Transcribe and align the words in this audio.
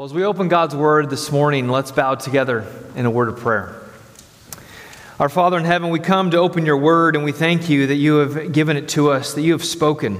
Well, 0.00 0.06
as 0.06 0.14
we 0.14 0.24
open 0.24 0.48
God's 0.48 0.74
Word 0.74 1.10
this 1.10 1.30
morning, 1.30 1.68
let's 1.68 1.92
bow 1.92 2.14
together 2.14 2.66
in 2.96 3.04
a 3.04 3.10
word 3.10 3.28
of 3.28 3.36
prayer. 3.36 3.78
Our 5.18 5.28
Father 5.28 5.58
in 5.58 5.66
heaven, 5.66 5.90
we 5.90 5.98
come 5.98 6.30
to 6.30 6.38
open 6.38 6.64
your 6.64 6.78
Word 6.78 7.16
and 7.16 7.22
we 7.22 7.32
thank 7.32 7.68
you 7.68 7.86
that 7.88 7.96
you 7.96 8.14
have 8.14 8.50
given 8.50 8.78
it 8.78 8.88
to 8.88 9.10
us, 9.10 9.34
that 9.34 9.42
you 9.42 9.52
have 9.52 9.62
spoken, 9.62 10.14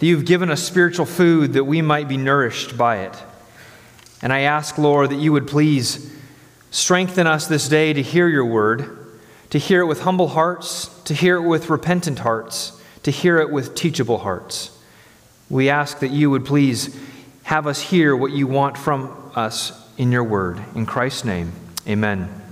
that 0.00 0.04
you've 0.04 0.24
given 0.24 0.50
us 0.50 0.64
spiritual 0.64 1.06
food 1.06 1.52
that 1.52 1.62
we 1.62 1.80
might 1.80 2.08
be 2.08 2.16
nourished 2.16 2.76
by 2.76 3.02
it. 3.02 3.16
And 4.20 4.32
I 4.32 4.40
ask, 4.40 4.78
Lord, 4.78 5.10
that 5.10 5.20
you 5.20 5.30
would 5.30 5.46
please 5.46 6.12
strengthen 6.72 7.28
us 7.28 7.46
this 7.46 7.68
day 7.68 7.92
to 7.92 8.02
hear 8.02 8.26
your 8.26 8.46
Word, 8.46 8.98
to 9.50 9.58
hear 9.58 9.82
it 9.82 9.86
with 9.86 10.00
humble 10.00 10.26
hearts, 10.26 10.88
to 11.04 11.14
hear 11.14 11.36
it 11.36 11.42
with 11.42 11.70
repentant 11.70 12.18
hearts, 12.18 12.82
to 13.04 13.12
hear 13.12 13.38
it 13.38 13.50
with 13.50 13.76
teachable 13.76 14.18
hearts. 14.18 14.76
We 15.48 15.70
ask 15.70 16.00
that 16.00 16.10
you 16.10 16.30
would 16.30 16.44
please 16.44 16.98
have 17.44 17.66
us 17.66 17.80
hear 17.80 18.16
what 18.16 18.32
you 18.32 18.46
want 18.46 18.76
from 18.76 19.30
us 19.34 19.72
in 19.96 20.10
your 20.10 20.24
word. 20.24 20.60
In 20.74 20.86
Christ's 20.86 21.24
name, 21.24 21.52
amen. 21.86 22.42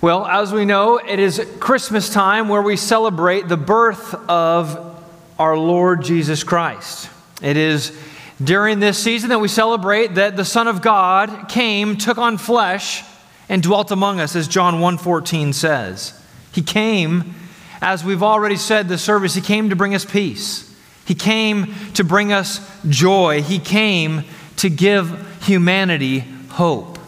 Well, 0.00 0.24
as 0.26 0.52
we 0.52 0.64
know, 0.64 0.98
it 0.98 1.18
is 1.18 1.44
Christmas 1.58 2.08
time 2.08 2.48
where 2.48 2.62
we 2.62 2.76
celebrate 2.76 3.48
the 3.48 3.56
birth 3.56 4.14
of 4.28 5.02
our 5.38 5.58
Lord 5.58 6.02
Jesus 6.02 6.44
Christ. 6.44 7.10
It 7.42 7.56
is 7.56 7.98
during 8.42 8.78
this 8.78 9.02
season 9.02 9.30
that 9.30 9.40
we 9.40 9.48
celebrate 9.48 10.14
that 10.14 10.36
the 10.36 10.44
Son 10.44 10.68
of 10.68 10.82
God 10.82 11.48
came, 11.48 11.96
took 11.96 12.18
on 12.18 12.38
flesh, 12.38 13.02
and 13.48 13.62
dwelt 13.62 13.90
among 13.90 14.20
us, 14.20 14.36
as 14.36 14.46
John 14.46 14.80
1:14 14.80 15.52
says. 15.52 16.12
He 16.52 16.62
came, 16.62 17.34
as 17.80 18.04
we've 18.04 18.22
already 18.22 18.56
said 18.56 18.88
the 18.88 18.98
service, 18.98 19.34
he 19.34 19.40
came 19.40 19.70
to 19.70 19.76
bring 19.76 19.94
us 19.94 20.04
peace. 20.04 20.72
He 21.08 21.14
came 21.14 21.74
to 21.94 22.04
bring 22.04 22.34
us 22.34 22.60
joy. 22.86 23.40
He 23.40 23.58
came 23.58 24.24
to 24.56 24.68
give 24.68 25.42
humanity 25.42 26.18
hope. 26.50 26.98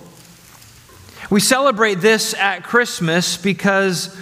We 1.28 1.38
celebrate 1.38 1.96
this 1.96 2.32
at 2.32 2.64
Christmas 2.64 3.36
because 3.36 4.18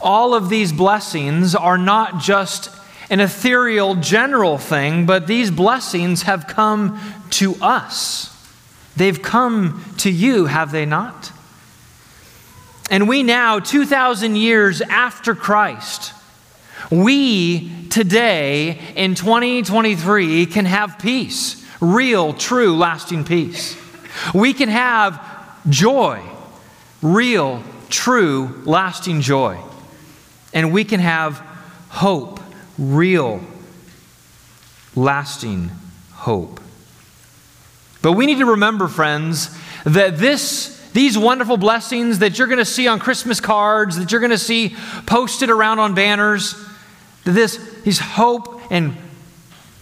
all 0.00 0.32
of 0.32 0.48
these 0.48 0.72
blessings 0.72 1.54
are 1.54 1.76
not 1.76 2.18
just 2.18 2.70
an 3.10 3.20
ethereal 3.20 3.94
general 3.96 4.56
thing, 4.56 5.04
but 5.04 5.26
these 5.26 5.50
blessings 5.50 6.22
have 6.22 6.46
come 6.46 6.98
to 7.28 7.56
us. 7.56 8.34
They've 8.96 9.20
come 9.20 9.84
to 9.98 10.10
you, 10.10 10.46
have 10.46 10.72
they 10.72 10.86
not? 10.86 11.30
And 12.90 13.06
we 13.06 13.22
now, 13.22 13.58
2,000 13.58 14.36
years 14.36 14.80
after 14.80 15.34
Christ, 15.34 16.13
we 17.02 17.88
today 17.88 18.78
in 18.94 19.14
2023 19.14 20.46
can 20.46 20.64
have 20.64 20.98
peace, 20.98 21.64
real, 21.80 22.32
true, 22.32 22.76
lasting 22.76 23.24
peace. 23.24 23.76
We 24.34 24.52
can 24.52 24.68
have 24.68 25.20
joy, 25.68 26.22
real, 27.02 27.62
true, 27.88 28.62
lasting 28.64 29.20
joy. 29.20 29.58
And 30.52 30.72
we 30.72 30.84
can 30.84 31.00
have 31.00 31.38
hope, 31.88 32.40
real, 32.78 33.40
lasting 34.94 35.70
hope. 36.12 36.60
But 38.02 38.12
we 38.12 38.26
need 38.26 38.38
to 38.38 38.46
remember, 38.46 38.86
friends, 38.86 39.56
that 39.84 40.18
this 40.18 40.74
these 40.92 41.18
wonderful 41.18 41.56
blessings 41.56 42.20
that 42.20 42.38
you're 42.38 42.46
going 42.46 42.58
to 42.58 42.64
see 42.64 42.86
on 42.86 43.00
Christmas 43.00 43.40
cards, 43.40 43.98
that 43.98 44.12
you're 44.12 44.20
going 44.20 44.30
to 44.30 44.38
see 44.38 44.76
posted 45.06 45.50
around 45.50 45.80
on 45.80 45.92
banners, 45.96 46.54
this, 47.24 47.56
these 47.82 47.98
hope 47.98 48.60
and 48.70 48.96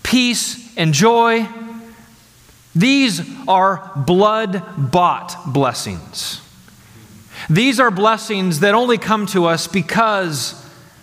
peace 0.03 0.77
and 0.77 0.95
joy, 0.95 1.49
these 2.75 3.21
are 3.47 3.93
blood 3.97 4.63
bought 4.77 5.53
blessings. 5.53 6.41
These 7.51 7.81
are 7.81 7.91
blessings 7.91 8.61
that 8.61 8.75
only 8.75 8.99
come 8.99 9.27
to 9.27 9.47
us 9.47 9.67
because 9.67 10.59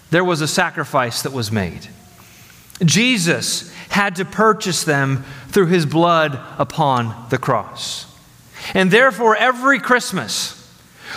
there 0.10 0.24
was 0.24 0.42
a 0.42 0.48
sacrifice 0.48 1.22
that 1.24 1.34
was 1.34 1.52
made. 1.52 1.88
Jesus 2.84 3.74
had 3.90 4.16
to 4.16 4.26
purchase 4.26 4.84
them 4.84 5.26
through 5.50 5.68
his 5.68 5.86
blood 5.86 6.40
upon 6.58 7.28
the 7.30 7.38
cross. 7.38 8.06
And 8.74 8.92
therefore, 8.92 9.36
every 9.36 9.80
Christmas, 9.80 10.56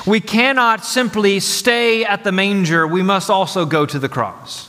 we 0.07 0.21
cannot 0.21 0.85
simply 0.85 1.39
stay 1.41 2.05
at 2.05 2.25
the 2.25 2.33
manger, 2.33 2.87
we 2.87 3.03
must 3.03 3.31
also 3.31 3.65
go 3.65 3.87
to 3.87 3.99
the 3.99 4.09
cross. 4.09 4.69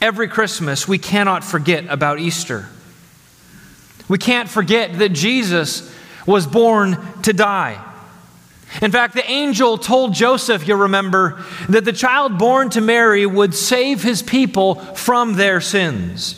Every 0.00 0.28
Christmas, 0.28 0.88
we 0.88 0.98
cannot 0.98 1.44
forget 1.44 1.84
about 1.88 2.18
Easter. 2.18 2.68
We 4.08 4.18
can't 4.18 4.48
forget 4.48 4.98
that 4.98 5.10
Jesus 5.10 5.94
was 6.26 6.46
born 6.46 6.98
to 7.22 7.32
die. 7.32 7.86
In 8.80 8.92
fact, 8.92 9.14
the 9.14 9.28
angel 9.28 9.78
told 9.78 10.14
Joseph, 10.14 10.66
you 10.66 10.76
remember, 10.76 11.44
that 11.68 11.84
the 11.84 11.92
child 11.92 12.38
born 12.38 12.70
to 12.70 12.80
Mary 12.80 13.26
would 13.26 13.54
save 13.54 14.02
his 14.02 14.22
people 14.22 14.76
from 14.76 15.34
their 15.34 15.60
sins. 15.60 16.36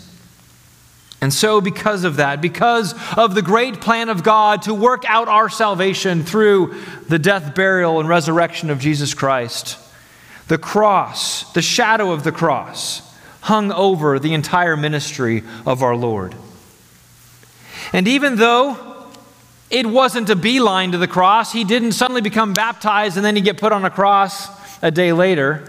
And 1.20 1.32
so, 1.32 1.60
because 1.60 2.02
of 2.02 2.16
that, 2.16 2.40
because 2.40 2.94
of 3.16 3.34
the 3.36 3.42
great 3.42 3.80
plan 3.80 4.08
of 4.08 4.24
God 4.24 4.62
to 4.62 4.74
work 4.74 5.04
out 5.06 5.28
our 5.28 5.48
salvation 5.48 6.24
through 6.24 6.74
the 7.08 7.18
death, 7.18 7.54
burial, 7.54 8.00
and 8.00 8.08
resurrection 8.08 8.70
of 8.70 8.80
Jesus 8.80 9.14
Christ, 9.14 9.78
the 10.48 10.58
cross, 10.58 11.52
the 11.52 11.62
shadow 11.62 12.10
of 12.10 12.24
the 12.24 12.32
cross, 12.32 13.11
hung 13.42 13.72
over 13.72 14.18
the 14.18 14.34
entire 14.34 14.76
ministry 14.76 15.42
of 15.66 15.82
our 15.82 15.94
Lord. 15.94 16.34
And 17.92 18.08
even 18.08 18.36
though 18.36 19.08
it 19.68 19.86
wasn't 19.86 20.30
a 20.30 20.36
beeline 20.36 20.92
to 20.92 20.98
the 20.98 21.08
cross, 21.08 21.52
he 21.52 21.64
didn't 21.64 21.92
suddenly 21.92 22.20
become 22.20 22.54
baptized 22.54 23.16
and 23.16 23.24
then 23.24 23.36
he 23.36 23.42
get 23.42 23.58
put 23.58 23.72
on 23.72 23.84
a 23.84 23.90
cross 23.90 24.48
a 24.80 24.90
day 24.90 25.12
later. 25.12 25.68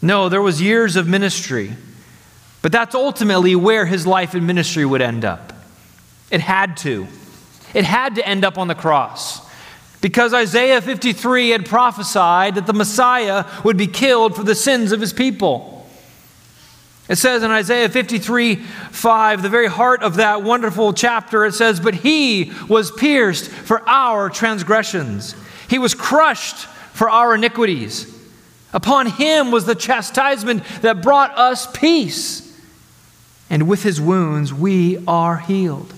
No, 0.00 0.28
there 0.28 0.40
was 0.40 0.62
years 0.62 0.96
of 0.96 1.06
ministry. 1.06 1.72
But 2.62 2.72
that's 2.72 2.94
ultimately 2.94 3.56
where 3.56 3.86
his 3.86 4.06
life 4.06 4.34
and 4.34 4.46
ministry 4.46 4.84
would 4.84 5.02
end 5.02 5.24
up. 5.24 5.52
It 6.30 6.40
had 6.40 6.76
to. 6.78 7.06
It 7.74 7.84
had 7.84 8.16
to 8.16 8.26
end 8.26 8.44
up 8.44 8.58
on 8.58 8.68
the 8.68 8.74
cross. 8.74 9.48
Because 10.00 10.32
Isaiah 10.32 10.80
53 10.80 11.50
had 11.50 11.66
prophesied 11.66 12.54
that 12.54 12.66
the 12.66 12.72
Messiah 12.72 13.44
would 13.64 13.76
be 13.76 13.86
killed 13.86 14.34
for 14.34 14.44
the 14.44 14.54
sins 14.54 14.92
of 14.92 15.00
his 15.00 15.12
people. 15.12 15.79
It 17.10 17.18
says 17.18 17.42
in 17.42 17.50
Isaiah 17.50 17.88
53 17.88 18.54
5, 18.54 19.42
the 19.42 19.48
very 19.48 19.66
heart 19.66 20.04
of 20.04 20.14
that 20.14 20.44
wonderful 20.44 20.92
chapter, 20.92 21.44
it 21.44 21.54
says, 21.54 21.80
But 21.80 21.96
he 21.96 22.52
was 22.68 22.92
pierced 22.92 23.50
for 23.50 23.86
our 23.88 24.30
transgressions, 24.30 25.34
he 25.68 25.80
was 25.80 25.92
crushed 25.92 26.66
for 26.94 27.10
our 27.10 27.34
iniquities. 27.34 28.16
Upon 28.72 29.06
him 29.06 29.50
was 29.50 29.66
the 29.66 29.74
chastisement 29.74 30.62
that 30.82 31.02
brought 31.02 31.36
us 31.36 31.66
peace. 31.76 32.46
And 33.50 33.68
with 33.68 33.82
his 33.82 34.00
wounds, 34.00 34.54
we 34.54 35.02
are 35.08 35.38
healed. 35.38 35.92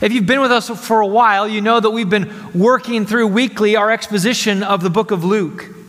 If 0.00 0.12
you've 0.12 0.24
been 0.24 0.40
with 0.40 0.52
us 0.52 0.70
for 0.70 1.02
a 1.02 1.06
while, 1.06 1.46
you 1.46 1.60
know 1.60 1.78
that 1.78 1.90
we've 1.90 2.08
been 2.08 2.32
working 2.54 3.04
through 3.04 3.26
weekly 3.26 3.76
our 3.76 3.90
exposition 3.90 4.62
of 4.62 4.82
the 4.82 4.88
book 4.88 5.10
of 5.10 5.22
Luke. 5.22 5.83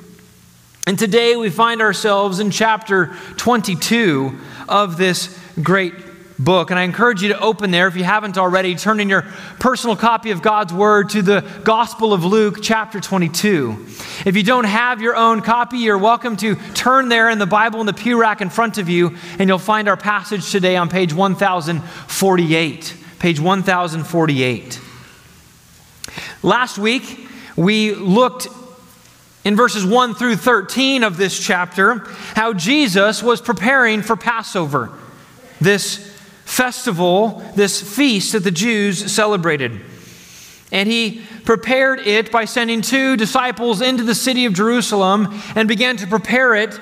And 0.87 0.99
today 0.99 1.35
we 1.35 1.49
find 1.49 1.81
ourselves 1.81 2.39
in 2.39 2.51
chapter 2.51 3.15
22 3.37 4.37
of 4.69 4.97
this 4.97 5.35
great 5.63 5.95
book. 6.37 6.69
And 6.69 6.77
I 6.77 6.83
encourage 6.83 7.23
you 7.23 7.29
to 7.29 7.39
open 7.39 7.71
there 7.71 7.87
if 7.87 7.95
you 7.95 8.03
haven't 8.03 8.37
already. 8.37 8.75
Turn 8.75 8.99
in 8.99 9.09
your 9.09 9.23
personal 9.57 9.95
copy 9.95 10.29
of 10.29 10.43
God's 10.43 10.71
Word 10.71 11.09
to 11.09 11.23
the 11.23 11.41
Gospel 11.63 12.13
of 12.13 12.23
Luke, 12.23 12.59
chapter 12.61 12.99
22. 12.99 13.83
If 14.27 14.35
you 14.35 14.43
don't 14.43 14.65
have 14.65 15.01
your 15.01 15.15
own 15.15 15.41
copy, 15.41 15.79
you're 15.79 15.97
welcome 15.97 16.37
to 16.37 16.53
turn 16.75 17.09
there 17.09 17.31
in 17.31 17.39
the 17.39 17.47
Bible 17.47 17.79
in 17.79 17.87
the 17.87 17.93
pew 17.93 18.21
rack 18.21 18.41
in 18.41 18.51
front 18.51 18.77
of 18.77 18.87
you, 18.87 19.15
and 19.39 19.49
you'll 19.49 19.57
find 19.57 19.89
our 19.89 19.97
passage 19.97 20.51
today 20.51 20.77
on 20.77 20.87
page 20.87 21.15
1048. 21.15 22.95
Page 23.17 23.39
1048. 23.39 24.81
Last 26.43 26.77
week, 26.77 27.27
we 27.55 27.95
looked 27.95 28.49
in 29.45 29.55
verses 29.55 29.85
1 29.85 30.15
through 30.15 30.35
13 30.35 31.03
of 31.03 31.17
this 31.17 31.39
chapter 31.39 31.99
how 32.33 32.51
Jesus 32.51 33.21
was 33.21 33.39
preparing 33.39 34.01
for 34.01 34.15
Passover, 34.17 34.91
this 35.61 35.97
festival, 36.43 37.43
this 37.55 37.79
feast 37.81 38.33
that 38.33 38.43
the 38.43 38.51
Jews 38.51 39.11
celebrated. 39.11 39.81
And 40.71 40.89
he 40.89 41.21
prepared 41.45 41.99
it 41.99 42.31
by 42.31 42.45
sending 42.45 42.81
two 42.81 43.15
disciples 43.15 43.81
into 43.81 44.03
the 44.03 44.15
city 44.15 44.45
of 44.45 44.53
Jerusalem 44.53 45.39
and 45.55 45.67
began 45.67 45.95
to 45.97 46.07
prepare 46.07 46.55
it 46.55 46.79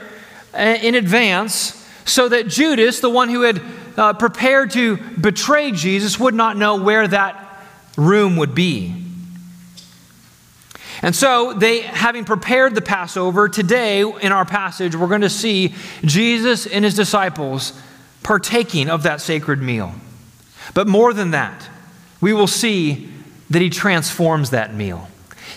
uh, 0.53 0.77
in 0.81 0.95
advance 0.95 1.79
so 2.05 2.29
that 2.29 2.47
Judas, 2.47 3.01
the 3.01 3.09
one 3.09 3.29
who 3.29 3.41
had 3.41 3.61
uh, 3.97 4.13
prepared 4.13 4.71
to 4.71 4.97
betray 4.97 5.71
Jesus, 5.71 6.17
would 6.17 6.33
not 6.33 6.55
know 6.55 6.81
where 6.81 7.07
that 7.07 7.65
room 7.97 8.37
would 8.37 8.55
be. 8.55 9.02
And 11.03 11.13
so, 11.13 11.53
they, 11.53 11.81
having 11.81 12.23
prepared 12.23 12.75
the 12.75 12.81
Passover, 12.81 13.49
today 13.49 14.01
in 14.01 14.31
our 14.31 14.45
passage, 14.45 14.95
we're 14.95 15.09
going 15.09 15.19
to 15.19 15.29
see 15.29 15.75
Jesus 16.05 16.65
and 16.65 16.85
his 16.85 16.95
disciples 16.95 17.79
partaking 18.23 18.89
of 18.89 19.03
that 19.03 19.19
sacred 19.19 19.61
meal. 19.61 19.93
But 20.73 20.87
more 20.87 21.13
than 21.13 21.31
that, 21.31 21.67
we 22.21 22.31
will 22.31 22.47
see 22.47 23.09
that 23.49 23.61
he 23.61 23.69
transforms 23.69 24.51
that 24.51 24.73
meal. 24.73 25.09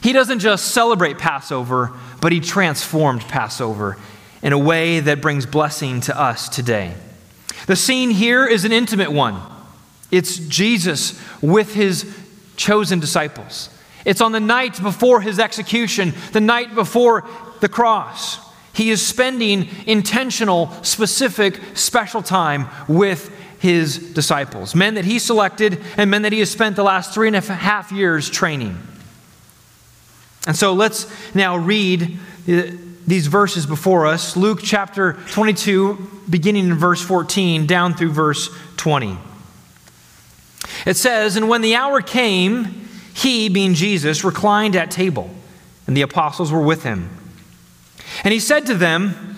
He 0.02 0.12
doesn't 0.12 0.40
just 0.40 0.72
celebrate 0.72 1.16
Passover, 1.16 1.92
but 2.20 2.32
he 2.32 2.40
transformed 2.40 3.22
Passover 3.22 3.96
in 4.42 4.52
a 4.52 4.58
way 4.58 4.98
that 4.98 5.20
brings 5.20 5.46
blessing 5.46 6.00
to 6.02 6.20
us 6.20 6.48
today. 6.48 6.92
The 7.68 7.76
scene 7.76 8.10
here 8.10 8.46
is 8.46 8.64
an 8.64 8.72
intimate 8.72 9.12
one. 9.12 9.40
It's 10.10 10.38
Jesus 10.38 11.20
with 11.40 11.72
his 11.74 12.12
chosen 12.56 12.98
disciples. 12.98 13.70
It's 14.06 14.20
on 14.20 14.30
the 14.30 14.40
night 14.40 14.80
before 14.80 15.20
his 15.20 15.40
execution, 15.40 16.14
the 16.32 16.40
night 16.40 16.76
before 16.76 17.24
the 17.60 17.68
cross. 17.68 18.38
He 18.72 18.90
is 18.90 19.04
spending 19.04 19.68
intentional, 19.84 20.70
specific, 20.82 21.60
special 21.74 22.22
time 22.22 22.68
with 22.88 23.34
his 23.58 24.12
disciples, 24.12 24.76
men 24.76 24.94
that 24.94 25.04
he 25.04 25.18
selected 25.18 25.82
and 25.96 26.08
men 26.08 26.22
that 26.22 26.32
he 26.32 26.38
has 26.38 26.50
spent 26.50 26.76
the 26.76 26.84
last 26.84 27.12
three 27.12 27.26
and 27.26 27.34
a 27.34 27.40
half 27.40 27.90
years 27.90 28.30
training. 28.30 28.78
And 30.46 30.54
so 30.54 30.72
let's 30.72 31.10
now 31.34 31.56
read 31.56 32.16
these 32.46 33.26
verses 33.26 33.66
before 33.66 34.06
us 34.06 34.36
Luke 34.36 34.60
chapter 34.62 35.14
22, 35.30 36.22
beginning 36.30 36.66
in 36.66 36.74
verse 36.74 37.02
14, 37.02 37.66
down 37.66 37.94
through 37.94 38.12
verse 38.12 38.50
20. 38.76 39.18
It 40.86 40.96
says, 40.96 41.34
And 41.34 41.48
when 41.48 41.62
the 41.62 41.74
hour 41.74 42.00
came, 42.00 42.85
he, 43.16 43.48
being 43.48 43.72
Jesus, 43.72 44.24
reclined 44.24 44.76
at 44.76 44.90
table, 44.90 45.30
and 45.86 45.96
the 45.96 46.02
apostles 46.02 46.52
were 46.52 46.60
with 46.60 46.82
him. 46.82 47.08
And 48.22 48.34
he 48.34 48.38
said 48.38 48.66
to 48.66 48.74
them, 48.74 49.36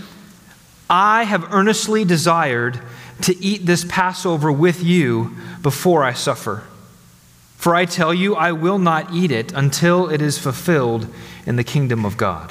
I 0.90 1.22
have 1.22 1.54
earnestly 1.54 2.04
desired 2.04 2.80
to 3.22 3.36
eat 3.36 3.66
this 3.66 3.86
Passover 3.88 4.50
with 4.50 4.82
you 4.82 5.36
before 5.62 6.02
I 6.02 6.12
suffer. 6.12 6.64
For 7.56 7.76
I 7.76 7.84
tell 7.84 8.12
you, 8.12 8.34
I 8.34 8.50
will 8.50 8.80
not 8.80 9.14
eat 9.14 9.30
it 9.30 9.52
until 9.52 10.10
it 10.10 10.20
is 10.20 10.38
fulfilled 10.38 11.06
in 11.46 11.54
the 11.54 11.62
kingdom 11.62 12.04
of 12.04 12.16
God. 12.16 12.50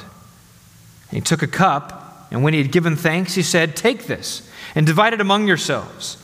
And 1.10 1.18
he 1.18 1.22
took 1.22 1.42
a 1.42 1.48
cup, 1.48 2.26
and 2.32 2.42
when 2.42 2.54
he 2.54 2.62
had 2.62 2.72
given 2.72 2.96
thanks, 2.96 3.34
he 3.36 3.44
said, 3.44 3.76
Take 3.76 4.06
this 4.06 4.50
and 4.76 4.86
divide 4.86 5.12
it 5.12 5.20
among 5.20 5.46
yourselves. 5.46 6.24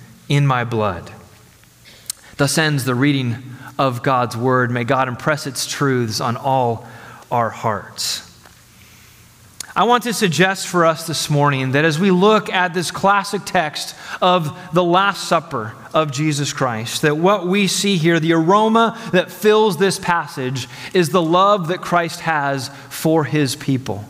in 0.31 0.47
my 0.47 0.63
blood. 0.63 1.11
Thus 2.37 2.57
ends 2.57 2.85
the 2.85 2.95
reading 2.95 3.35
of 3.77 4.01
God's 4.01 4.37
word. 4.37 4.71
May 4.71 4.85
God 4.85 5.09
impress 5.09 5.45
its 5.45 5.67
truths 5.67 6.21
on 6.21 6.37
all 6.37 6.87
our 7.29 7.49
hearts. 7.49 8.29
I 9.75 9.83
want 9.83 10.03
to 10.03 10.13
suggest 10.13 10.67
for 10.67 10.85
us 10.85 11.05
this 11.05 11.29
morning 11.29 11.73
that 11.73 11.83
as 11.83 11.99
we 11.99 12.11
look 12.11 12.49
at 12.49 12.73
this 12.73 12.91
classic 12.91 13.41
text 13.43 13.93
of 14.21 14.57
the 14.73 14.83
Last 14.83 15.27
Supper 15.27 15.73
of 15.93 16.13
Jesus 16.13 16.53
Christ, 16.53 17.01
that 17.01 17.17
what 17.17 17.45
we 17.45 17.67
see 17.67 17.97
here, 17.97 18.17
the 18.17 18.31
aroma 18.31 18.97
that 19.11 19.31
fills 19.31 19.75
this 19.75 19.99
passage, 19.99 20.69
is 20.93 21.09
the 21.09 21.21
love 21.21 21.67
that 21.67 21.81
Christ 21.81 22.21
has 22.21 22.69
for 22.89 23.25
his 23.25 23.57
people. 23.57 24.05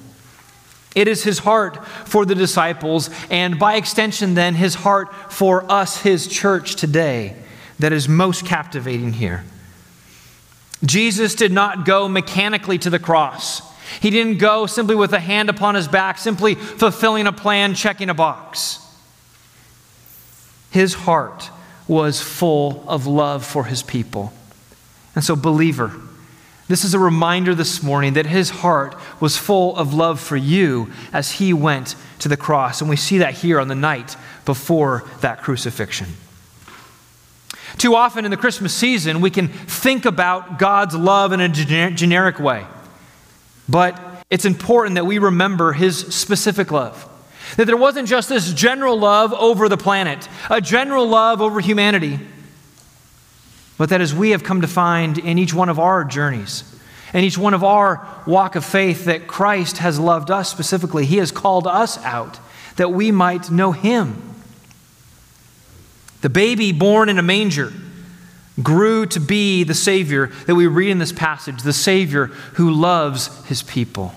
It 0.95 1.07
is 1.07 1.23
his 1.23 1.39
heart 1.39 1.85
for 2.05 2.25
the 2.25 2.35
disciples, 2.35 3.09
and 3.29 3.57
by 3.57 3.75
extension, 3.75 4.33
then, 4.33 4.55
his 4.55 4.75
heart 4.75 5.13
for 5.31 5.69
us, 5.71 6.01
his 6.01 6.27
church 6.27 6.75
today, 6.75 7.35
that 7.79 7.93
is 7.93 8.09
most 8.09 8.45
captivating 8.45 9.13
here. 9.13 9.43
Jesus 10.83 11.35
did 11.35 11.51
not 11.51 11.85
go 11.85 12.07
mechanically 12.07 12.77
to 12.79 12.89
the 12.89 12.99
cross. 12.99 13.61
He 13.99 14.09
didn't 14.09 14.37
go 14.37 14.65
simply 14.65 14.95
with 14.95 15.13
a 15.13 15.19
hand 15.19 15.49
upon 15.49 15.75
his 15.75 15.87
back, 15.87 16.17
simply 16.17 16.55
fulfilling 16.55 17.27
a 17.27 17.31
plan, 17.31 17.73
checking 17.73 18.09
a 18.09 18.13
box. 18.13 18.79
His 20.71 20.93
heart 20.93 21.49
was 21.87 22.21
full 22.21 22.83
of 22.87 23.05
love 23.05 23.45
for 23.45 23.65
his 23.65 23.83
people. 23.83 24.33
And 25.13 25.23
so, 25.23 25.35
believer, 25.35 25.91
this 26.71 26.85
is 26.85 26.93
a 26.93 26.99
reminder 26.99 27.53
this 27.53 27.83
morning 27.83 28.13
that 28.13 28.25
his 28.25 28.49
heart 28.49 28.95
was 29.19 29.35
full 29.35 29.75
of 29.75 29.93
love 29.93 30.21
for 30.21 30.37
you 30.37 30.89
as 31.11 31.31
he 31.31 31.51
went 31.51 31.95
to 32.19 32.29
the 32.29 32.37
cross. 32.37 32.79
And 32.79 32.89
we 32.89 32.95
see 32.95 33.17
that 33.17 33.33
here 33.33 33.59
on 33.59 33.67
the 33.67 33.75
night 33.75 34.15
before 34.45 35.03
that 35.19 35.41
crucifixion. 35.41 36.07
Too 37.77 37.93
often 37.93 38.23
in 38.23 38.31
the 38.31 38.37
Christmas 38.37 38.73
season, 38.73 39.19
we 39.19 39.29
can 39.29 39.49
think 39.49 40.05
about 40.05 40.59
God's 40.59 40.95
love 40.95 41.33
in 41.33 41.41
a 41.41 41.49
generic 41.49 42.39
way. 42.39 42.65
But 43.67 43.99
it's 44.29 44.45
important 44.45 44.95
that 44.95 45.05
we 45.05 45.19
remember 45.19 45.73
his 45.73 45.97
specific 45.97 46.71
love. 46.71 47.05
That 47.57 47.65
there 47.65 47.75
wasn't 47.75 48.07
just 48.07 48.29
this 48.29 48.53
general 48.53 48.97
love 48.97 49.33
over 49.33 49.67
the 49.67 49.75
planet, 49.75 50.29
a 50.49 50.61
general 50.61 51.05
love 51.05 51.41
over 51.41 51.59
humanity 51.59 52.19
but 53.81 53.89
that 53.89 53.99
as 53.99 54.13
we 54.13 54.29
have 54.29 54.43
come 54.43 54.61
to 54.61 54.67
find 54.67 55.17
in 55.17 55.39
each 55.39 55.55
one 55.55 55.67
of 55.67 55.79
our 55.79 56.03
journeys, 56.03 56.63
in 57.15 57.23
each 57.23 57.35
one 57.35 57.55
of 57.55 57.63
our 57.63 58.07
walk 58.27 58.55
of 58.55 58.63
faith, 58.63 59.05
that 59.05 59.25
Christ 59.25 59.79
has 59.79 59.99
loved 59.99 60.29
us 60.29 60.51
specifically. 60.51 61.03
He 61.03 61.17
has 61.17 61.31
called 61.31 61.65
us 61.65 61.97
out 62.05 62.39
that 62.75 62.89
we 62.89 63.11
might 63.11 63.49
know 63.49 63.71
Him. 63.71 64.21
The 66.21 66.29
baby 66.29 66.71
born 66.71 67.09
in 67.09 67.17
a 67.17 67.23
manger 67.23 67.73
grew 68.61 69.07
to 69.07 69.19
be 69.19 69.63
the 69.63 69.73
Savior 69.73 70.27
that 70.45 70.53
we 70.53 70.67
read 70.67 70.91
in 70.91 70.99
this 70.99 71.11
passage, 71.11 71.63
the 71.63 71.73
Savior 71.73 72.27
who 72.27 72.69
loves 72.69 73.43
His 73.47 73.63
people. 73.63 74.13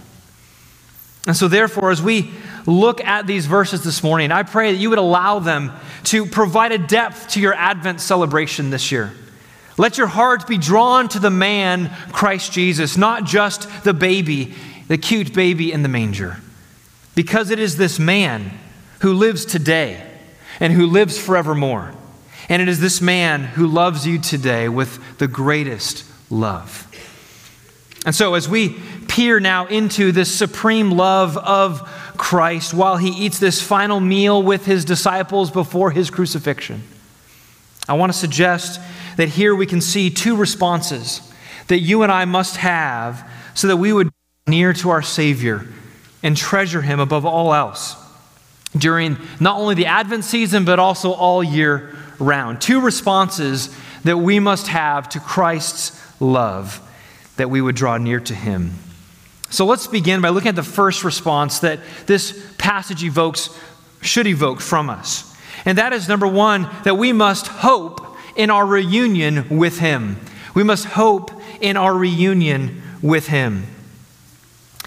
And 1.27 1.35
so, 1.35 1.49
therefore, 1.49 1.91
as 1.91 2.03
we 2.03 2.33
look 2.67 3.03
at 3.03 3.27
these 3.27 3.47
verses 3.47 3.83
this 3.83 4.03
morning, 4.03 4.31
I 4.31 4.43
pray 4.43 4.73
that 4.73 4.79
you 4.79 4.91
would 4.91 4.99
allow 4.99 5.39
them 5.39 5.73
to 6.03 6.27
provide 6.27 6.73
a 6.73 6.77
depth 6.77 7.29
to 7.31 7.41
your 7.41 7.55
Advent 7.55 8.03
celebration 8.03 8.69
this 8.69 8.93
year. 8.93 9.15
Let 9.77 9.99
your 9.99 10.07
heart 10.07 10.47
be 10.47 10.59
drawn 10.59 11.09
to 11.09 11.19
the 11.19 11.31
man, 11.31 11.91
Christ 12.13 12.53
Jesus, 12.53 12.97
not 12.97 13.25
just 13.25 13.85
the 13.85 13.95
baby, 13.95 14.55
the 14.89 14.99
cute 14.99 15.35
baby 15.35 15.73
in 15.73 15.83
the 15.83 15.89
manger. 15.89 16.39
Because 17.15 17.51
it 17.51 17.59
is 17.59 17.77
this 17.77 17.99
man 17.99 18.53
who 19.01 19.15
lives 19.15 19.45
today 19.45 20.05
and 20.61 20.73
who 20.73 20.87
lives 20.87 21.19
forevermore. 21.19 21.93
And 22.49 22.61
it 22.61 22.69
is 22.69 22.81
this 22.81 23.01
man 23.01 23.43
who 23.43 23.67
loves 23.67 24.07
you 24.07 24.19
today 24.19 24.69
with 24.69 25.19
the 25.19 25.29
greatest 25.29 26.05
love. 26.31 26.89
And 28.07 28.15
so, 28.15 28.35
as 28.35 28.49
we 28.49 28.77
peer 29.09 29.41
now 29.41 29.67
into 29.67 30.13
this 30.13 30.35
supreme 30.35 30.91
love 30.91 31.39
of 31.39 31.81
Christ 32.17 32.75
while 32.75 32.99
he 32.99 33.09
eats 33.09 33.39
this 33.39 33.63
final 33.63 33.99
meal 33.99 34.43
with 34.43 34.67
his 34.67 34.85
disciples 34.85 35.51
before 35.51 35.91
his 35.91 36.11
crucifixion, 36.11 36.83
I 37.89 37.95
want 37.95 38.13
to 38.13 38.19
suggest 38.19 38.79
that 39.17 39.29
here 39.31 39.55
we 39.55 39.67
can 39.67 39.81
see 39.81 40.11
two 40.11 40.37
responses 40.37 41.21
that 41.69 41.81
you 41.81 42.03
and 42.03 42.13
I 42.13 42.25
must 42.25 42.57
have 42.57 43.29
so 43.55 43.69
that 43.69 43.77
we 43.77 43.93
would 43.93 44.09
be 44.09 44.51
near 44.51 44.73
to 44.75 44.91
our 44.91 45.03
Savior 45.03 45.67
and 46.23 46.37
treasure 46.37 46.83
Him 46.83 47.01
above 47.01 47.25
all 47.25 47.55
else 47.55 47.97
during 48.77 49.17
not 49.41 49.59
only 49.59 49.75
the 49.75 49.87
Advent 49.87 50.25
season, 50.25 50.65
but 50.65 50.79
also 50.79 51.13
all 51.13 51.43
year 51.43 51.97
round. 52.19 52.61
Two 52.61 52.81
responses 52.81 53.75
that 54.05 54.19
we 54.19 54.41
must 54.41 54.69
have 54.69 55.09
to 55.11 55.21
Christ's 55.21 56.01
love 56.21 56.81
that 57.37 57.51
we 57.51 57.61
would 57.61 57.75
draw 57.75 57.97
near 57.97 58.21
to 58.21 58.35
Him. 58.35 58.73
So 59.51 59.67
let's 59.67 59.87
begin 59.87 60.21
by 60.21 60.31
looking 60.31 60.49
at 60.49 60.57
the 60.57 60.63
first 60.63 61.05
response 61.05 61.61
that 61.61 61.81
this 62.07 62.55
passage 62.59 63.05
evokes, 63.05 63.51
should 64.01 64.27
evoke 64.27 64.61
from 64.61 64.91
us. 64.91 65.35
And 65.65 65.79
that 65.79 65.93
is 65.93 66.09
number 66.09 66.27
one, 66.27 66.69
that 66.85 66.97
we 66.97 67.13
must 67.13 67.47
hope 67.47 68.14
in 68.37 68.51
our 68.51 68.67
reunion 68.67 69.59
with 69.59 69.79
Him. 69.79 70.19
We 70.55 70.63
must 70.63 70.85
hope 70.87 71.31
in 71.61 71.77
our 71.77 71.95
reunion 71.95 72.83
with 73.03 73.29
Him. 73.29 73.67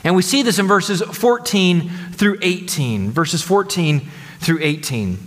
And 0.03 0.15
we 0.15 0.21
see 0.21 0.43
this 0.43 0.59
in 0.59 0.67
verses 0.67 1.01
14 1.01 1.89
through 2.13 2.37
18. 2.41 3.11
Verses 3.11 3.41
14 3.41 4.09
through 4.39 4.59
18. 4.61 5.17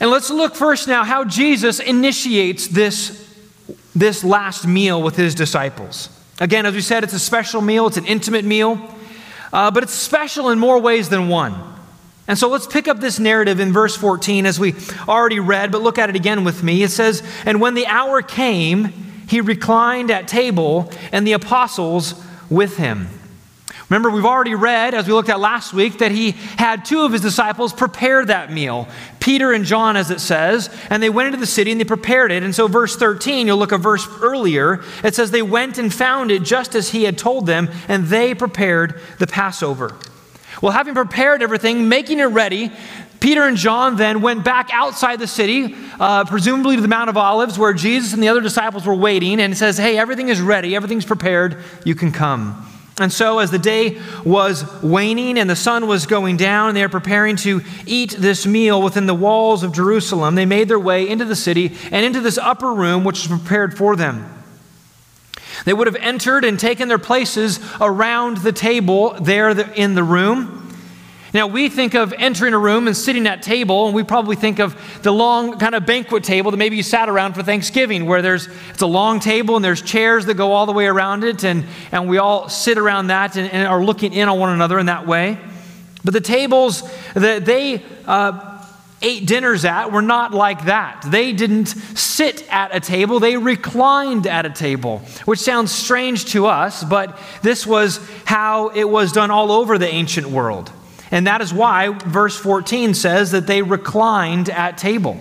And 0.00 0.10
let's 0.10 0.30
look 0.30 0.54
first 0.54 0.88
now 0.88 1.04
how 1.04 1.24
Jesus 1.24 1.78
initiates 1.78 2.66
this, 2.68 3.36
this 3.94 4.24
last 4.24 4.66
meal 4.66 5.02
with 5.02 5.14
his 5.14 5.34
disciples. 5.34 6.08
Again, 6.40 6.64
as 6.64 6.74
we 6.74 6.80
said, 6.80 7.04
it's 7.04 7.12
a 7.12 7.18
special 7.18 7.60
meal, 7.60 7.86
it's 7.86 7.98
an 7.98 8.06
intimate 8.06 8.46
meal, 8.46 8.80
uh, 9.52 9.70
but 9.70 9.82
it's 9.82 9.92
special 9.92 10.48
in 10.48 10.58
more 10.58 10.80
ways 10.80 11.10
than 11.10 11.28
one. 11.28 11.54
And 12.28 12.38
so 12.38 12.48
let's 12.48 12.66
pick 12.66 12.86
up 12.86 13.00
this 13.00 13.18
narrative 13.18 13.58
in 13.60 13.72
verse 13.72 13.96
14 13.96 14.46
as 14.46 14.60
we 14.60 14.74
already 15.08 15.40
read, 15.40 15.72
but 15.72 15.82
look 15.82 15.98
at 15.98 16.10
it 16.10 16.16
again 16.16 16.44
with 16.44 16.62
me. 16.62 16.82
It 16.82 16.90
says, 16.90 17.22
And 17.44 17.60
when 17.60 17.74
the 17.74 17.86
hour 17.86 18.22
came, 18.22 18.92
he 19.28 19.40
reclined 19.40 20.10
at 20.10 20.28
table, 20.28 20.90
and 21.12 21.26
the 21.26 21.32
apostles 21.32 22.14
with 22.48 22.76
him. 22.76 23.08
Remember, 23.90 24.10
we've 24.10 24.24
already 24.24 24.54
read, 24.54 24.94
as 24.94 25.08
we 25.08 25.12
looked 25.12 25.28
at 25.28 25.40
last 25.40 25.72
week, 25.72 25.98
that 25.98 26.12
he 26.12 26.30
had 26.30 26.84
two 26.84 27.02
of 27.02 27.12
his 27.12 27.22
disciples 27.22 27.72
prepare 27.72 28.24
that 28.24 28.52
meal 28.52 28.88
Peter 29.18 29.52
and 29.52 29.64
John, 29.64 29.96
as 29.96 30.10
it 30.10 30.20
says, 30.20 30.70
and 30.88 31.02
they 31.02 31.10
went 31.10 31.26
into 31.26 31.38
the 31.38 31.46
city 31.46 31.72
and 31.72 31.80
they 31.80 31.84
prepared 31.84 32.30
it. 32.32 32.42
And 32.42 32.54
so, 32.54 32.68
verse 32.68 32.96
13, 32.96 33.48
you'll 33.48 33.58
look 33.58 33.72
a 33.72 33.78
verse 33.78 34.08
earlier, 34.22 34.82
it 35.02 35.14
says, 35.14 35.30
They 35.30 35.42
went 35.42 35.76
and 35.76 35.92
found 35.92 36.30
it 36.30 36.42
just 36.42 36.74
as 36.74 36.90
he 36.90 37.02
had 37.02 37.18
told 37.18 37.46
them, 37.46 37.68
and 37.88 38.06
they 38.06 38.34
prepared 38.34 39.00
the 39.18 39.26
Passover. 39.26 39.96
Well, 40.60 40.72
having 40.72 40.94
prepared 40.94 41.42
everything, 41.42 41.88
making 41.88 42.20
it 42.20 42.24
ready, 42.24 42.70
Peter 43.20 43.42
and 43.42 43.56
John 43.56 43.96
then 43.96 44.22
went 44.22 44.44
back 44.44 44.70
outside 44.72 45.18
the 45.18 45.26
city, 45.26 45.74
uh, 45.98 46.24
presumably 46.24 46.76
to 46.76 46.82
the 46.82 46.88
Mount 46.88 47.10
of 47.10 47.16
Olives, 47.16 47.58
where 47.58 47.72
Jesus 47.72 48.14
and 48.14 48.22
the 48.22 48.28
other 48.28 48.40
disciples 48.40 48.86
were 48.86 48.94
waiting, 48.94 49.40
and 49.40 49.56
says, 49.56 49.76
Hey, 49.76 49.98
everything 49.98 50.28
is 50.28 50.40
ready, 50.40 50.74
everything's 50.74 51.04
prepared, 51.04 51.62
you 51.84 51.94
can 51.94 52.12
come. 52.12 52.66
And 52.98 53.10
so, 53.10 53.38
as 53.38 53.50
the 53.50 53.58
day 53.58 53.98
was 54.24 54.64
waning 54.82 55.38
and 55.38 55.48
the 55.48 55.56
sun 55.56 55.86
was 55.86 56.04
going 56.04 56.36
down, 56.36 56.68
and 56.68 56.76
they 56.76 56.82
are 56.82 56.88
preparing 56.90 57.36
to 57.36 57.62
eat 57.86 58.10
this 58.18 58.46
meal 58.46 58.82
within 58.82 59.06
the 59.06 59.14
walls 59.14 59.62
of 59.62 59.72
Jerusalem, 59.72 60.34
they 60.34 60.44
made 60.44 60.68
their 60.68 60.78
way 60.78 61.08
into 61.08 61.24
the 61.24 61.36
city 61.36 61.76
and 61.90 62.04
into 62.04 62.20
this 62.20 62.36
upper 62.36 62.72
room 62.72 63.04
which 63.04 63.26
was 63.26 63.40
prepared 63.40 63.76
for 63.76 63.96
them. 63.96 64.39
They 65.64 65.72
would 65.72 65.86
have 65.86 65.96
entered 65.96 66.44
and 66.44 66.58
taken 66.58 66.88
their 66.88 66.98
places 66.98 67.60
around 67.80 68.38
the 68.38 68.52
table 68.52 69.16
there 69.20 69.50
in 69.50 69.94
the 69.94 70.04
room. 70.04 70.56
Now, 71.32 71.46
we 71.46 71.68
think 71.68 71.94
of 71.94 72.12
entering 72.12 72.54
a 72.54 72.58
room 72.58 72.88
and 72.88 72.96
sitting 72.96 73.26
at 73.28 73.40
table, 73.40 73.86
and 73.86 73.94
we 73.94 74.02
probably 74.02 74.34
think 74.34 74.58
of 74.58 74.74
the 75.02 75.12
long 75.12 75.58
kind 75.60 75.76
of 75.76 75.86
banquet 75.86 76.24
table 76.24 76.50
that 76.50 76.56
maybe 76.56 76.76
you 76.76 76.82
sat 76.82 77.08
around 77.08 77.34
for 77.34 77.44
Thanksgiving, 77.44 78.06
where 78.06 78.20
there's 78.20 78.48
it's 78.70 78.82
a 78.82 78.86
long 78.86 79.20
table 79.20 79.54
and 79.54 79.64
there's 79.64 79.80
chairs 79.80 80.26
that 80.26 80.34
go 80.34 80.52
all 80.52 80.66
the 80.66 80.72
way 80.72 80.86
around 80.86 81.22
it, 81.22 81.44
and, 81.44 81.64
and 81.92 82.08
we 82.08 82.18
all 82.18 82.48
sit 82.48 82.78
around 82.78 83.08
that 83.08 83.36
and, 83.36 83.48
and 83.52 83.68
are 83.68 83.84
looking 83.84 84.12
in 84.12 84.28
on 84.28 84.40
one 84.40 84.50
another 84.50 84.78
in 84.80 84.86
that 84.86 85.06
way. 85.06 85.38
But 86.02 86.14
the 86.14 86.20
tables 86.20 86.82
that 87.14 87.44
they 87.44 87.84
uh, 88.06 88.49
ate 89.02 89.26
dinners 89.26 89.64
at 89.64 89.92
were 89.92 90.02
not 90.02 90.32
like 90.32 90.66
that. 90.66 91.04
They 91.06 91.32
didn't 91.32 91.66
sit 91.66 92.46
at 92.50 92.74
a 92.74 92.80
table, 92.80 93.20
they 93.20 93.36
reclined 93.36 94.26
at 94.26 94.46
a 94.46 94.50
table, 94.50 94.98
which 95.24 95.40
sounds 95.40 95.72
strange 95.72 96.26
to 96.32 96.46
us, 96.46 96.84
but 96.84 97.18
this 97.42 97.66
was 97.66 97.98
how 98.24 98.68
it 98.68 98.88
was 98.88 99.12
done 99.12 99.30
all 99.30 99.52
over 99.52 99.78
the 99.78 99.88
ancient 99.88 100.28
world. 100.28 100.70
And 101.10 101.26
that 101.26 101.40
is 101.40 101.52
why 101.52 101.88
verse 101.88 102.36
14 102.36 102.94
says 102.94 103.32
that 103.32 103.46
they 103.46 103.62
reclined 103.62 104.48
at 104.48 104.78
table. 104.78 105.20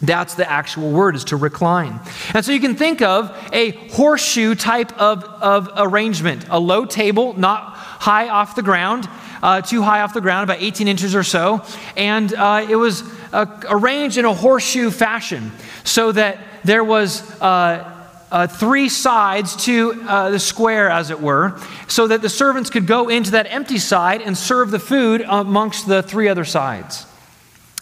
That's 0.00 0.34
the 0.34 0.48
actual 0.48 0.92
word, 0.92 1.16
is 1.16 1.24
to 1.24 1.36
recline. 1.36 1.98
And 2.32 2.44
so 2.44 2.52
you 2.52 2.60
can 2.60 2.76
think 2.76 3.02
of 3.02 3.36
a 3.52 3.72
horseshoe 3.90 4.54
type 4.54 4.96
of, 4.98 5.24
of 5.24 5.70
arrangement 5.76 6.46
a 6.48 6.60
low 6.60 6.84
table, 6.84 7.34
not 7.34 7.74
high 7.74 8.28
off 8.28 8.54
the 8.54 8.62
ground, 8.62 9.08
uh, 9.42 9.60
too 9.60 9.82
high 9.82 10.00
off 10.02 10.14
the 10.14 10.20
ground, 10.20 10.44
about 10.44 10.62
18 10.62 10.88
inches 10.88 11.14
or 11.14 11.22
so. 11.22 11.64
And 11.96 12.32
uh, 12.34 12.66
it 12.68 12.76
was 12.76 13.02
arranged 13.32 14.18
in 14.18 14.24
a 14.24 14.34
horseshoe 14.34 14.90
fashion 14.90 15.52
so 15.84 16.12
that 16.12 16.38
there 16.64 16.84
was. 16.84 17.22
Uh, 17.40 17.94
uh, 18.30 18.46
three 18.46 18.90
sides 18.90 19.56
to 19.64 20.04
uh, 20.06 20.30
the 20.30 20.38
square, 20.38 20.90
as 20.90 21.10
it 21.10 21.20
were, 21.20 21.58
so 21.86 22.06
that 22.06 22.20
the 22.20 22.28
servants 22.28 22.68
could 22.68 22.86
go 22.86 23.08
into 23.08 23.30
that 23.30 23.46
empty 23.50 23.78
side 23.78 24.20
and 24.20 24.36
serve 24.36 24.70
the 24.70 24.78
food 24.78 25.24
amongst 25.26 25.88
the 25.88 26.02
three 26.02 26.28
other 26.28 26.44
sides. 26.44 27.06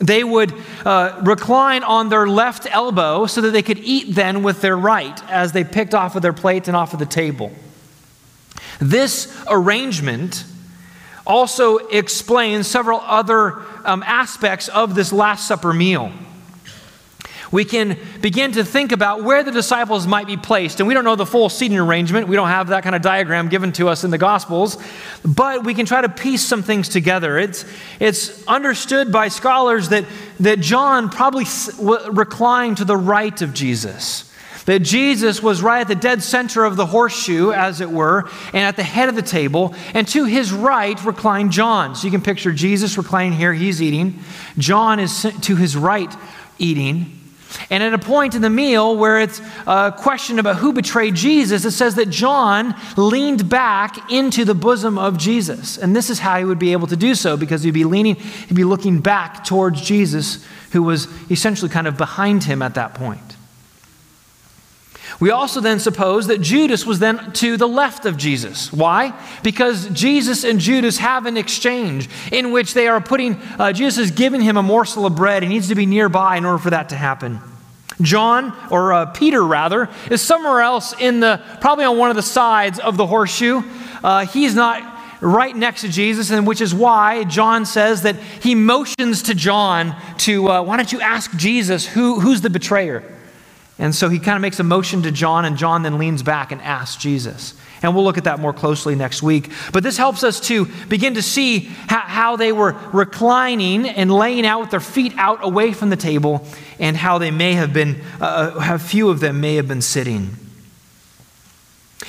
They 0.00 0.22
would 0.22 0.52
uh, 0.84 1.20
recline 1.24 1.82
on 1.82 2.10
their 2.10 2.26
left 2.26 2.66
elbow 2.70 3.26
so 3.26 3.40
that 3.40 3.50
they 3.50 3.62
could 3.62 3.78
eat 3.78 4.14
then 4.14 4.42
with 4.42 4.60
their 4.60 4.76
right 4.76 5.20
as 5.30 5.52
they 5.52 5.64
picked 5.64 5.94
off 5.94 6.16
of 6.16 6.22
their 6.22 6.34
plate 6.34 6.68
and 6.68 6.76
off 6.76 6.92
of 6.92 6.98
the 6.98 7.06
table. 7.06 7.50
This 8.78 9.34
arrangement 9.48 10.44
also 11.26 11.78
explains 11.78 12.66
several 12.66 13.00
other 13.00 13.62
um, 13.84 14.02
aspects 14.04 14.68
of 14.68 14.94
this 14.94 15.12
Last 15.12 15.46
Supper 15.46 15.72
meal 15.72 16.12
we 17.52 17.64
can 17.64 17.98
begin 18.20 18.52
to 18.52 18.64
think 18.64 18.92
about 18.92 19.22
where 19.22 19.42
the 19.42 19.50
disciples 19.50 20.06
might 20.06 20.26
be 20.26 20.36
placed. 20.36 20.80
And 20.80 20.88
we 20.88 20.94
don't 20.94 21.04
know 21.04 21.16
the 21.16 21.26
full 21.26 21.48
seating 21.48 21.78
arrangement. 21.78 22.28
We 22.28 22.36
don't 22.36 22.48
have 22.48 22.68
that 22.68 22.82
kind 22.82 22.94
of 22.94 23.02
diagram 23.02 23.48
given 23.48 23.72
to 23.72 23.88
us 23.88 24.04
in 24.04 24.10
the 24.10 24.18
Gospels, 24.18 24.76
but 25.24 25.64
we 25.64 25.74
can 25.74 25.86
try 25.86 26.00
to 26.00 26.08
piece 26.08 26.42
some 26.42 26.62
things 26.62 26.88
together. 26.88 27.38
It's, 27.38 27.64
it's 28.00 28.46
understood 28.46 29.12
by 29.12 29.28
scholars 29.28 29.90
that, 29.90 30.04
that 30.40 30.60
John 30.60 31.08
probably 31.08 31.44
reclined 32.10 32.78
to 32.78 32.84
the 32.84 32.96
right 32.96 33.40
of 33.42 33.54
Jesus. 33.54 34.25
That 34.66 34.80
Jesus 34.80 35.42
was 35.42 35.62
right 35.62 35.80
at 35.80 35.88
the 35.88 35.94
dead 35.94 36.22
center 36.22 36.64
of 36.64 36.76
the 36.76 36.86
horseshoe, 36.86 37.52
as 37.52 37.80
it 37.80 37.90
were, 37.90 38.28
and 38.52 38.62
at 38.62 38.76
the 38.76 38.82
head 38.82 39.08
of 39.08 39.14
the 39.14 39.22
table. 39.22 39.74
And 39.94 40.06
to 40.08 40.24
his 40.24 40.52
right 40.52 41.02
reclined 41.04 41.52
John. 41.52 41.94
So 41.94 42.06
you 42.06 42.10
can 42.10 42.22
picture 42.22 42.52
Jesus 42.52 42.98
reclining 42.98 43.32
here, 43.32 43.54
he's 43.54 43.80
eating. 43.80 44.20
John 44.58 45.00
is 45.00 45.22
to 45.42 45.56
his 45.56 45.76
right 45.76 46.12
eating. 46.58 47.16
And 47.70 47.82
at 47.82 47.94
a 47.94 47.98
point 47.98 48.34
in 48.34 48.42
the 48.42 48.50
meal 48.50 48.96
where 48.96 49.20
it's 49.20 49.40
uh, 49.66 49.92
a 49.94 49.98
question 49.98 50.38
about 50.38 50.56
who 50.56 50.72
betrayed 50.72 51.14
Jesus, 51.14 51.64
it 51.64 51.70
says 51.72 51.94
that 51.94 52.10
John 52.10 52.74
leaned 52.96 53.48
back 53.48 54.10
into 54.10 54.44
the 54.44 54.54
bosom 54.54 54.98
of 54.98 55.16
Jesus. 55.16 55.78
And 55.78 55.94
this 55.94 56.10
is 56.10 56.18
how 56.18 56.38
he 56.38 56.44
would 56.44 56.58
be 56.58 56.72
able 56.72 56.86
to 56.88 56.96
do 56.96 57.14
so 57.14 57.36
because 57.36 57.62
he'd 57.62 57.72
be 57.72 57.84
leaning, 57.84 58.16
he'd 58.16 58.54
be 58.54 58.64
looking 58.64 59.00
back 59.00 59.44
towards 59.44 59.80
Jesus, 59.80 60.44
who 60.72 60.82
was 60.82 61.08
essentially 61.30 61.70
kind 61.70 61.86
of 61.86 61.96
behind 61.96 62.44
him 62.44 62.62
at 62.62 62.74
that 62.74 62.94
point. 62.94 63.35
We 65.18 65.30
also 65.30 65.60
then 65.60 65.80
suppose 65.80 66.26
that 66.26 66.42
Judas 66.42 66.84
was 66.84 66.98
then 66.98 67.32
to 67.34 67.56
the 67.56 67.66
left 67.66 68.04
of 68.04 68.18
Jesus. 68.18 68.70
Why? 68.70 69.18
Because 69.42 69.88
Jesus 69.88 70.44
and 70.44 70.60
Judas 70.60 70.98
have 70.98 71.24
an 71.24 71.38
exchange 71.38 72.08
in 72.30 72.52
which 72.52 72.74
they 72.74 72.86
are 72.86 73.00
putting, 73.00 73.40
uh, 73.58 73.72
Jesus 73.72 73.98
is 73.98 74.10
giving 74.10 74.42
him 74.42 74.58
a 74.58 74.62
morsel 74.62 75.06
of 75.06 75.16
bread. 75.16 75.42
He 75.42 75.48
needs 75.48 75.68
to 75.68 75.74
be 75.74 75.86
nearby 75.86 76.36
in 76.36 76.44
order 76.44 76.58
for 76.58 76.70
that 76.70 76.90
to 76.90 76.96
happen. 76.96 77.40
John, 78.02 78.54
or 78.70 78.92
uh, 78.92 79.06
Peter 79.06 79.42
rather, 79.42 79.88
is 80.10 80.20
somewhere 80.20 80.60
else 80.60 80.94
in 80.98 81.20
the, 81.20 81.40
probably 81.62 81.86
on 81.86 81.96
one 81.96 82.10
of 82.10 82.16
the 82.16 82.22
sides 82.22 82.78
of 82.78 82.98
the 82.98 83.06
horseshoe. 83.06 83.62
Uh, 84.04 84.26
he's 84.26 84.54
not 84.54 84.94
right 85.22 85.56
next 85.56 85.80
to 85.80 85.88
Jesus, 85.88 86.30
and 86.30 86.46
which 86.46 86.60
is 86.60 86.74
why 86.74 87.24
John 87.24 87.64
says 87.64 88.02
that 88.02 88.16
he 88.16 88.54
motions 88.54 89.22
to 89.22 89.34
John 89.34 89.96
to, 90.18 90.50
uh, 90.50 90.62
why 90.62 90.76
don't 90.76 90.92
you 90.92 91.00
ask 91.00 91.34
Jesus 91.36 91.86
who, 91.86 92.20
who's 92.20 92.42
the 92.42 92.50
betrayer? 92.50 93.02
And 93.78 93.94
so 93.94 94.08
he 94.08 94.18
kind 94.18 94.36
of 94.36 94.42
makes 94.42 94.58
a 94.58 94.64
motion 94.64 95.02
to 95.02 95.10
John, 95.10 95.44
and 95.44 95.56
John 95.56 95.82
then 95.82 95.98
leans 95.98 96.22
back 96.22 96.50
and 96.50 96.62
asks 96.62 97.00
Jesus. 97.00 97.54
And 97.82 97.94
we'll 97.94 98.04
look 98.04 98.16
at 98.16 98.24
that 98.24 98.40
more 98.40 98.54
closely 98.54 98.94
next 98.94 99.22
week. 99.22 99.52
But 99.70 99.82
this 99.82 99.98
helps 99.98 100.24
us 100.24 100.40
to 100.48 100.66
begin 100.88 101.14
to 101.14 101.22
see 101.22 101.68
how, 101.86 102.36
they 102.36 102.52
were 102.52 102.74
reclining 102.92 103.86
and 103.86 104.10
laying 104.10 104.46
out 104.46 104.60
with 104.60 104.70
their 104.70 104.80
feet 104.80 105.12
out 105.16 105.44
away 105.44 105.72
from 105.72 105.90
the 105.90 105.96
table, 105.96 106.46
and 106.78 106.96
how 106.96 107.18
they 107.18 107.30
may 107.30 107.52
have 107.52 107.72
been, 107.72 108.00
uh, 108.20 108.58
how 108.58 108.78
few 108.78 109.10
of 109.10 109.20
them 109.20 109.40
may 109.40 109.56
have 109.56 109.68
been 109.68 109.82
sitting. 109.82 110.30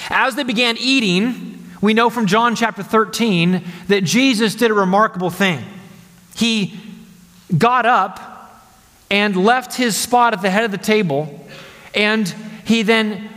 As 0.10 0.36
they 0.36 0.44
began 0.44 0.78
eating, 0.78 1.66
we 1.82 1.94
know 1.94 2.10
from 2.10 2.28
John 2.28 2.56
chapter 2.56 2.82
13 2.82 3.64
that 3.88 4.04
Jesus 4.04 4.56
did 4.56 4.72
a 4.72 4.74
remarkable 4.74 5.30
thing. 5.30 5.64
He 6.36 6.80
got 7.56 7.86
up 7.86 8.64
and 9.10 9.36
left 9.36 9.76
his 9.76 9.96
spot 9.96 10.34
at 10.34 10.42
the 10.42 10.50
head 10.50 10.64
of 10.64 10.72
the 10.72 10.78
table 10.78 11.47
and 11.98 12.34
he 12.64 12.84
then 12.84 13.30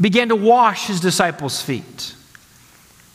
began 0.00 0.28
to 0.28 0.36
wash 0.36 0.86
his 0.86 1.00
disciples' 1.00 1.62
feet. 1.62 2.14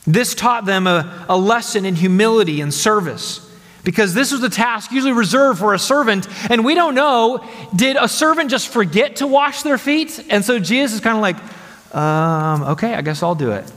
This 0.08 0.34
taught 0.34 0.66
them 0.66 0.88
a, 0.88 1.26
a 1.28 1.38
lesson 1.38 1.86
in 1.86 1.96
humility 1.96 2.62
and 2.62 2.74
service 2.74 3.42
because 3.84 4.14
this 4.14 4.32
was 4.32 4.42
a 4.42 4.50
task 4.50 4.92
usually 4.92 5.14
reserved 5.14 5.60
for 5.60 5.74
a 5.74 5.80
servant. 5.80 6.28
And 6.50 6.64
we 6.64 6.76
don't 6.76 6.96
know, 6.96 7.48
did 7.76 7.98
a 8.00 8.08
servant 8.08 8.50
just 8.50 8.70
forget 8.70 9.18
to 9.18 9.28
wash 9.28 9.64
their 9.64 9.78
feet? 9.78 10.26
And 10.30 10.44
so 10.46 10.58
Jesus 10.60 10.96
is 10.96 11.02
kind 11.02 11.18
of 11.18 11.22
like, 11.22 11.96
um, 11.96 12.64
okay, 12.74 12.94
I 12.94 13.02
guess 13.02 13.22
I'll 13.22 13.36
do 13.36 13.52
it. 13.52 13.72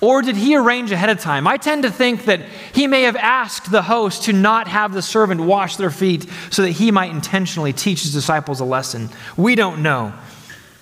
Or 0.00 0.20
did 0.20 0.36
he 0.36 0.54
arrange 0.54 0.92
ahead 0.92 1.08
of 1.08 1.20
time? 1.20 1.46
I 1.46 1.56
tend 1.56 1.84
to 1.84 1.90
think 1.90 2.26
that 2.26 2.42
he 2.74 2.86
may 2.86 3.02
have 3.02 3.16
asked 3.16 3.70
the 3.70 3.80
host 3.80 4.24
to 4.24 4.32
not 4.32 4.68
have 4.68 4.92
the 4.92 5.00
servant 5.00 5.40
wash 5.40 5.76
their 5.76 5.90
feet 5.90 6.28
so 6.50 6.62
that 6.62 6.72
he 6.72 6.90
might 6.90 7.10
intentionally 7.10 7.72
teach 7.72 8.02
his 8.02 8.12
disciples 8.12 8.60
a 8.60 8.64
lesson. 8.64 9.08
We 9.36 9.54
don't 9.54 9.82
know. 9.82 10.12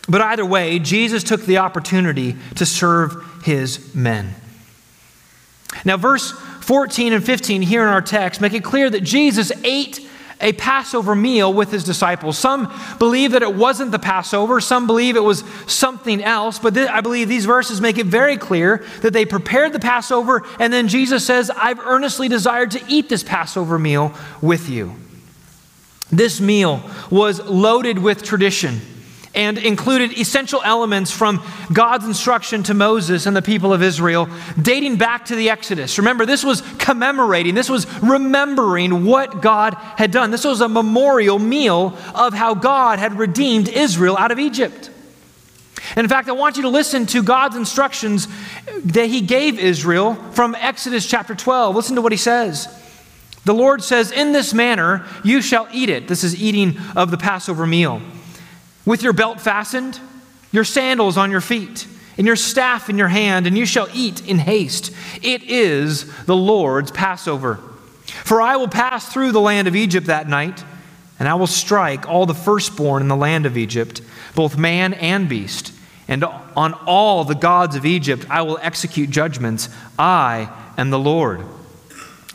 But 0.08 0.20
either 0.20 0.44
way, 0.44 0.78
Jesus 0.78 1.22
took 1.22 1.42
the 1.42 1.58
opportunity 1.58 2.36
to 2.56 2.66
serve 2.66 3.42
his 3.44 3.94
men. 3.94 4.34
Now, 5.84 5.96
verse 5.96 6.32
14 6.32 7.12
and 7.12 7.24
15 7.24 7.62
here 7.62 7.82
in 7.82 7.88
our 7.88 8.02
text 8.02 8.40
make 8.40 8.52
it 8.52 8.64
clear 8.64 8.90
that 8.90 9.02
Jesus 9.02 9.52
ate 9.64 10.08
a 10.40 10.52
Passover 10.54 11.14
meal 11.14 11.54
with 11.54 11.70
his 11.70 11.84
disciples. 11.84 12.36
Some 12.36 12.72
believe 12.98 13.30
that 13.30 13.42
it 13.42 13.54
wasn't 13.54 13.92
the 13.92 13.98
Passover, 14.00 14.60
some 14.60 14.88
believe 14.88 15.14
it 15.14 15.22
was 15.22 15.44
something 15.68 16.20
else, 16.20 16.58
but 16.58 16.74
th- 16.74 16.88
I 16.88 17.00
believe 17.00 17.28
these 17.28 17.44
verses 17.44 17.80
make 17.80 17.96
it 17.96 18.06
very 18.06 18.36
clear 18.36 18.84
that 19.02 19.12
they 19.12 19.24
prepared 19.24 19.72
the 19.72 19.78
Passover, 19.78 20.42
and 20.58 20.72
then 20.72 20.88
Jesus 20.88 21.24
says, 21.24 21.48
I've 21.50 21.78
earnestly 21.78 22.26
desired 22.28 22.72
to 22.72 22.82
eat 22.88 23.08
this 23.08 23.22
Passover 23.22 23.78
meal 23.78 24.12
with 24.40 24.68
you. 24.68 24.96
This 26.10 26.40
meal 26.40 26.82
was 27.08 27.40
loaded 27.40 27.98
with 27.98 28.24
tradition 28.24 28.80
and 29.34 29.58
included 29.58 30.18
essential 30.18 30.60
elements 30.64 31.10
from 31.10 31.42
God's 31.72 32.04
instruction 32.04 32.62
to 32.64 32.74
Moses 32.74 33.26
and 33.26 33.34
the 33.34 33.42
people 33.42 33.72
of 33.72 33.82
Israel, 33.82 34.28
dating 34.60 34.96
back 34.96 35.26
to 35.26 35.36
the 35.36 35.50
Exodus. 35.50 35.98
Remember, 35.98 36.26
this 36.26 36.44
was 36.44 36.62
commemorating, 36.78 37.54
this 37.54 37.70
was 37.70 37.86
remembering 38.02 39.04
what 39.04 39.40
God 39.40 39.74
had 39.74 40.10
done. 40.10 40.30
This 40.30 40.44
was 40.44 40.60
a 40.60 40.68
memorial 40.68 41.38
meal 41.38 41.96
of 42.14 42.34
how 42.34 42.54
God 42.54 42.98
had 42.98 43.18
redeemed 43.18 43.68
Israel 43.68 44.16
out 44.18 44.30
of 44.30 44.38
Egypt. 44.38 44.90
In 45.96 46.08
fact, 46.08 46.28
I 46.28 46.32
want 46.32 46.56
you 46.56 46.62
to 46.62 46.68
listen 46.68 47.06
to 47.06 47.22
God's 47.22 47.56
instructions 47.56 48.28
that 48.84 49.06
He 49.06 49.20
gave 49.20 49.58
Israel 49.58 50.14
from 50.32 50.54
Exodus 50.54 51.06
chapter 51.06 51.34
12. 51.34 51.74
Listen 51.74 51.96
to 51.96 52.02
what 52.02 52.12
He 52.12 52.18
says. 52.18 52.68
The 53.44 53.54
Lord 53.54 53.82
says, 53.82 54.12
In 54.12 54.32
this 54.32 54.54
manner 54.54 55.04
you 55.24 55.42
shall 55.42 55.68
eat 55.72 55.88
it. 55.88 56.06
This 56.06 56.22
is 56.22 56.40
eating 56.40 56.78
of 56.94 57.10
the 57.10 57.18
Passover 57.18 57.66
meal 57.66 58.00
with 58.84 59.02
your 59.02 59.12
belt 59.12 59.40
fastened, 59.40 59.98
your 60.50 60.64
sandals 60.64 61.16
on 61.16 61.30
your 61.30 61.40
feet, 61.40 61.86
and 62.18 62.26
your 62.26 62.36
staff 62.36 62.90
in 62.90 62.98
your 62.98 63.08
hand, 63.08 63.46
and 63.46 63.56
you 63.56 63.64
shall 63.64 63.88
eat 63.94 64.26
in 64.28 64.38
haste. 64.38 64.92
It 65.22 65.42
is 65.44 66.24
the 66.24 66.36
Lord's 66.36 66.90
Passover. 66.90 67.58
For 68.24 68.42
I 68.42 68.56
will 68.56 68.68
pass 68.68 69.10
through 69.10 69.32
the 69.32 69.40
land 69.40 69.68
of 69.68 69.76
Egypt 69.76 70.08
that 70.08 70.28
night, 70.28 70.62
and 71.18 71.28
I 71.28 71.34
will 71.34 71.46
strike 71.46 72.08
all 72.08 72.26
the 72.26 72.34
firstborn 72.34 73.02
in 73.02 73.08
the 73.08 73.16
land 73.16 73.46
of 73.46 73.56
Egypt, 73.56 74.02
both 74.34 74.58
man 74.58 74.92
and 74.94 75.28
beast. 75.28 75.72
And 76.08 76.24
on 76.24 76.74
all 76.86 77.24
the 77.24 77.34
gods 77.34 77.76
of 77.76 77.86
Egypt 77.86 78.26
I 78.28 78.42
will 78.42 78.58
execute 78.60 79.08
judgments. 79.08 79.68
I 79.98 80.50
am 80.76 80.90
the 80.90 80.98
Lord. 80.98 81.42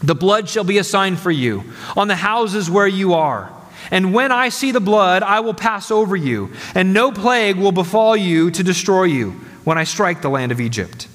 The 0.01 0.15
blood 0.15 0.47
shall 0.47 0.63
be 0.63 0.77
a 0.77 0.83
sign 0.83 1.15
for 1.15 1.31
you 1.31 1.63
on 1.95 2.07
the 2.07 2.15
houses 2.15 2.69
where 2.69 2.87
you 2.87 3.13
are. 3.13 3.51
And 3.91 4.13
when 4.13 4.31
I 4.31 4.49
see 4.49 4.71
the 4.71 4.79
blood, 4.79 5.23
I 5.23 5.39
will 5.39 5.53
pass 5.53 5.91
over 5.91 6.15
you, 6.15 6.51
and 6.75 6.93
no 6.93 7.11
plague 7.11 7.57
will 7.57 7.71
befall 7.71 8.15
you 8.15 8.51
to 8.51 8.63
destroy 8.63 9.03
you 9.03 9.31
when 9.63 9.77
I 9.77 9.83
strike 9.83 10.21
the 10.21 10.29
land 10.29 10.51
of 10.51 10.61
Egypt. 10.61 11.07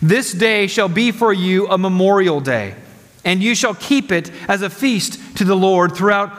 This 0.00 0.32
day 0.32 0.66
shall 0.66 0.88
be 0.88 1.12
for 1.12 1.32
you 1.32 1.68
a 1.68 1.78
memorial 1.78 2.40
day, 2.40 2.74
and 3.24 3.42
you 3.42 3.54
shall 3.54 3.74
keep 3.74 4.12
it 4.12 4.30
as 4.48 4.62
a 4.62 4.70
feast 4.70 5.18
to 5.36 5.44
the 5.44 5.56
Lord 5.56 5.96
throughout 5.96 6.32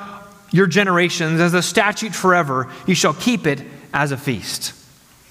your 0.51 0.67
generations, 0.67 1.39
as 1.39 1.53
a 1.53 1.61
statute 1.61 2.13
forever. 2.13 2.69
You 2.85 2.95
shall 2.95 3.13
keep 3.13 3.47
it 3.47 3.61
as 3.93 4.11
a 4.11 4.17
feast. 4.17 4.73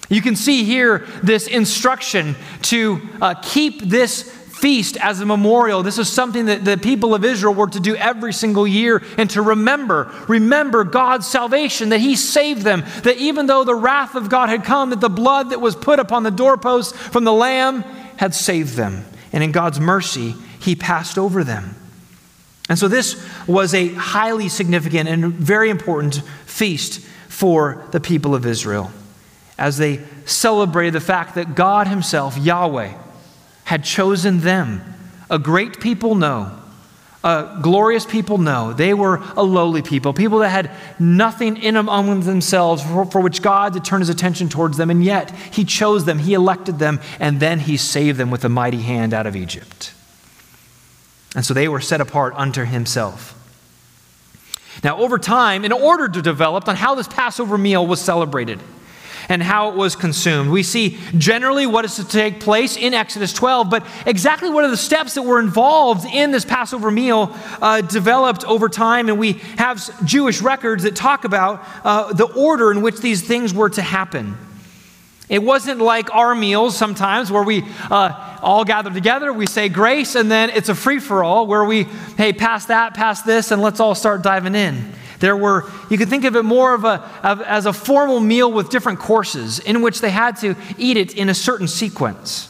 You 0.09 0.21
can 0.21 0.35
see 0.35 0.65
here 0.65 1.07
this 1.23 1.47
instruction 1.47 2.35
to 2.63 3.01
uh, 3.21 3.35
keep 3.41 3.81
this 3.81 4.23
feast 4.61 4.95
as 4.97 5.19
a 5.19 5.25
memorial. 5.25 5.81
This 5.81 5.97
is 5.97 6.07
something 6.07 6.45
that 6.45 6.63
the 6.63 6.77
people 6.77 7.15
of 7.15 7.25
Israel 7.25 7.55
were 7.55 7.67
to 7.67 7.79
do 7.79 7.95
every 7.95 8.31
single 8.31 8.67
year 8.67 9.01
and 9.17 9.27
to 9.31 9.41
remember, 9.41 10.13
remember 10.27 10.83
God's 10.83 11.25
salvation, 11.25 11.89
that 11.89 11.99
He 11.99 12.15
saved 12.15 12.61
them, 12.61 12.83
that 13.01 13.17
even 13.17 13.47
though 13.47 13.63
the 13.63 13.73
wrath 13.73 14.13
of 14.13 14.29
God 14.29 14.49
had 14.49 14.63
come, 14.63 14.91
that 14.91 15.01
the 15.01 15.09
blood 15.09 15.49
that 15.49 15.59
was 15.59 15.75
put 15.75 15.97
upon 15.97 16.21
the 16.21 16.29
doorpost 16.29 16.95
from 16.95 17.23
the 17.23 17.33
Lamb 17.33 17.81
had 18.17 18.35
saved 18.35 18.75
them. 18.75 19.03
And 19.33 19.43
in 19.43 19.51
God's 19.51 19.79
mercy, 19.79 20.35
He 20.59 20.75
passed 20.75 21.17
over 21.17 21.43
them. 21.43 21.75
And 22.69 22.77
so 22.77 22.87
this 22.87 23.27
was 23.47 23.73
a 23.73 23.87
highly 23.95 24.47
significant 24.47 25.09
and 25.09 25.33
very 25.33 25.71
important 25.71 26.21
feast 26.45 26.99
for 27.29 27.83
the 27.91 27.99
people 27.99 28.35
of 28.35 28.45
Israel 28.45 28.91
as 29.57 29.77
they 29.77 30.01
celebrated 30.25 30.93
the 30.93 30.99
fact 30.99 31.35
that 31.35 31.55
God 31.55 31.87
Himself, 31.87 32.37
Yahweh, 32.37 32.93
had 33.71 33.85
chosen 33.85 34.41
them. 34.41 34.83
A 35.29 35.39
great 35.39 35.79
people, 35.79 36.13
no. 36.13 36.51
A 37.23 37.57
glorious 37.61 38.05
people, 38.05 38.37
no. 38.37 38.73
They 38.73 38.93
were 38.93 39.23
a 39.37 39.43
lowly 39.43 39.81
people, 39.81 40.11
people 40.11 40.39
that 40.39 40.49
had 40.49 40.71
nothing 40.99 41.55
in 41.55 41.75
them 41.75 41.87
among 41.87 42.19
themselves 42.19 42.83
for, 42.83 43.05
for 43.05 43.21
which 43.21 43.41
God 43.41 43.71
to 43.71 43.79
turn 43.79 44.01
his 44.01 44.09
attention 44.09 44.49
towards 44.49 44.75
them. 44.75 44.89
And 44.89 45.01
yet, 45.01 45.31
he 45.53 45.63
chose 45.63 46.03
them, 46.03 46.19
he 46.19 46.33
elected 46.33 46.79
them, 46.79 46.99
and 47.17 47.39
then 47.39 47.61
he 47.61 47.77
saved 47.77 48.19
them 48.19 48.29
with 48.29 48.43
a 48.43 48.49
mighty 48.49 48.81
hand 48.81 49.13
out 49.13 49.25
of 49.25 49.37
Egypt. 49.37 49.93
And 51.33 51.45
so 51.45 51.53
they 51.53 51.69
were 51.69 51.79
set 51.79 52.01
apart 52.01 52.33
unto 52.35 52.65
himself. 52.65 53.37
Now, 54.83 54.97
over 54.97 55.17
time, 55.17 55.63
in 55.63 55.71
order 55.71 56.09
to 56.09 56.21
develop 56.21 56.67
on 56.67 56.75
how 56.75 56.95
this 56.95 57.07
Passover 57.07 57.57
meal 57.57 57.87
was 57.87 58.01
celebrated, 58.01 58.59
and 59.31 59.41
how 59.41 59.69
it 59.69 59.75
was 59.75 59.95
consumed. 59.95 60.51
We 60.51 60.61
see 60.61 60.97
generally 61.17 61.65
what 61.65 61.85
is 61.85 61.95
to 61.95 62.03
take 62.03 62.41
place 62.41 62.75
in 62.75 62.93
Exodus 62.93 63.31
12, 63.31 63.69
but 63.69 63.87
exactly 64.05 64.49
what 64.49 64.65
are 64.65 64.69
the 64.69 64.75
steps 64.75 65.13
that 65.13 65.21
were 65.21 65.39
involved 65.39 66.05
in 66.05 66.31
this 66.31 66.43
Passover 66.43 66.91
meal 66.91 67.33
uh, 67.61 67.79
developed 67.79 68.43
over 68.43 68.67
time, 68.67 69.07
and 69.07 69.17
we 69.17 69.33
have 69.55 70.05
Jewish 70.05 70.41
records 70.41 70.83
that 70.83 70.97
talk 70.97 71.23
about 71.23 71.65
uh, 71.85 72.11
the 72.11 72.25
order 72.25 72.73
in 72.73 72.81
which 72.81 72.99
these 72.99 73.25
things 73.25 73.53
were 73.53 73.69
to 73.69 73.81
happen. 73.81 74.37
It 75.31 75.41
wasn't 75.41 75.79
like 75.79 76.13
our 76.13 76.35
meals 76.35 76.75
sometimes 76.75 77.31
where 77.31 77.41
we 77.41 77.63
uh, 77.89 78.37
all 78.41 78.65
gather 78.65 78.91
together, 78.91 79.31
we 79.31 79.47
say 79.47 79.69
grace, 79.69 80.15
and 80.15 80.29
then 80.29 80.49
it's 80.49 80.67
a 80.67 80.75
free 80.75 80.99
for 80.99 81.23
all 81.23 81.47
where 81.47 81.63
we, 81.63 81.83
hey, 82.17 82.33
pass 82.33 82.65
that, 82.65 82.95
pass 82.95 83.21
this, 83.21 83.51
and 83.51 83.61
let's 83.61 83.79
all 83.79 83.95
start 83.95 84.23
diving 84.23 84.55
in. 84.55 84.91
There 85.19 85.37
were, 85.37 85.71
you 85.89 85.97
could 85.97 86.09
think 86.09 86.25
of 86.25 86.35
it 86.35 86.43
more 86.43 86.73
of 86.73 86.83
a, 86.83 87.09
of, 87.23 87.39
as 87.43 87.65
a 87.65 87.71
formal 87.71 88.19
meal 88.19 88.51
with 88.51 88.69
different 88.69 88.99
courses 88.99 89.59
in 89.59 89.81
which 89.81 90.01
they 90.01 90.09
had 90.09 90.35
to 90.41 90.55
eat 90.77 90.97
it 90.97 91.15
in 91.15 91.29
a 91.29 91.33
certain 91.33 91.69
sequence. 91.69 92.49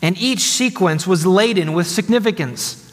And 0.00 0.16
each 0.16 0.40
sequence 0.42 1.08
was 1.08 1.26
laden 1.26 1.72
with 1.72 1.88
significance. 1.88 2.83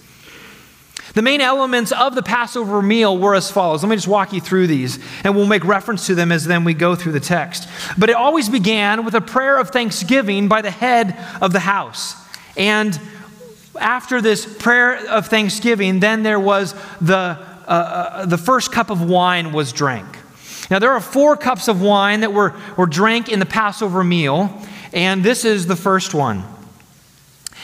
The 1.13 1.21
main 1.21 1.41
elements 1.41 1.91
of 1.91 2.15
the 2.15 2.23
Passover 2.23 2.81
meal 2.81 3.17
were 3.17 3.35
as 3.35 3.51
follows. 3.51 3.83
Let 3.83 3.89
me 3.89 3.95
just 3.95 4.07
walk 4.07 4.31
you 4.33 4.39
through 4.39 4.67
these, 4.67 4.97
and 5.23 5.35
we'll 5.35 5.45
make 5.45 5.65
reference 5.65 6.07
to 6.07 6.15
them 6.15 6.31
as 6.31 6.45
then 6.45 6.63
we 6.63 6.73
go 6.73 6.95
through 6.95 7.11
the 7.11 7.19
text. 7.19 7.67
But 7.97 8.09
it 8.09 8.15
always 8.15 8.47
began 8.47 9.03
with 9.03 9.13
a 9.13 9.21
prayer 9.21 9.59
of 9.59 9.69
thanksgiving 9.69 10.47
by 10.47 10.61
the 10.61 10.71
head 10.71 11.17
of 11.41 11.51
the 11.51 11.59
house. 11.59 12.15
And 12.55 12.99
after 13.79 14.21
this 14.21 14.45
prayer 14.45 15.05
of 15.07 15.27
thanksgiving, 15.27 15.99
then 15.99 16.23
there 16.23 16.39
was 16.39 16.73
the 17.01 17.37
uh, 17.67 17.73
uh, 17.73 18.25
the 18.25 18.37
first 18.37 18.71
cup 18.73 18.89
of 18.89 19.01
wine 19.01 19.53
was 19.53 19.71
drank. 19.71 20.17
Now, 20.69 20.79
there 20.79 20.91
are 20.91 20.99
four 20.99 21.37
cups 21.37 21.69
of 21.69 21.81
wine 21.81 22.19
that 22.19 22.33
were, 22.33 22.53
were 22.75 22.85
drank 22.85 23.29
in 23.29 23.39
the 23.39 23.45
Passover 23.45 24.03
meal, 24.03 24.61
and 24.91 25.23
this 25.23 25.45
is 25.45 25.67
the 25.67 25.75
first 25.75 26.13
one. 26.13 26.43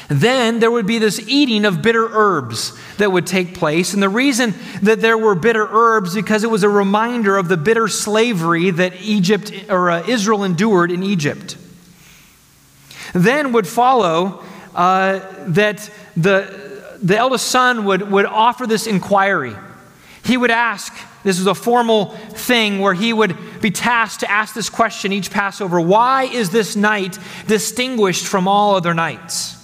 Then 0.10 0.60
there 0.60 0.72
would 0.72 0.88
be 0.88 1.00
this 1.00 1.20
eating 1.28 1.65
of 1.65 1.82
bitter 1.82 2.08
herbs 2.10 2.78
that 2.98 3.12
would 3.12 3.28
take 3.28 3.56
place. 3.56 3.93
And 3.93 4.02
the 4.02 4.10
reason 4.10 4.54
that 4.82 5.02
there 5.02 5.17
were 5.17 5.36
bitter 5.36 5.67
herbs 5.70 6.15
because 6.15 6.43
it 6.43 6.50
was 6.50 6.63
a 6.63 6.70
reminder 6.70 7.38
of 7.38 7.50
the 7.50 7.58
bitter 7.58 7.88
slavery 7.88 8.70
that 8.72 9.02
Egypt 9.02 9.52
or 9.70 9.91
uh, 9.91 10.08
Israel 10.08 10.43
endured 10.43 10.91
in 10.91 11.04
Egypt. 11.04 11.58
Then 13.13 13.52
would 13.52 13.67
follow 13.67 14.43
uh, 14.76 15.20
that 15.48 15.89
the, 16.15 16.98
the 17.02 17.17
eldest 17.17 17.48
son 17.48 17.86
would, 17.86 18.10
would 18.10 18.26
offer 18.26 18.65
this 18.65 18.88
inquiry 18.88 19.56
he 20.28 20.36
would 20.36 20.52
ask, 20.52 20.93
this 21.24 21.38
was 21.38 21.48
a 21.48 21.56
formal 21.56 22.08
thing 22.08 22.80
where 22.80 22.93
he 22.93 23.13
would 23.13 23.62
be 23.62 23.72
tasked 23.72 24.20
to 24.20 24.30
ask 24.30 24.54
this 24.54 24.70
question 24.70 25.13
each 25.13 25.32
Passover 25.32 25.80
Why 25.80 26.24
is 26.24 26.50
this 26.50 26.76
night 26.76 27.17
distinguished 27.48 28.28
from 28.28 28.46
all 28.46 28.76
other 28.76 28.93
nights? 28.93 29.57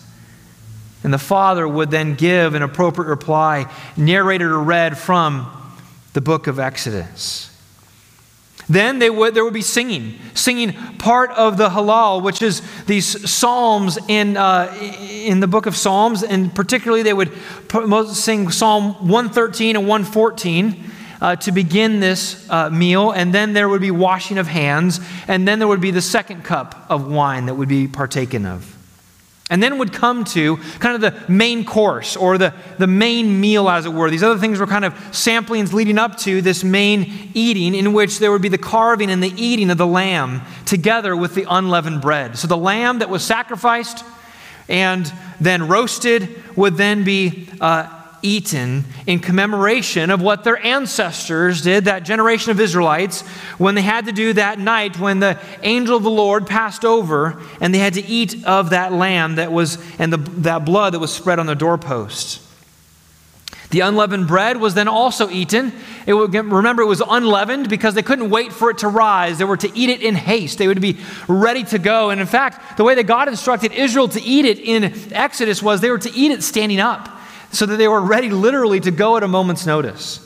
And 1.04 1.14
the 1.14 1.18
father 1.18 1.68
would 1.68 1.92
then 1.92 2.16
give 2.16 2.56
an 2.56 2.62
appropriate 2.62 3.10
reply, 3.10 3.72
narrated 3.98 4.48
or 4.48 4.60
read 4.60 4.98
from 4.98 5.52
the 6.14 6.22
book 6.22 6.48
of 6.48 6.60
Exodus. 6.60 7.50
Then 8.70 9.00
they 9.00 9.10
would, 9.10 9.34
there 9.34 9.44
would 9.44 9.54
be 9.54 9.62
singing, 9.62 10.18
singing 10.34 10.74
part 10.98 11.32
of 11.32 11.58
the 11.58 11.70
Hallel, 11.70 12.24
which 12.24 12.42
is 12.42 12.62
these 12.86 13.30
psalms 13.30 13.98
in, 14.08 14.38
uh, 14.38 14.74
in 14.80 15.42
the 15.42 15.48
book 15.48 15.66
of 15.66 15.76
Psalms, 15.76 16.24
and 16.24 16.54
particularly 16.54 17.04
they 17.04 17.14
would 17.14 17.32
sing 18.08 18.50
Psalm 18.52 18.94
113 19.08 19.76
and 19.76 19.88
114 19.88 20.92
uh, 21.20 21.36
to 21.38 21.52
begin 21.52 22.00
this 22.00 22.50
uh, 22.50 22.70
meal, 22.70 23.12
and 23.12 23.34
then 23.34 23.54
there 23.54 23.68
would 23.68 23.82
be 23.82 23.92
washing 23.92 24.38
of 24.38 24.48
hands, 24.48 25.02
and 25.28 25.48
then 25.48 25.60
there 25.60 25.68
would 25.68 25.82
be 25.82 25.92
the 25.92 26.02
second 26.02 26.44
cup 26.44 26.86
of 26.90 27.08
wine 27.08 27.48
that 27.48 27.56
would 27.56 27.70
be 27.70 27.88
partaken 27.88 28.46
of. 28.46 28.73
And 29.50 29.62
then 29.62 29.78
would 29.78 29.92
come 29.92 30.24
to 30.26 30.58
kind 30.80 30.96
of 30.96 31.02
the 31.02 31.32
main 31.32 31.66
course 31.66 32.16
or 32.16 32.38
the, 32.38 32.54
the 32.80 32.88
main 32.88 33.40
meal, 33.40 33.70
as 33.70 33.86
it 33.86 33.94
were. 33.94 34.10
These 34.10 34.24
other 34.24 34.40
things 34.40 34.60
were 34.60 34.68
kind 34.68 34.86
of 34.86 34.94
samplings 35.12 35.74
leading 35.74 35.98
up 35.98 36.18
to 36.20 36.42
this 36.42 36.64
main 36.64 37.30
eating, 37.34 37.76
in 37.76 37.94
which 37.94 38.20
there 38.20 38.32
would 38.32 38.42
be 38.42 38.50
the 38.50 38.58
carving 38.58 39.12
and 39.12 39.22
the 39.22 39.34
eating 39.36 39.70
of 39.70 39.78
the 39.78 39.88
lamb 39.88 40.42
together 40.66 41.16
with 41.16 41.36
the 41.36 41.46
unleavened 41.50 42.02
bread. 42.02 42.38
So 42.38 42.48
the 42.48 42.58
lamb 42.58 43.00
that 43.00 43.10
was 43.10 43.24
sacrificed 43.24 44.04
and 44.70 45.12
then 45.42 45.68
roasted 45.68 46.30
would 46.56 46.78
then 46.78 47.04
be 47.04 47.50
uh, 47.60 48.03
eaten 48.24 48.86
in 49.06 49.20
commemoration 49.20 50.10
of 50.10 50.22
what 50.22 50.44
their 50.44 50.58
ancestors 50.66 51.62
did, 51.62 51.86
that 51.86 52.00
generation 52.00 52.52
of 52.52 52.60
Israelites, 52.60 53.22
when 53.60 53.76
they 53.76 53.82
had 53.82 54.06
to 54.06 54.12
do 54.12 54.34
that 54.34 54.58
night 54.58 54.98
when 54.98 55.20
the 55.20 55.38
angel 55.62 55.96
of 55.96 56.04
the 56.04 56.10
Lord 56.10 56.48
passed 56.48 56.84
over 56.84 57.40
and 57.62 57.74
they 57.74 57.80
had 57.80 57.94
to 57.94 58.06
eat 58.06 58.44
of 58.46 58.72
that 58.72 58.92
lamb 58.92 59.36
that 59.36 59.52
was, 59.52 59.78
and 60.00 60.12
the, 60.12 60.18
that 60.18 60.66
blood 60.66 60.94
that 60.94 61.00
was 61.00 61.14
spread 61.14 61.38
on 61.38 61.46
the 61.46 61.56
doorpost. 61.56 62.42
The 63.70 63.80
unleavened 63.80 64.28
bread 64.28 64.58
was 64.58 64.76
then 64.76 64.88
also 64.88 65.32
eaten. 65.32 65.74
It 66.06 66.14
remember, 66.14 66.84
it 66.84 66.86
was 66.86 67.02
unleavened 67.02 67.70
because 67.70 67.96
they 67.96 68.04
couldn't 68.04 68.30
wait 68.30 68.54
for 68.54 68.70
it 68.70 68.78
to 68.80 68.88
rise. 68.88 69.40
They 69.40 69.46
were 69.46 69.58
to 69.58 69.76
eat 69.76 69.90
it 69.90 70.04
in 70.04 70.14
haste. 70.14 70.60
They 70.60 70.68
would 70.68 70.80
be 70.80 71.00
ready 71.28 71.64
to 71.64 71.80
go. 71.80 72.12
And 72.12 72.22
in 72.22 72.28
fact, 72.28 72.78
the 72.78 72.84
way 72.84 72.94
that 72.94 73.06
God 73.06 73.28
instructed 73.28 73.72
Israel 73.72 74.08
to 74.10 74.22
eat 74.22 74.46
it 74.46 74.60
in 74.60 75.12
Exodus 75.12 75.64
was 75.64 75.82
they 75.82 75.90
were 75.90 75.98
to 75.98 76.14
eat 76.14 76.32
it 76.32 76.44
standing 76.44 76.80
up 76.80 77.10
so 77.54 77.66
that 77.66 77.78
they 77.78 77.88
were 77.88 78.02
ready 78.02 78.30
literally 78.30 78.80
to 78.82 78.92
go 78.92 79.16
at 79.16 79.24
a 79.24 79.28
moment's 79.28 79.66
notice. 79.66 80.20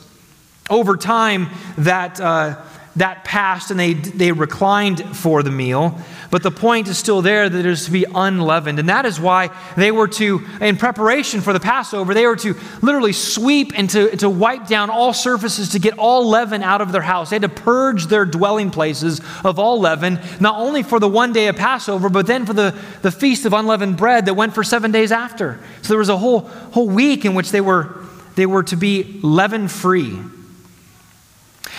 Over 0.68 0.96
time, 0.96 1.48
that, 1.76 2.20
uh, 2.20 2.56
that 2.98 3.24
passed 3.24 3.70
and 3.70 3.78
they, 3.78 3.94
they 3.94 4.32
reclined 4.32 5.16
for 5.16 5.42
the 5.42 5.50
meal. 5.50 5.98
But 6.30 6.42
the 6.42 6.50
point 6.50 6.88
is 6.88 6.98
still 6.98 7.22
there 7.22 7.48
that 7.48 7.58
it 7.58 7.66
is 7.66 7.86
to 7.86 7.90
be 7.90 8.04
unleavened. 8.14 8.78
And 8.78 8.88
that 8.88 9.06
is 9.06 9.18
why 9.18 9.50
they 9.76 9.90
were 9.90 10.08
to, 10.08 10.44
in 10.60 10.76
preparation 10.76 11.40
for 11.40 11.52
the 11.52 11.60
Passover, 11.60 12.12
they 12.12 12.26
were 12.26 12.36
to 12.36 12.54
literally 12.82 13.12
sweep 13.14 13.72
and 13.74 13.88
to, 13.90 14.14
to 14.18 14.28
wipe 14.28 14.66
down 14.66 14.90
all 14.90 15.12
surfaces 15.12 15.70
to 15.70 15.78
get 15.78 15.98
all 15.98 16.28
leaven 16.28 16.62
out 16.62 16.80
of 16.80 16.92
their 16.92 17.02
house. 17.02 17.30
They 17.30 17.36
had 17.36 17.42
to 17.42 17.48
purge 17.48 18.06
their 18.06 18.26
dwelling 18.26 18.70
places 18.70 19.20
of 19.42 19.58
all 19.58 19.80
leaven, 19.80 20.20
not 20.38 20.56
only 20.56 20.82
for 20.82 21.00
the 21.00 21.08
one 21.08 21.32
day 21.32 21.46
of 21.48 21.56
Passover, 21.56 22.10
but 22.10 22.26
then 22.26 22.44
for 22.44 22.52
the, 22.52 22.78
the 23.02 23.12
feast 23.12 23.46
of 23.46 23.52
unleavened 23.52 23.96
bread 23.96 24.26
that 24.26 24.34
went 24.34 24.54
for 24.54 24.62
seven 24.62 24.92
days 24.92 25.12
after. 25.12 25.58
So 25.82 25.88
there 25.88 25.98
was 25.98 26.10
a 26.10 26.18
whole, 26.18 26.40
whole 26.40 26.88
week 26.88 27.24
in 27.24 27.34
which 27.34 27.52
they 27.52 27.60
were, 27.62 28.04
they 28.34 28.46
were 28.46 28.64
to 28.64 28.76
be 28.76 29.18
leaven 29.22 29.68
free. 29.68 30.18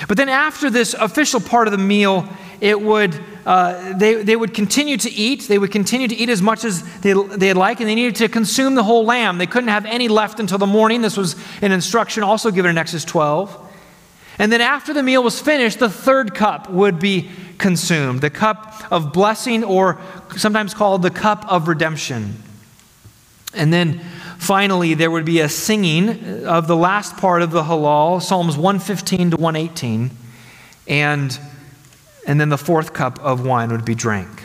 But 0.07 0.17
then 0.17 0.29
after 0.29 0.69
this 0.69 0.93
official 0.93 1.39
part 1.39 1.67
of 1.67 1.71
the 1.71 1.77
meal, 1.77 2.27
it 2.61 2.79
would, 2.79 3.19
uh, 3.45 3.97
they, 3.97 4.23
they 4.23 4.35
would 4.35 4.53
continue 4.53 4.97
to 4.97 5.09
eat. 5.09 5.47
They 5.47 5.57
would 5.57 5.71
continue 5.71 6.07
to 6.07 6.15
eat 6.15 6.29
as 6.29 6.41
much 6.41 6.63
as 6.63 6.83
they, 6.99 7.13
they'd 7.13 7.53
like, 7.53 7.79
and 7.79 7.89
they 7.89 7.95
needed 7.95 8.15
to 8.17 8.29
consume 8.29 8.75
the 8.75 8.83
whole 8.83 9.05
lamb. 9.05 9.37
They 9.37 9.47
couldn't 9.47 9.69
have 9.69 9.85
any 9.85 10.07
left 10.07 10.39
until 10.39 10.57
the 10.57 10.67
morning. 10.67 11.01
This 11.01 11.17
was 11.17 11.35
an 11.61 11.71
instruction 11.71 12.23
also 12.23 12.51
given 12.51 12.71
in 12.71 12.77
Exodus 12.77 13.05
12. 13.05 13.67
And 14.39 14.51
then 14.51 14.61
after 14.61 14.93
the 14.93 15.03
meal 15.03 15.21
was 15.21 15.39
finished, 15.41 15.79
the 15.79 15.89
third 15.89 16.33
cup 16.33 16.69
would 16.69 16.99
be 16.99 17.29
consumed 17.57 18.21
the 18.21 18.29
cup 18.29 18.89
of 18.89 19.11
blessing, 19.11 19.63
or 19.63 19.99
sometimes 20.37 20.73
called 20.73 21.01
the 21.01 21.11
cup 21.11 21.45
of 21.51 21.67
redemption. 21.67 22.41
And 23.53 23.73
then 23.73 24.01
Finally, 24.39 24.93
there 24.93 25.11
would 25.11 25.25
be 25.25 25.41
a 25.41 25.49
singing 25.49 26.45
of 26.45 26.65
the 26.65 26.75
last 26.75 27.17
part 27.17 27.41
of 27.41 27.51
the 27.51 27.61
Hallel, 27.61 28.21
Psalms 28.21 28.55
115 28.55 29.31
to 29.31 29.37
118, 29.37 30.09
and, 30.87 31.39
and 32.25 32.39
then 32.39 32.47
the 32.47 32.57
fourth 32.57 32.93
cup 32.93 33.19
of 33.19 33.45
wine 33.45 33.69
would 33.69 33.83
be 33.83 33.93
drank. 33.93 34.43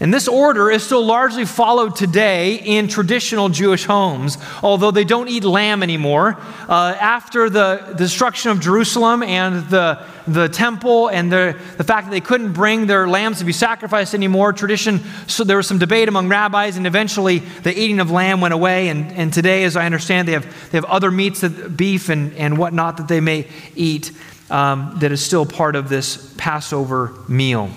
And 0.00 0.14
this 0.14 0.28
order 0.28 0.70
is 0.70 0.84
still 0.84 1.04
largely 1.04 1.44
followed 1.44 1.96
today 1.96 2.54
in 2.54 2.86
traditional 2.86 3.48
Jewish 3.48 3.84
homes, 3.84 4.38
although 4.62 4.92
they 4.92 5.02
don't 5.02 5.28
eat 5.28 5.42
lamb 5.42 5.82
anymore. 5.82 6.36
Uh, 6.68 6.96
after 7.00 7.50
the 7.50 7.94
destruction 7.96 8.52
of 8.52 8.60
Jerusalem 8.60 9.24
and 9.24 9.68
the, 9.68 10.00
the 10.28 10.48
temple 10.48 11.08
and 11.08 11.32
the, 11.32 11.58
the 11.76 11.82
fact 11.82 12.06
that 12.06 12.12
they 12.12 12.20
couldn't 12.20 12.52
bring 12.52 12.86
their 12.86 13.08
lambs 13.08 13.40
to 13.40 13.44
be 13.44 13.52
sacrificed 13.52 14.14
anymore, 14.14 14.52
tradition, 14.52 15.00
so 15.26 15.42
there 15.42 15.56
was 15.56 15.66
some 15.66 15.78
debate 15.78 16.08
among 16.08 16.28
rabbis, 16.28 16.76
and 16.76 16.86
eventually 16.86 17.40
the 17.40 17.76
eating 17.76 17.98
of 17.98 18.08
lamb 18.08 18.40
went 18.40 18.54
away. 18.54 18.90
And, 18.90 19.10
and 19.12 19.32
today, 19.32 19.64
as 19.64 19.76
I 19.76 19.84
understand, 19.84 20.28
they 20.28 20.32
have, 20.32 20.70
they 20.70 20.78
have 20.78 20.84
other 20.84 21.10
meats, 21.10 21.40
that, 21.40 21.76
beef 21.76 22.08
and, 22.08 22.32
and 22.34 22.56
whatnot, 22.56 22.98
that 22.98 23.08
they 23.08 23.20
may 23.20 23.48
eat 23.74 24.12
um, 24.48 24.94
that 25.00 25.10
is 25.10 25.24
still 25.24 25.44
part 25.44 25.74
of 25.74 25.88
this 25.88 26.34
Passover 26.38 27.14
meal. 27.26 27.68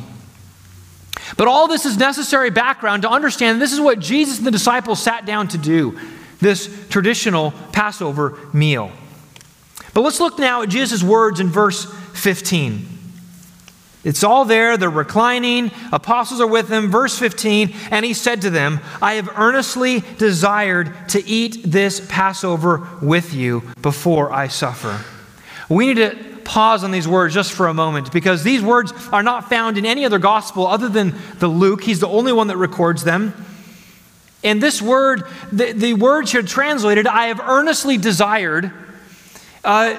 But 1.38 1.48
all 1.48 1.68
this 1.68 1.86
is 1.86 1.98
necessary 1.98 2.50
background 2.50 3.04
to 3.04 3.10
understand 3.10 3.62
this 3.62 3.74
is 3.74 3.80
what 3.80 4.00
Jesus 4.00 4.38
and 4.38 4.48
the 4.48 4.52
disciples 4.52 5.02
sat 5.02 5.26
down 5.26 5.48
to 5.50 5.58
do 5.58 5.98
this 6.40 6.88
traditional 6.90 7.52
Passover 7.72 8.38
meal. 8.54 8.92
But 9.94 10.02
let's 10.02 10.20
look 10.20 10.40
now 10.40 10.64
at 10.64 10.70
Jesus' 10.70 11.04
words 11.04 11.40
in 11.40 11.50
verse 11.50 11.86
15. 12.14 12.88
It's 14.04 14.24
all 14.24 14.46
there. 14.46 14.78
They're 14.78 14.90
reclining. 14.90 15.70
Apostles 15.92 16.42
are 16.42 16.48
with 16.48 16.68
them. 16.68 16.90
Verse 16.90 17.18
15, 17.20 17.74
and 17.92 18.04
he 18.04 18.14
said 18.14 18.42
to 18.42 18.50
them, 18.50 18.80
I 19.02 19.14
have 19.14 19.30
earnestly 19.38 20.04
desired 20.18 21.10
to 21.10 21.24
eat 21.26 21.64
this 21.66 22.06
Passover 22.10 22.88
with 23.02 23.34
you 23.34 23.62
before 23.82 24.32
I 24.32 24.48
suffer. 24.48 25.04
We 25.70 25.88
need 25.88 25.98
to 25.98 26.31
pause 26.52 26.84
on 26.84 26.92
these 26.92 27.08
words 27.08 27.34
just 27.34 27.54
for 27.54 27.68
a 27.68 27.74
moment 27.74 28.12
because 28.12 28.44
these 28.44 28.62
words 28.62 28.92
are 29.14 29.24
not 29.24 29.48
found 29.48 29.78
in 29.78 29.86
any 29.86 30.04
other 30.04 30.20
gospel 30.20 30.68
other 30.68 30.90
than 30.90 31.16
the 31.40 31.48
Luke. 31.48 31.82
He's 31.82 32.02
the 32.02 32.10
only 32.10 32.34
one 32.34 32.48
that 32.48 32.58
records 32.58 33.06
them. 33.06 33.34
And 34.44 34.62
this 34.62 34.82
word, 34.82 35.24
the, 35.54 35.72
the 35.72 35.94
word 35.94 36.28
here 36.28 36.42
translated, 36.42 37.08
I 37.08 37.28
have 37.28 37.40
earnestly 37.40 37.98
desired, 37.98 38.70
uh, 39.64 39.96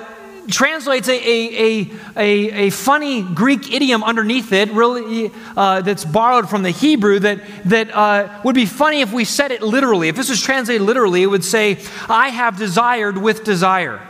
translates 0.51 1.09
a, 1.09 1.15
a, 1.15 1.91
a, 2.17 2.67
a, 2.67 2.71
funny 2.71 3.23
Greek 3.23 3.73
idiom 3.73 4.05
underneath 4.05 4.53
it, 4.53 4.71
really, 4.73 5.31
uh, 5.57 5.81
that's 5.81 6.05
borrowed 6.05 6.51
from 6.51 6.65
the 6.65 6.71
Hebrew, 6.71 7.19
that, 7.21 7.41
that 7.65 7.91
uh, 7.95 8.43
would 8.45 8.55
be 8.55 8.67
funny 8.67 9.01
if 9.01 9.11
we 9.11 9.25
said 9.25 9.53
it 9.53 9.62
literally. 9.62 10.09
If 10.09 10.17
this 10.17 10.29
was 10.29 10.43
translated 10.43 10.83
literally, 10.83 11.23
it 11.23 11.29
would 11.29 11.45
say, 11.45 11.79
I 12.11 12.29
have 12.29 12.59
desired 12.59 13.17
with 13.17 13.43
desire. 13.43 14.07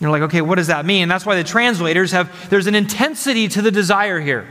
You're 0.00 0.10
like, 0.10 0.22
okay, 0.22 0.40
what 0.40 0.56
does 0.56 0.66
that 0.66 0.84
mean? 0.84 1.08
That's 1.08 1.24
why 1.24 1.36
the 1.36 1.44
translators 1.44 2.12
have, 2.12 2.50
there's 2.50 2.66
an 2.66 2.74
intensity 2.74 3.48
to 3.48 3.62
the 3.62 3.70
desire 3.70 4.20
here. 4.20 4.46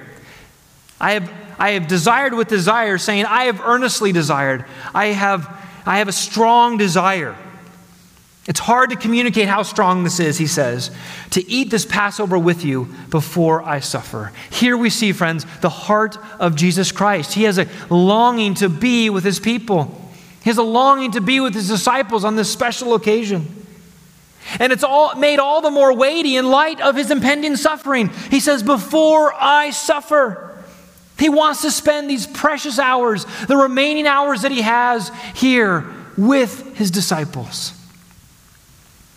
I 0.99 1.13
have, 1.13 1.31
I 1.59 1.71
have 1.71 1.87
desired 1.87 2.33
with 2.33 2.47
desire, 2.47 2.97
saying, 2.97 3.25
I 3.25 3.45
have 3.45 3.61
earnestly 3.61 4.11
desired. 4.11 4.65
I 4.93 5.07
have, 5.07 5.47
I 5.85 5.97
have 5.99 6.07
a 6.07 6.13
strong 6.13 6.77
desire. 6.77 7.35
It's 8.45 8.59
hard 8.59 8.89
to 8.89 8.97
communicate 8.97 9.47
how 9.47 9.63
strong 9.63 10.03
this 10.03 10.19
is, 10.19 10.37
he 10.37 10.47
says, 10.47 10.91
to 11.31 11.49
eat 11.49 11.69
this 11.69 11.85
Passover 11.85 12.37
with 12.37 12.65
you 12.65 12.93
before 13.09 13.63
I 13.63 13.79
suffer. 13.79 14.33
Here 14.49 14.75
we 14.75 14.89
see, 14.89 15.13
friends, 15.13 15.45
the 15.61 15.69
heart 15.69 16.17
of 16.39 16.55
Jesus 16.55 16.91
Christ. 16.91 17.33
He 17.33 17.43
has 17.43 17.57
a 17.57 17.67
longing 17.89 18.55
to 18.55 18.67
be 18.67 19.09
with 19.09 19.23
his 19.23 19.39
people, 19.39 19.99
he 20.43 20.49
has 20.49 20.57
a 20.57 20.63
longing 20.63 21.11
to 21.11 21.21
be 21.21 21.39
with 21.39 21.53
his 21.53 21.69
disciples 21.69 22.25
on 22.25 22.35
this 22.35 22.51
special 22.51 22.95
occasion. 22.95 23.62
And 24.59 24.73
it's 24.73 24.83
all 24.83 25.15
made 25.15 25.39
all 25.39 25.61
the 25.61 25.71
more 25.71 25.93
weighty 25.93 26.37
in 26.37 26.49
light 26.49 26.81
of 26.81 26.95
his 26.95 27.11
impending 27.11 27.55
suffering. 27.55 28.09
He 28.29 28.39
says, 28.39 28.63
Before 28.63 29.33
I 29.33 29.71
suffer, 29.71 30.55
he 31.17 31.29
wants 31.29 31.61
to 31.61 31.71
spend 31.71 32.09
these 32.09 32.27
precious 32.27 32.79
hours, 32.79 33.25
the 33.47 33.57
remaining 33.57 34.07
hours 34.07 34.41
that 34.41 34.51
he 34.51 34.61
has 34.61 35.11
here 35.33 35.85
with 36.17 36.75
his 36.75 36.91
disciples. 36.91 37.73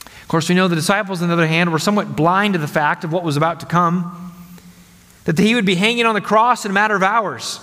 Of 0.05 0.29
course, 0.29 0.49
we 0.49 0.55
know 0.55 0.69
the 0.69 0.75
disciples, 0.75 1.23
on 1.23 1.29
the 1.29 1.35
other 1.35 1.47
hand, 1.47 1.71
were 1.71 1.79
somewhat 1.79 2.17
blind 2.17 2.55
to 2.55 2.59
the 2.59 2.67
fact 2.67 3.05
of 3.05 3.13
what 3.13 3.23
was 3.23 3.37
about 3.37 3.61
to 3.61 3.67
come, 3.67 4.33
that 5.25 5.39
he 5.39 5.55
would 5.55 5.67
be 5.67 5.77
hanging 5.77 6.05
on 6.05 6.15
the 6.15 6.21
cross 6.21 6.65
in 6.65 6.71
a 6.71 6.75
matter 6.75 6.97
of 6.97 7.03
hours. 7.03 7.61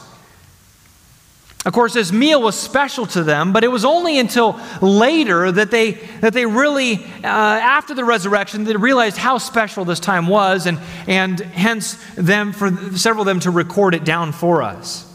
Of 1.66 1.72
course, 1.72 1.94
this 1.94 2.12
meal 2.12 2.42
was 2.42 2.60
special 2.60 3.06
to 3.08 3.24
them, 3.24 3.54
but 3.54 3.64
it 3.64 3.70
was 3.70 3.86
only 3.86 4.20
until 4.20 4.60
later 4.82 5.50
that 5.50 5.72
they, 5.72 5.92
that 6.20 6.34
they 6.34 6.46
really, 6.46 6.96
uh, 7.24 7.28
after 7.28 7.94
the 7.94 8.04
resurrection, 8.04 8.66
they 8.66 8.76
realized 8.76 9.16
how 9.16 9.38
special 9.38 9.86
this 9.86 10.02
time 10.02 10.28
was, 10.28 10.66
and, 10.66 10.78
and 11.08 11.40
hence 11.40 11.98
them, 12.16 12.52
for 12.52 12.70
several 12.98 13.22
of 13.22 13.28
them 13.28 13.40
to 13.42 13.52
record 13.52 13.96
it 13.96 14.04
down 14.04 14.34
for 14.34 14.62
us. 14.62 15.10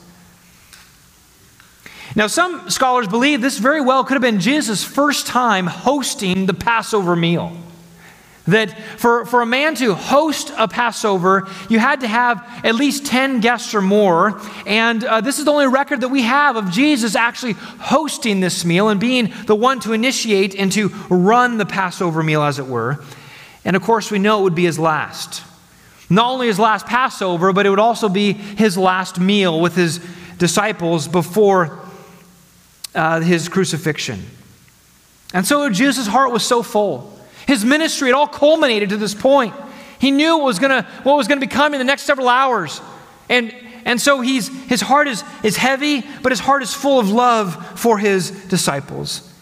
Now, 2.16 2.28
some 2.28 2.70
scholars 2.70 3.08
believe 3.08 3.42
this 3.42 3.58
very 3.58 3.82
well 3.82 4.02
could 4.02 4.14
have 4.14 4.22
been 4.22 4.40
Jesus' 4.40 4.82
first 4.82 5.26
time 5.26 5.66
hosting 5.66 6.46
the 6.46 6.54
Passover 6.54 7.14
meal. 7.14 7.54
That 8.48 8.78
for, 8.98 9.26
for 9.26 9.42
a 9.42 9.46
man 9.46 9.74
to 9.76 9.94
host 9.94 10.52
a 10.56 10.66
Passover, 10.66 11.46
you 11.68 11.78
had 11.78 12.00
to 12.00 12.08
have 12.08 12.42
at 12.64 12.74
least 12.74 13.04
10 13.04 13.40
guests 13.40 13.74
or 13.74 13.82
more. 13.82 14.40
And 14.66 15.04
uh, 15.04 15.20
this 15.20 15.38
is 15.38 15.44
the 15.44 15.50
only 15.50 15.66
record 15.66 16.00
that 16.00 16.08
we 16.08 16.22
have 16.22 16.56
of 16.56 16.70
Jesus 16.70 17.14
actually 17.14 17.52
hosting 17.52 18.40
this 18.40 18.64
meal 18.64 18.88
and 18.88 18.98
being 18.98 19.34
the 19.44 19.54
one 19.54 19.80
to 19.80 19.92
initiate 19.92 20.54
and 20.54 20.72
to 20.72 20.88
run 21.10 21.58
the 21.58 21.66
Passover 21.66 22.22
meal, 22.22 22.42
as 22.42 22.58
it 22.58 22.66
were. 22.66 23.04
And 23.66 23.76
of 23.76 23.82
course, 23.82 24.10
we 24.10 24.18
know 24.18 24.40
it 24.40 24.44
would 24.44 24.54
be 24.54 24.64
his 24.64 24.78
last. 24.78 25.44
Not 26.08 26.30
only 26.30 26.46
his 26.46 26.58
last 26.58 26.86
Passover, 26.86 27.52
but 27.52 27.66
it 27.66 27.70
would 27.70 27.78
also 27.78 28.08
be 28.08 28.32
his 28.32 28.78
last 28.78 29.20
meal 29.20 29.60
with 29.60 29.76
his 29.76 30.00
disciples 30.38 31.06
before 31.06 31.80
uh, 32.94 33.20
his 33.20 33.50
crucifixion. 33.50 34.24
And 35.34 35.46
so 35.46 35.68
Jesus' 35.68 36.06
heart 36.06 36.32
was 36.32 36.46
so 36.46 36.62
full. 36.62 37.17
His 37.48 37.64
ministry, 37.64 38.10
it 38.10 38.12
all 38.12 38.26
culminated 38.26 38.90
to 38.90 38.98
this 38.98 39.14
point. 39.14 39.54
He 39.98 40.10
knew 40.10 40.36
what 40.36 40.44
was 40.44 40.58
gonna, 40.58 40.82
what 41.02 41.16
was 41.16 41.26
gonna 41.28 41.40
be 41.40 41.46
coming 41.46 41.80
in 41.80 41.86
the 41.86 41.90
next 41.90 42.02
several 42.02 42.28
hours. 42.28 42.82
And, 43.30 43.54
and 43.86 43.98
so 43.98 44.20
he's, 44.20 44.48
his 44.66 44.82
heart 44.82 45.08
is, 45.08 45.24
is 45.42 45.56
heavy, 45.56 46.04
but 46.22 46.30
his 46.30 46.40
heart 46.40 46.62
is 46.62 46.74
full 46.74 47.00
of 47.00 47.08
love 47.08 47.80
for 47.80 47.96
his 47.96 48.30
disciples. 48.48 49.32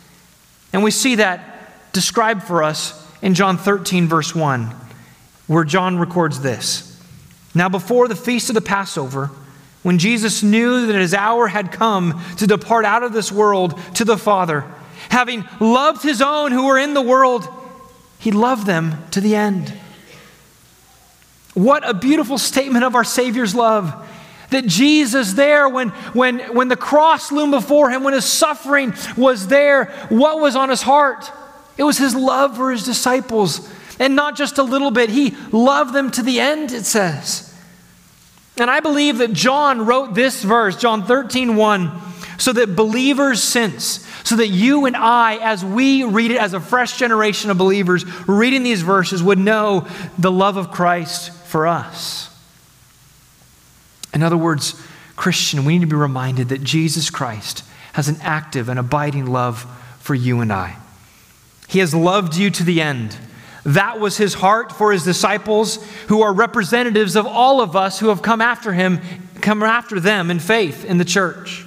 And 0.73 0.85
we 0.85 0.93
see 0.93 1.17
that 1.17 1.93
described 1.93 2.45
for 2.45 2.63
us 2.63 3.05
in 3.23 3.35
John 3.35 3.59
13, 3.59 4.07
verse 4.07 4.37
1, 4.37 4.73
where 5.49 5.65
John 5.65 5.99
records 5.99 6.41
this. 6.41 7.03
Now, 7.57 7.69
before 7.69 8.07
the 8.07 8.15
feast 8.15 8.51
of 8.51 8.55
the 8.55 8.61
Passover, 8.61 9.33
when 9.83 9.99
Jesus 9.99 10.45
knew 10.45 10.87
that 10.87 10.95
his 10.95 11.13
hour 11.13 11.49
had 11.49 11.73
come 11.73 12.23
to 12.37 12.47
depart 12.47 12.85
out 12.85 13.03
of 13.03 13.13
this 13.13 13.33
world 13.33 13.77
to 13.95 14.05
the 14.05 14.17
Father, 14.17 14.65
having 15.09 15.45
loved 15.59 16.05
his 16.05 16.23
own 16.23 16.53
who 16.53 16.67
were 16.67 16.79
in 16.79 16.95
the 16.95 17.03
world, 17.03 17.49
he 18.19 18.31
loved 18.31 18.67
them 18.67 19.05
to 19.11 19.21
the 19.21 19.35
end. 19.35 19.73
What 21.55 21.89
a 21.89 21.95
beautiful 21.95 22.39
statement 22.39 22.85
of 22.85 22.95
our 22.95 23.05
Savior's 23.05 23.55
love. 23.55 24.07
That 24.51 24.67
Jesus, 24.67 25.33
there, 25.33 25.69
when, 25.69 25.89
when, 26.13 26.39
when 26.55 26.69
the 26.69 26.77
cross 26.77 27.33
loomed 27.33 27.53
before 27.53 27.91
him, 27.91 28.05
when 28.05 28.15
his 28.15 28.25
suffering 28.25 28.95
was 29.17 29.49
there, 29.49 29.87
what 30.09 30.41
was 30.41 30.55
on 30.55 30.69
his 30.69 30.83
heart? 30.83 31.31
It 31.77 31.83
was 31.83 31.99
his 31.99 32.15
love 32.15 32.57
for 32.57 32.71
his 32.71 32.85
disciples. 32.85 33.69
And 33.99 34.15
not 34.15 34.37
just 34.37 34.59
a 34.59 34.63
little 34.63 34.91
bit, 34.91 35.11
he 35.11 35.37
loved 35.51 35.95
them 35.95 36.11
to 36.13 36.23
the 36.23 36.41
end, 36.41 36.73
it 36.73 36.85
says. 36.85 37.55
And 38.59 38.71
I 38.71 38.81
believe 38.81 39.19
that 39.19 39.33
John 39.33 39.85
wrote 39.85 40.15
this 40.15 40.43
verse, 40.43 40.77
John 40.77 41.05
13, 41.05 41.57
1, 41.57 42.01
so 42.39 42.53
that 42.53 42.77
believers 42.77 43.43
since, 43.43 44.06
so 44.27 44.35
that 44.35 44.49
you 44.49 44.87
and 44.87 44.97
I, 44.97 45.37
as 45.37 45.65
we 45.65 46.03
read 46.03 46.33
it 46.33 46.39
as 46.39 46.53
a 46.53 46.59
fresh 46.59 46.99
generation 46.99 47.49
of 47.49 47.59
believers, 47.59 48.05
reading 48.27 48.65
these 48.65 48.83
verses, 48.83 49.23
would 49.23 49.39
know 49.39 49.87
the 50.19 50.33
love 50.33 50.57
of 50.57 50.73
Christ 50.73 51.31
for 51.31 51.69
us. 51.69 52.29
In 54.13 54.25
other 54.25 54.37
words, 54.37 54.75
Christian, 55.15 55.65
we 55.65 55.75
need 55.75 55.83
to 55.83 55.87
be 55.87 55.95
reminded 55.95 56.49
that 56.49 56.65
Jesus 56.65 57.09
Christ 57.09 57.63
has 57.93 58.09
an 58.09 58.17
active 58.21 58.69
and 58.69 58.81
abiding 58.81 59.27
love 59.27 59.65
for 60.01 60.17
you 60.17 60.41
and 60.41 60.53
I. 60.53 60.77
He 61.69 61.79
has 61.79 61.95
loved 61.95 62.35
you 62.37 62.51
to 62.51 62.65
the 62.65 62.83
end. 62.83 63.17
That 63.65 64.01
was 64.01 64.17
his 64.17 64.35
heart 64.35 64.73
for 64.73 64.91
his 64.91 65.05
disciples, 65.05 65.77
who 66.09 66.23
are 66.23 66.33
representatives 66.33 67.15
of 67.15 67.29
all 67.29 67.61
of 67.61 67.77
us 67.77 68.01
who 68.01 68.09
have 68.09 68.23
come 68.23 68.41
after 68.41 68.73
him, 68.73 68.99
come 69.41 69.63
after 69.63 70.01
them 70.01 70.33
in 70.33 70.41
faith 70.41 70.85
in 70.85 70.99
the 70.99 71.05
church. 71.05 71.66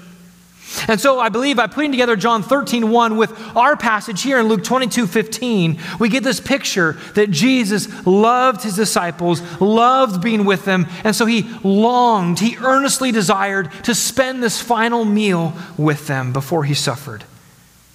And 0.87 0.99
so 0.99 1.19
I 1.19 1.29
believe 1.29 1.57
by 1.57 1.67
putting 1.67 1.91
together 1.91 2.15
John 2.15 2.43
13, 2.43 2.89
1 2.89 3.17
with 3.17 3.31
our 3.55 3.75
passage 3.75 4.21
here 4.21 4.39
in 4.39 4.47
Luke 4.47 4.63
22, 4.63 5.07
15, 5.07 5.79
we 5.99 6.09
get 6.09 6.23
this 6.23 6.39
picture 6.39 6.93
that 7.15 7.31
Jesus 7.31 7.87
loved 8.05 8.63
his 8.63 8.75
disciples, 8.75 9.41
loved 9.61 10.21
being 10.21 10.45
with 10.45 10.65
them, 10.65 10.87
and 11.03 11.15
so 11.15 11.25
he 11.25 11.43
longed, 11.63 12.39
he 12.39 12.57
earnestly 12.57 13.11
desired 13.11 13.71
to 13.83 13.93
spend 13.93 14.41
this 14.41 14.61
final 14.61 15.05
meal 15.05 15.53
with 15.77 16.07
them 16.07 16.33
before 16.33 16.63
he 16.63 16.73
suffered. 16.73 17.23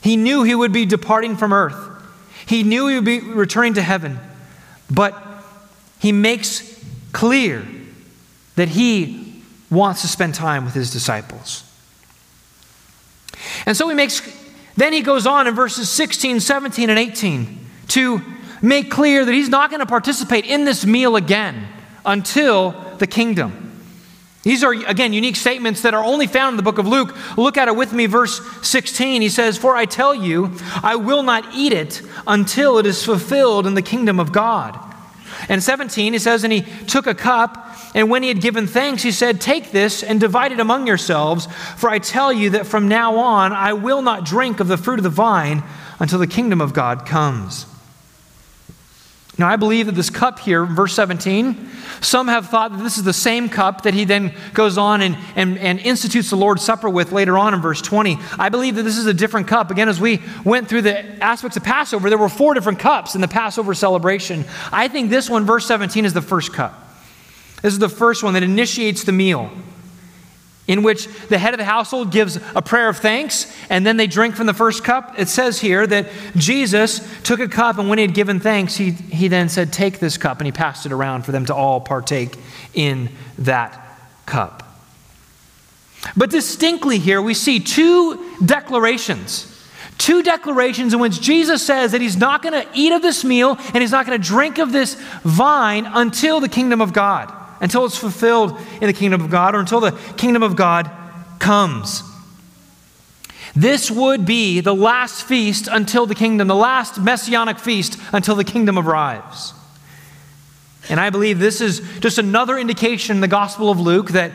He 0.02 0.16
knew 0.16 0.42
he 0.42 0.54
would 0.54 0.72
be 0.72 0.86
departing 0.86 1.36
from 1.36 1.52
earth, 1.52 1.90
he 2.46 2.62
knew 2.62 2.88
he 2.88 2.96
would 2.96 3.04
be 3.04 3.20
returning 3.20 3.74
to 3.74 3.82
heaven, 3.82 4.18
but 4.90 5.16
he 5.98 6.12
makes 6.12 6.84
clear 7.12 7.66
that 8.56 8.68
he 8.68 9.42
wants 9.70 10.02
to 10.02 10.08
spend 10.08 10.34
time 10.34 10.64
with 10.64 10.74
his 10.74 10.92
disciples. 10.92 11.64
And 13.66 13.76
so 13.76 13.88
he 13.88 13.94
makes, 13.94 14.22
then 14.76 14.92
he 14.92 15.00
goes 15.00 15.26
on 15.26 15.46
in 15.46 15.54
verses 15.54 15.88
16, 15.88 16.40
17, 16.40 16.90
and 16.90 16.98
18 16.98 17.58
to 17.88 18.22
make 18.62 18.90
clear 18.90 19.24
that 19.24 19.32
he's 19.32 19.48
not 19.48 19.70
going 19.70 19.80
to 19.80 19.86
participate 19.86 20.46
in 20.46 20.64
this 20.64 20.86
meal 20.86 21.16
again 21.16 21.66
until 22.04 22.72
the 22.98 23.06
kingdom. 23.06 23.64
These 24.44 24.62
are, 24.62 24.72
again, 24.72 25.14
unique 25.14 25.36
statements 25.36 25.82
that 25.82 25.94
are 25.94 26.04
only 26.04 26.26
found 26.26 26.52
in 26.52 26.56
the 26.58 26.62
book 26.62 26.76
of 26.76 26.86
Luke. 26.86 27.16
Look 27.38 27.56
at 27.56 27.68
it 27.68 27.76
with 27.76 27.94
me, 27.94 28.04
verse 28.04 28.40
16. 28.60 29.22
He 29.22 29.30
says, 29.30 29.56
For 29.56 29.74
I 29.74 29.86
tell 29.86 30.14
you, 30.14 30.52
I 30.82 30.96
will 30.96 31.22
not 31.22 31.54
eat 31.54 31.72
it 31.72 32.02
until 32.26 32.78
it 32.78 32.84
is 32.84 33.02
fulfilled 33.02 33.66
in 33.66 33.72
the 33.72 33.80
kingdom 33.80 34.20
of 34.20 34.32
God. 34.32 34.78
And 35.48 35.62
17, 35.62 36.12
he 36.12 36.18
says, 36.18 36.44
And 36.44 36.52
he 36.52 36.60
took 36.86 37.06
a 37.06 37.14
cup, 37.14 37.63
and 37.94 38.10
when 38.10 38.24
he 38.24 38.28
had 38.28 38.40
given 38.40 38.66
thanks, 38.66 39.02
he 39.02 39.12
said, 39.12 39.40
Take 39.40 39.70
this 39.70 40.02
and 40.02 40.18
divide 40.18 40.50
it 40.50 40.58
among 40.58 40.88
yourselves, 40.88 41.46
for 41.76 41.88
I 41.88 42.00
tell 42.00 42.32
you 42.32 42.50
that 42.50 42.66
from 42.66 42.88
now 42.88 43.16
on 43.16 43.52
I 43.52 43.72
will 43.72 44.02
not 44.02 44.24
drink 44.24 44.58
of 44.58 44.66
the 44.66 44.76
fruit 44.76 44.98
of 44.98 45.04
the 45.04 45.10
vine 45.10 45.62
until 46.00 46.18
the 46.18 46.26
kingdom 46.26 46.60
of 46.60 46.74
God 46.74 47.06
comes. 47.06 47.66
Now, 49.36 49.48
I 49.48 49.56
believe 49.56 49.86
that 49.86 49.96
this 49.96 50.10
cup 50.10 50.38
here, 50.38 50.64
verse 50.64 50.94
17, 50.94 51.68
some 52.00 52.28
have 52.28 52.50
thought 52.50 52.70
that 52.70 52.82
this 52.82 52.98
is 52.98 53.02
the 53.02 53.12
same 53.12 53.48
cup 53.48 53.82
that 53.82 53.92
he 53.92 54.04
then 54.04 54.32
goes 54.52 54.78
on 54.78 55.02
and, 55.02 55.16
and, 55.34 55.58
and 55.58 55.80
institutes 55.80 56.30
the 56.30 56.36
Lord's 56.36 56.62
Supper 56.62 56.88
with 56.88 57.10
later 57.10 57.36
on 57.36 57.52
in 57.52 57.60
verse 57.60 57.82
20. 57.82 58.16
I 58.38 58.48
believe 58.48 58.76
that 58.76 58.84
this 58.84 58.96
is 58.96 59.06
a 59.06 59.14
different 59.14 59.48
cup. 59.48 59.72
Again, 59.72 59.88
as 59.88 60.00
we 60.00 60.22
went 60.44 60.68
through 60.68 60.82
the 60.82 61.04
aspects 61.22 61.56
of 61.56 61.64
Passover, 61.64 62.08
there 62.10 62.18
were 62.18 62.28
four 62.28 62.54
different 62.54 62.78
cups 62.78 63.16
in 63.16 63.20
the 63.20 63.28
Passover 63.28 63.74
celebration. 63.74 64.44
I 64.70 64.86
think 64.86 65.10
this 65.10 65.28
one, 65.28 65.44
verse 65.44 65.66
17, 65.66 66.04
is 66.04 66.12
the 66.12 66.22
first 66.22 66.52
cup. 66.52 66.83
This 67.64 67.72
is 67.72 67.78
the 67.78 67.88
first 67.88 68.22
one 68.22 68.34
that 68.34 68.42
initiates 68.42 69.04
the 69.04 69.12
meal 69.12 69.50
in 70.66 70.82
which 70.82 71.06
the 71.28 71.38
head 71.38 71.54
of 71.54 71.58
the 71.58 71.64
household 71.64 72.10
gives 72.10 72.36
a 72.54 72.60
prayer 72.60 72.90
of 72.90 72.98
thanks 72.98 73.50
and 73.70 73.86
then 73.86 73.96
they 73.96 74.06
drink 74.06 74.36
from 74.36 74.44
the 74.44 74.52
first 74.52 74.84
cup. 74.84 75.18
It 75.18 75.30
says 75.30 75.58
here 75.62 75.86
that 75.86 76.10
Jesus 76.36 77.00
took 77.22 77.40
a 77.40 77.48
cup 77.48 77.78
and 77.78 77.88
when 77.88 77.96
he 77.96 78.04
had 78.04 78.12
given 78.12 78.38
thanks, 78.38 78.76
he, 78.76 78.90
he 78.90 79.28
then 79.28 79.48
said, 79.48 79.72
Take 79.72 79.98
this 79.98 80.18
cup, 80.18 80.40
and 80.40 80.46
he 80.46 80.52
passed 80.52 80.84
it 80.84 80.92
around 80.92 81.24
for 81.24 81.32
them 81.32 81.46
to 81.46 81.54
all 81.54 81.80
partake 81.80 82.36
in 82.74 83.08
that 83.38 83.82
cup. 84.26 84.62
But 86.14 86.28
distinctly 86.28 86.98
here, 86.98 87.22
we 87.22 87.32
see 87.32 87.60
two 87.60 88.30
declarations. 88.44 89.50
Two 89.96 90.22
declarations 90.22 90.92
in 90.92 91.00
which 91.00 91.18
Jesus 91.18 91.64
says 91.64 91.92
that 91.92 92.02
he's 92.02 92.18
not 92.18 92.42
going 92.42 92.62
to 92.62 92.68
eat 92.74 92.92
of 92.92 93.00
this 93.00 93.24
meal 93.24 93.56
and 93.72 93.76
he's 93.76 93.92
not 93.92 94.04
going 94.04 94.20
to 94.20 94.28
drink 94.28 94.58
of 94.58 94.70
this 94.70 94.96
vine 95.22 95.86
until 95.86 96.40
the 96.40 96.48
kingdom 96.50 96.82
of 96.82 96.92
God 96.92 97.32
until 97.60 97.84
it's 97.84 97.96
fulfilled 97.96 98.58
in 98.80 98.86
the 98.86 98.92
kingdom 98.92 99.20
of 99.20 99.30
God 99.30 99.54
or 99.54 99.60
until 99.60 99.80
the 99.80 99.92
kingdom 100.16 100.42
of 100.42 100.56
God 100.56 100.90
comes. 101.38 102.02
This 103.56 103.90
would 103.90 104.26
be 104.26 104.60
the 104.60 104.74
last 104.74 105.24
feast 105.24 105.68
until 105.70 106.06
the 106.06 106.14
kingdom, 106.14 106.48
the 106.48 106.56
last 106.56 107.00
messianic 107.00 107.58
feast 107.58 107.98
until 108.12 108.34
the 108.34 108.44
kingdom 108.44 108.78
arrives. 108.78 109.54
And 110.88 110.98
I 110.98 111.10
believe 111.10 111.38
this 111.38 111.60
is 111.60 111.80
just 112.00 112.18
another 112.18 112.58
indication 112.58 113.16
in 113.16 113.20
the 113.20 113.28
Gospel 113.28 113.70
of 113.70 113.80
Luke 113.80 114.10
that 114.10 114.32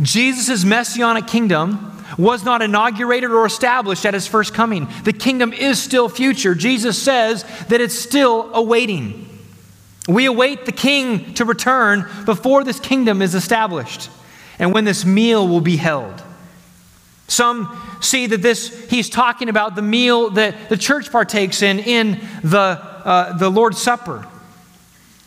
Jesus' 0.00 0.64
messianic 0.64 1.26
kingdom 1.26 1.88
was 2.18 2.44
not 2.44 2.60
inaugurated 2.62 3.30
or 3.30 3.46
established 3.46 4.04
at 4.04 4.14
his 4.14 4.26
first 4.26 4.52
coming. 4.52 4.86
The 5.04 5.12
kingdom 5.12 5.52
is 5.52 5.82
still 5.82 6.08
future. 6.08 6.54
Jesus 6.54 7.02
says 7.02 7.44
that 7.68 7.80
it's 7.80 7.98
still 7.98 8.54
awaiting. 8.54 9.28
We 10.08 10.26
await 10.26 10.66
the 10.66 10.72
king 10.72 11.34
to 11.34 11.44
return 11.44 12.08
before 12.24 12.64
this 12.64 12.80
kingdom 12.80 13.22
is 13.22 13.34
established 13.34 14.10
and 14.58 14.72
when 14.72 14.84
this 14.84 15.04
meal 15.04 15.46
will 15.46 15.60
be 15.60 15.76
held. 15.76 16.22
Some 17.28 17.80
see 18.00 18.26
that 18.26 18.42
this, 18.42 18.90
he's 18.90 19.08
talking 19.08 19.48
about 19.48 19.76
the 19.76 19.82
meal 19.82 20.30
that 20.30 20.68
the 20.68 20.76
church 20.76 21.10
partakes 21.10 21.62
in 21.62 21.78
in 21.78 22.20
the, 22.42 22.58
uh, 22.58 23.38
the 23.38 23.48
Lord's 23.48 23.80
Supper. 23.80 24.26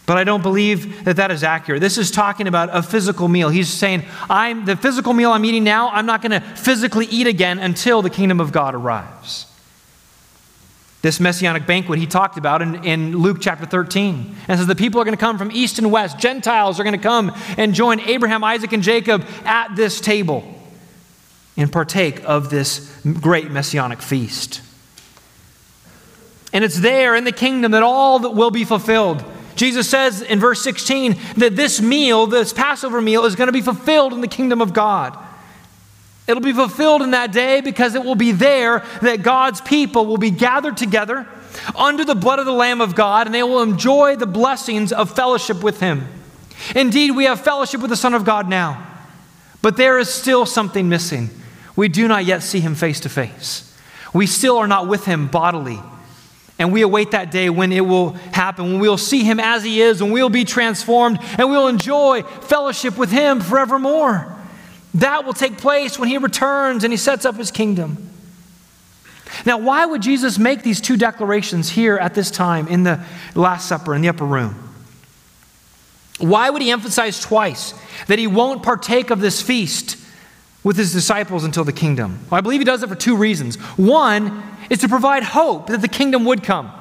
But 0.05 0.17
I 0.17 0.23
don't 0.23 0.43
believe 0.43 1.05
that 1.05 1.15
that 1.15 1.31
is 1.31 1.43
accurate. 1.43 1.81
This 1.81 1.97
is 1.97 2.11
talking 2.11 2.47
about 2.47 2.69
a 2.71 2.83
physical 2.83 3.27
meal. 3.27 3.49
He's 3.49 3.69
saying, 3.69 4.03
I'm, 4.29 4.65
the 4.65 4.75
physical 4.75 5.13
meal 5.13 5.31
I'm 5.31 5.43
eating 5.45 5.63
now, 5.63 5.89
I'm 5.89 6.05
not 6.05 6.21
going 6.21 6.31
to 6.31 6.41
physically 6.41 7.07
eat 7.07 7.25
again 7.25 7.57
until 7.57 8.03
the 8.03 8.11
kingdom 8.11 8.39
of 8.39 8.51
God 8.51 8.75
arrives 8.75 9.47
this 11.05 11.19
messianic 11.19 11.67
banquet 11.67 11.99
he 11.99 12.07
talked 12.07 12.35
about 12.35 12.63
in, 12.63 12.83
in 12.83 13.15
Luke 13.15 13.37
chapter 13.39 13.67
13. 13.67 14.35
And 14.47 14.57
says 14.57 14.65
the 14.65 14.73
people 14.73 14.99
are 14.99 15.03
going 15.03 15.15
to 15.15 15.21
come 15.21 15.37
from 15.37 15.51
east 15.51 15.77
and 15.77 15.91
west. 15.91 16.17
Gentiles 16.17 16.79
are 16.79 16.83
going 16.83 16.97
to 16.97 17.01
come 17.01 17.31
and 17.59 17.75
join 17.75 17.99
Abraham, 17.99 18.43
Isaac, 18.43 18.73
and 18.73 18.81
Jacob 18.81 19.23
at 19.43 19.75
this 19.75 20.01
table 20.01 20.43
and 21.57 21.71
partake 21.71 22.23
of 22.23 22.49
this 22.49 22.91
great 23.21 23.51
messianic 23.51 24.01
feast. 24.01 24.63
And 26.51 26.63
it's 26.63 26.79
there 26.79 27.15
in 27.15 27.23
the 27.23 27.31
kingdom 27.31 27.73
that 27.73 27.83
all 27.83 28.17
that 28.19 28.31
will 28.31 28.49
be 28.49 28.63
fulfilled. 28.63 29.23
Jesus 29.55 29.87
says 29.87 30.23
in 30.23 30.39
verse 30.39 30.63
16 30.63 31.19
that 31.37 31.55
this 31.55 31.79
meal, 31.79 32.25
this 32.25 32.51
Passover 32.51 32.99
meal, 32.99 33.25
is 33.25 33.35
going 33.35 33.47
to 33.47 33.53
be 33.53 33.61
fulfilled 33.61 34.11
in 34.11 34.21
the 34.21 34.27
kingdom 34.27 34.59
of 34.59 34.73
God. 34.73 35.15
It'll 36.27 36.41
be 36.41 36.53
fulfilled 36.53 37.01
in 37.01 37.11
that 37.11 37.31
day 37.31 37.61
because 37.61 37.93
it 37.93 38.03
will 38.03 38.15
be 38.15 38.31
there 38.31 38.83
that 39.01 39.21
God's 39.21 39.61
people 39.61 40.05
will 40.05 40.17
be 40.17 40.31
gathered 40.31 40.75
together 40.75 41.27
under 41.75 42.03
the 42.03 42.15
blood 42.15 42.39
of 42.39 42.45
the 42.45 42.51
Lamb 42.51 42.81
of 42.81 42.95
God 42.95 43.27
and 43.27 43.35
they 43.35 43.43
will 43.43 43.61
enjoy 43.61 44.15
the 44.15 44.25
blessings 44.25 44.91
of 44.91 45.15
fellowship 45.15 45.63
with 45.63 45.79
Him. 45.79 46.07
Indeed, 46.75 47.11
we 47.11 47.25
have 47.25 47.41
fellowship 47.41 47.81
with 47.81 47.89
the 47.89 47.97
Son 47.97 48.13
of 48.13 48.25
God 48.25 48.49
now, 48.49 48.85
but 49.61 49.77
there 49.77 49.99
is 49.99 50.09
still 50.09 50.45
something 50.45 50.89
missing. 50.89 51.29
We 51.75 51.89
do 51.89 52.07
not 52.07 52.25
yet 52.25 52.41
see 52.41 52.59
Him 52.59 52.73
face 52.73 53.01
to 53.01 53.09
face. 53.09 53.77
We 54.13 54.25
still 54.25 54.57
are 54.57 54.67
not 54.67 54.88
with 54.88 55.05
Him 55.05 55.27
bodily. 55.27 55.79
And 56.57 56.71
we 56.71 56.81
await 56.83 57.11
that 57.11 57.31
day 57.31 57.49
when 57.49 57.73
it 57.73 57.85
will 57.85 58.11
happen, 58.31 58.71
when 58.71 58.79
we'll 58.79 58.97
see 58.97 59.23
Him 59.23 59.39
as 59.41 59.63
He 59.63 59.81
is, 59.81 60.01
when 60.01 60.11
we'll 60.11 60.29
be 60.29 60.45
transformed, 60.45 61.19
and 61.38 61.49
we'll 61.49 61.67
enjoy 61.67 62.23
fellowship 62.23 62.97
with 62.97 63.11
Him 63.11 63.41
forevermore. 63.41 64.35
That 64.95 65.25
will 65.25 65.34
take 65.34 65.58
place 65.58 65.99
when 65.99 66.08
he 66.08 66.17
returns 66.17 66.84
and 66.84 66.93
he 66.93 66.97
sets 66.97 67.25
up 67.25 67.36
his 67.36 67.51
kingdom. 67.51 68.10
Now, 69.45 69.58
why 69.58 69.86
would 69.86 70.01
Jesus 70.01 70.39
make 70.39 70.63
these 70.63 70.79
two 70.79 70.95
declarations 70.95 71.69
here 71.69 71.97
at 71.97 72.13
this 72.13 72.31
time 72.31 72.67
in 72.69 72.84
the 72.84 73.03
Last 73.34 73.67
Supper 73.67 73.93
in 73.93 74.01
the 74.01 74.08
upper 74.08 74.25
room? 74.25 74.55
Why 76.19 76.49
would 76.49 76.62
he 76.62 76.71
emphasize 76.71 77.19
twice 77.19 77.73
that 78.08 78.19
he 78.19 78.27
won't 78.27 78.63
partake 78.63 79.10
of 79.10 79.19
this 79.19 79.41
feast 79.41 79.97
with 80.63 80.77
his 80.77 80.93
disciples 80.93 81.43
until 81.43 81.65
the 81.65 81.73
kingdom? 81.73 82.19
Well, 82.31 82.38
I 82.38 82.41
believe 82.41 82.62
he 82.62 82.65
does 82.65 82.81
it 82.81 82.88
for 82.88 82.95
two 82.95 83.17
reasons. 83.17 83.58
One 83.77 84.43
is 84.69 84.79
to 84.79 84.88
provide 84.88 85.23
hope 85.23 85.67
that 85.67 85.81
the 85.81 85.89
kingdom 85.89 86.23
would 86.23 86.41
come. 86.41 86.71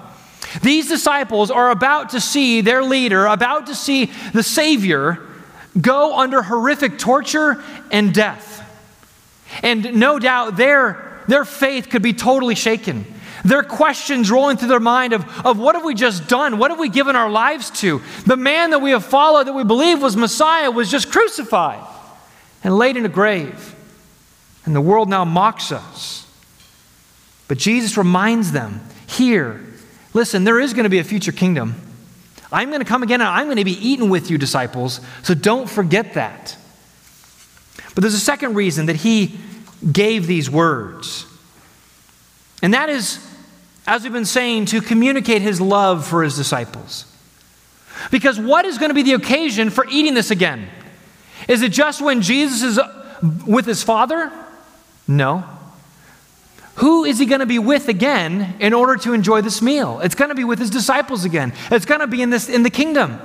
These 0.63 0.89
disciples 0.89 1.51
are 1.51 1.71
about 1.71 2.11
to 2.11 2.21
see 2.21 2.61
their 2.61 2.85
leader, 2.85 3.27
about 3.27 3.67
to 3.67 3.75
see 3.75 4.13
the 4.33 4.45
Savior 4.45 5.19
go 5.81 6.19
under 6.19 6.43
horrific 6.43 6.99
torture 6.99 7.63
and 7.91 8.15
death. 8.15 8.63
And 9.63 9.95
no 9.95 10.19
doubt 10.19 10.57
their, 10.57 11.23
their 11.29 11.45
faith 11.45 11.91
could 11.91 12.03
be 12.03 12.13
totally 12.13 12.55
shaken. 12.55 13.07
Their 13.45 13.63
questions 13.63 14.31
rolling 14.31 14.57
through 14.57 14.69
their 14.69 14.81
mind 14.81 15.13
of, 15.13 15.47
of 15.47 15.59
what 15.59 15.75
have 15.75 15.85
we 15.85 15.95
just 15.95 16.29
done? 16.29 16.59
What 16.59 16.71
have 16.71 16.81
we 16.81 16.89
given 16.89 17.15
our 17.15 17.31
lives 17.31 17.71
to? 17.81 18.01
The 18.25 18.37
man 18.37 18.71
that 18.71 18.81
we 18.81 18.93
have 18.93 19.05
followed, 19.05 19.45
that 19.45 19.53
we 19.53 19.65
believe 19.65 20.01
was 20.01 20.17
Messiah, 20.17 20.71
was 20.71 20.91
just 20.91 21.13
crucified 21.13 21.85
and 22.63 22.77
laid 22.77 22.97
in 22.97 23.05
a 23.05 23.11
grave. 23.11 23.75
And 24.65 24.75
the 24.75 24.81
world 24.81 25.11
now 25.11 25.27
mocks 25.27 25.73
us. 25.73 26.27
But 27.47 27.59
Jesus 27.59 27.99
reminds 27.99 28.53
them 28.53 28.81
here 29.07 29.61
listen, 30.15 30.45
there 30.45 30.61
is 30.61 30.73
going 30.73 30.85
to 30.85 30.91
be 30.91 31.01
a 31.01 31.05
future 31.05 31.33
kingdom. 31.33 31.75
I'm 32.55 32.69
going 32.69 32.81
to 32.81 32.87
come 32.87 33.03
again 33.03 33.21
and 33.21 33.29
I'm 33.29 33.47
going 33.47 33.59
to 33.59 33.65
be 33.65 33.87
eaten 33.87 34.09
with 34.09 34.31
you, 34.31 34.39
disciples. 34.39 35.01
So 35.23 35.35
don't 35.35 35.69
forget 35.69 36.15
that. 36.15 36.57
But 37.95 38.03
there's 38.03 38.15
a 38.15 38.21
second 38.21 38.55
reason 38.55 38.87
that 38.87 38.97
he 38.97 39.39
gave 39.93 40.27
these 40.27 40.49
words. 40.51 41.27
And 42.63 42.73
that 42.73 42.89
is 42.89 43.19
as 43.87 44.03
we've 44.03 44.13
been 44.13 44.25
saying, 44.25 44.67
to 44.67 44.81
communicate 44.81 45.43
his 45.43 45.61
love 45.61 46.07
for 46.07 46.23
his 46.23 46.37
disciples. 46.37 47.05
Because 48.11 48.39
what 48.41 48.65
is 48.65 48.79
going 48.79 48.91
to 48.91 48.95
be 48.95 49.03
the 49.03 49.13
occasion 49.13 49.71
for 49.71 49.87
eating 49.89 50.15
this 50.15 50.31
again? 50.31 50.69
Is 51.49 51.63
it 51.63 51.73
just 51.73 52.01
when 52.01 52.23
Jesus 52.23 52.63
is 52.63 52.79
uh, 52.79 53.19
with 53.47 53.67
his 53.67 53.83
Father? 53.83 54.33
No. 55.07 55.45
Who 56.77 57.05
is 57.05 57.19
he 57.19 57.27
going 57.27 57.41
to 57.41 57.47
be 57.47 57.59
with 57.59 57.89
again 57.89 58.57
in 58.59 58.73
order 58.73 58.97
to 58.97 59.13
enjoy 59.13 59.43
this 59.43 59.63
meal? 59.63 60.01
It's 60.01 60.15
going 60.15 60.31
to 60.31 60.35
be 60.35 60.45
with 60.45 60.59
his 60.59 60.71
disciples 60.71 61.25
again. 61.25 61.53
It's 61.71 61.87
going 61.87 62.01
to 62.01 62.07
be 62.07 62.21
in 62.21 62.31
this 62.31 62.49
in 62.49 62.63
the 62.63 62.71
kingdom. 62.71 63.21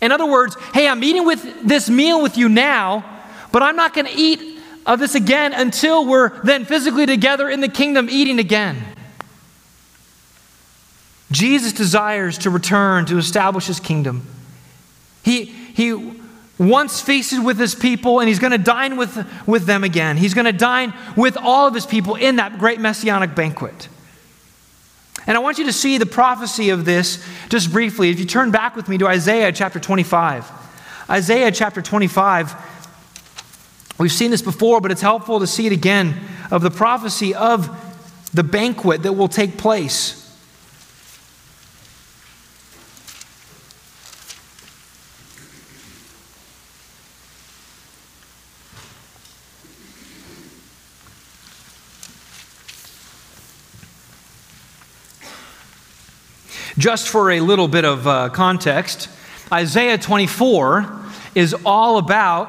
In 0.00 0.12
other 0.12 0.26
words, 0.26 0.56
hey, 0.72 0.88
I'm 0.88 1.02
eating 1.02 1.26
with 1.26 1.66
this 1.66 1.90
meal 1.90 2.22
with 2.22 2.38
you 2.38 2.48
now, 2.48 3.04
but 3.52 3.62
I'm 3.62 3.76
not 3.76 3.92
going 3.94 4.06
to 4.06 4.14
eat 4.14 4.60
of 4.86 4.98
this 4.98 5.14
again 5.14 5.52
until 5.52 6.06
we're 6.06 6.40
then 6.42 6.64
physically 6.64 7.04
together 7.04 7.50
in 7.50 7.60
the 7.60 7.68
kingdom 7.68 8.08
eating 8.10 8.38
again. 8.38 8.82
Jesus 11.30 11.72
desires 11.72 12.38
to 12.38 12.50
return 12.50 13.04
to 13.06 13.18
establish 13.18 13.66
his 13.66 13.80
kingdom. 13.80 14.26
He, 15.22 15.44
he 15.44 16.17
once 16.58 17.00
feasted 17.00 17.44
with 17.44 17.58
his 17.58 17.74
people, 17.74 18.18
and 18.20 18.28
he's 18.28 18.38
going 18.38 18.52
to 18.52 18.58
dine 18.58 18.96
with, 18.96 19.26
with 19.46 19.66
them 19.66 19.84
again. 19.84 20.16
He's 20.16 20.34
going 20.34 20.44
to 20.44 20.52
dine 20.52 20.92
with 21.16 21.36
all 21.36 21.68
of 21.68 21.74
his 21.74 21.86
people 21.86 22.16
in 22.16 22.36
that 22.36 22.58
great 22.58 22.80
messianic 22.80 23.34
banquet. 23.34 23.88
And 25.26 25.36
I 25.36 25.40
want 25.40 25.58
you 25.58 25.66
to 25.66 25.72
see 25.72 25.98
the 25.98 26.06
prophecy 26.06 26.70
of 26.70 26.84
this 26.84 27.24
just 27.48 27.70
briefly. 27.70 28.10
If 28.10 28.18
you 28.18 28.24
turn 28.24 28.50
back 28.50 28.74
with 28.74 28.88
me 28.88 28.98
to 28.98 29.06
Isaiah 29.06 29.52
chapter 29.52 29.78
25. 29.78 30.50
Isaiah 31.10 31.52
chapter 31.52 31.80
25, 31.80 32.54
we've 33.98 34.12
seen 34.12 34.30
this 34.30 34.42
before, 34.42 34.80
but 34.80 34.90
it's 34.90 35.00
helpful 35.00 35.40
to 35.40 35.46
see 35.46 35.66
it 35.66 35.72
again 35.72 36.18
of 36.50 36.62
the 36.62 36.70
prophecy 36.70 37.34
of 37.34 37.68
the 38.34 38.42
banquet 38.42 39.02
that 39.04 39.12
will 39.12 39.28
take 39.28 39.56
place 39.56 40.27
Just 56.78 57.08
for 57.08 57.32
a 57.32 57.40
little 57.40 57.66
bit 57.66 57.84
of 57.84 58.06
uh, 58.06 58.28
context, 58.28 59.08
Isaiah 59.52 59.98
24 59.98 60.88
is 61.34 61.52
all 61.66 61.98
about 61.98 62.48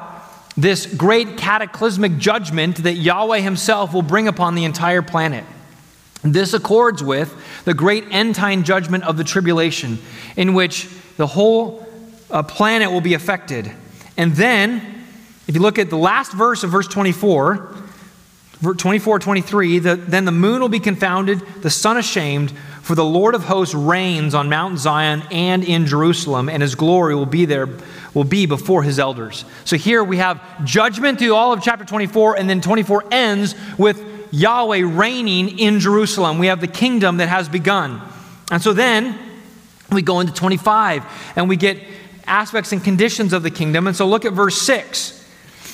this 0.56 0.86
great 0.86 1.36
cataclysmic 1.36 2.16
judgment 2.16 2.76
that 2.84 2.94
Yahweh 2.94 3.40
Himself 3.40 3.92
will 3.92 4.02
bring 4.02 4.28
upon 4.28 4.54
the 4.54 4.62
entire 4.62 5.02
planet. 5.02 5.44
This 6.22 6.54
accords 6.54 7.02
with 7.02 7.34
the 7.64 7.74
great 7.74 8.04
end 8.12 8.36
time 8.36 8.62
judgment 8.62 9.02
of 9.02 9.16
the 9.16 9.24
tribulation, 9.24 9.98
in 10.36 10.54
which 10.54 10.88
the 11.16 11.26
whole 11.26 11.84
uh, 12.30 12.44
planet 12.44 12.92
will 12.92 13.00
be 13.00 13.14
affected. 13.14 13.68
And 14.16 14.34
then, 14.34 15.02
if 15.48 15.56
you 15.56 15.60
look 15.60 15.76
at 15.76 15.90
the 15.90 15.98
last 15.98 16.32
verse 16.32 16.62
of 16.62 16.70
verse 16.70 16.86
24, 16.86 17.74
24, 18.62 19.18
23, 19.18 19.78
the, 19.78 19.96
then 19.96 20.26
the 20.26 20.32
moon 20.32 20.60
will 20.60 20.68
be 20.68 20.80
confounded, 20.80 21.40
the 21.62 21.70
sun 21.70 21.96
ashamed, 21.96 22.52
for 22.82 22.94
the 22.94 23.04
Lord 23.04 23.34
of 23.34 23.44
hosts 23.44 23.74
reigns 23.74 24.34
on 24.34 24.48
Mount 24.48 24.78
Zion 24.78 25.22
and 25.30 25.64
in 25.64 25.86
Jerusalem, 25.86 26.48
and 26.48 26.62
his 26.62 26.74
glory 26.74 27.14
will 27.14 27.24
be 27.24 27.46
there, 27.46 27.68
will 28.12 28.24
be 28.24 28.46
before 28.46 28.82
his 28.82 28.98
elders. 28.98 29.44
So 29.64 29.76
here 29.76 30.04
we 30.04 30.18
have 30.18 30.42
judgment 30.64 31.18
through 31.18 31.34
all 31.34 31.52
of 31.52 31.62
chapter 31.62 31.84
24, 31.84 32.38
and 32.38 32.50
then 32.50 32.60
24 32.60 33.04
ends 33.10 33.54
with 33.78 34.04
Yahweh 34.30 34.82
reigning 34.84 35.58
in 35.58 35.80
Jerusalem. 35.80 36.38
We 36.38 36.48
have 36.48 36.60
the 36.60 36.68
kingdom 36.68 37.16
that 37.16 37.28
has 37.28 37.48
begun. 37.48 38.00
And 38.50 38.62
so 38.62 38.72
then 38.72 39.18
we 39.90 40.02
go 40.02 40.20
into 40.20 40.32
25 40.32 41.04
and 41.36 41.48
we 41.48 41.56
get 41.56 41.78
aspects 42.26 42.72
and 42.72 42.82
conditions 42.82 43.32
of 43.32 43.42
the 43.42 43.50
kingdom. 43.50 43.86
And 43.86 43.96
so 43.96 44.06
look 44.06 44.24
at 44.24 44.32
verse 44.32 44.60
6. 44.62 45.19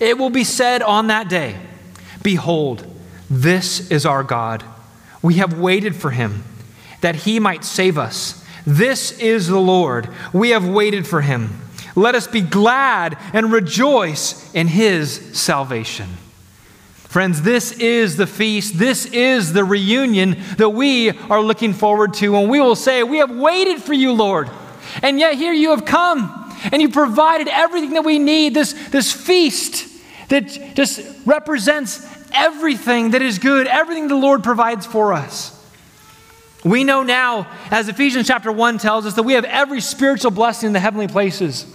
It 0.00 0.18
will 0.18 0.30
be 0.30 0.44
said 0.44 0.82
on 0.82 1.08
that 1.08 1.28
day 1.28 1.56
Behold, 2.22 2.86
this 3.30 3.90
is 3.90 4.06
our 4.06 4.22
God. 4.22 4.64
We 5.22 5.34
have 5.34 5.58
waited 5.58 5.96
for 5.96 6.10
him 6.10 6.44
that 7.00 7.16
he 7.16 7.38
might 7.38 7.64
save 7.64 7.98
us. 7.98 8.44
This 8.66 9.18
is 9.18 9.48
the 9.48 9.58
Lord. 9.58 10.08
We 10.32 10.50
have 10.50 10.66
waited 10.66 11.06
for 11.06 11.20
him. 11.20 11.60
Let 11.94 12.14
us 12.14 12.26
be 12.26 12.40
glad 12.40 13.18
and 13.32 13.52
rejoice 13.52 14.52
in 14.54 14.66
his 14.68 15.38
salvation. 15.38 16.08
Friends, 16.94 17.42
this 17.42 17.72
is 17.72 18.16
the 18.16 18.26
feast. 18.26 18.78
This 18.78 19.06
is 19.06 19.52
the 19.52 19.64
reunion 19.64 20.42
that 20.56 20.70
we 20.70 21.10
are 21.10 21.40
looking 21.40 21.72
forward 21.72 22.14
to. 22.14 22.36
And 22.36 22.50
we 22.50 22.60
will 22.60 22.74
say, 22.74 23.02
We 23.02 23.18
have 23.18 23.30
waited 23.30 23.82
for 23.82 23.92
you, 23.92 24.12
Lord. 24.12 24.50
And 25.02 25.20
yet 25.20 25.34
here 25.34 25.52
you 25.52 25.70
have 25.70 25.84
come 25.84 26.43
and 26.72 26.80
you 26.80 26.88
provided 26.88 27.48
everything 27.48 27.90
that 27.90 28.04
we 28.04 28.18
need. 28.18 28.54
This, 28.54 28.72
this 28.90 29.12
feast 29.12 29.88
that 30.28 30.46
just 30.74 31.00
represents 31.26 32.06
everything 32.32 33.12
that 33.12 33.22
is 33.22 33.38
good, 33.38 33.66
everything 33.66 34.08
the 34.08 34.16
Lord 34.16 34.42
provides 34.42 34.86
for 34.86 35.12
us. 35.12 35.50
We 36.64 36.82
know 36.82 37.02
now, 37.02 37.46
as 37.70 37.88
Ephesians 37.88 38.26
chapter 38.26 38.50
1 38.50 38.78
tells 38.78 39.04
us, 39.04 39.14
that 39.14 39.22
we 39.22 39.34
have 39.34 39.44
every 39.44 39.80
spiritual 39.80 40.30
blessing 40.30 40.68
in 40.68 40.72
the 40.72 40.80
heavenly 40.80 41.08
places. 41.08 41.66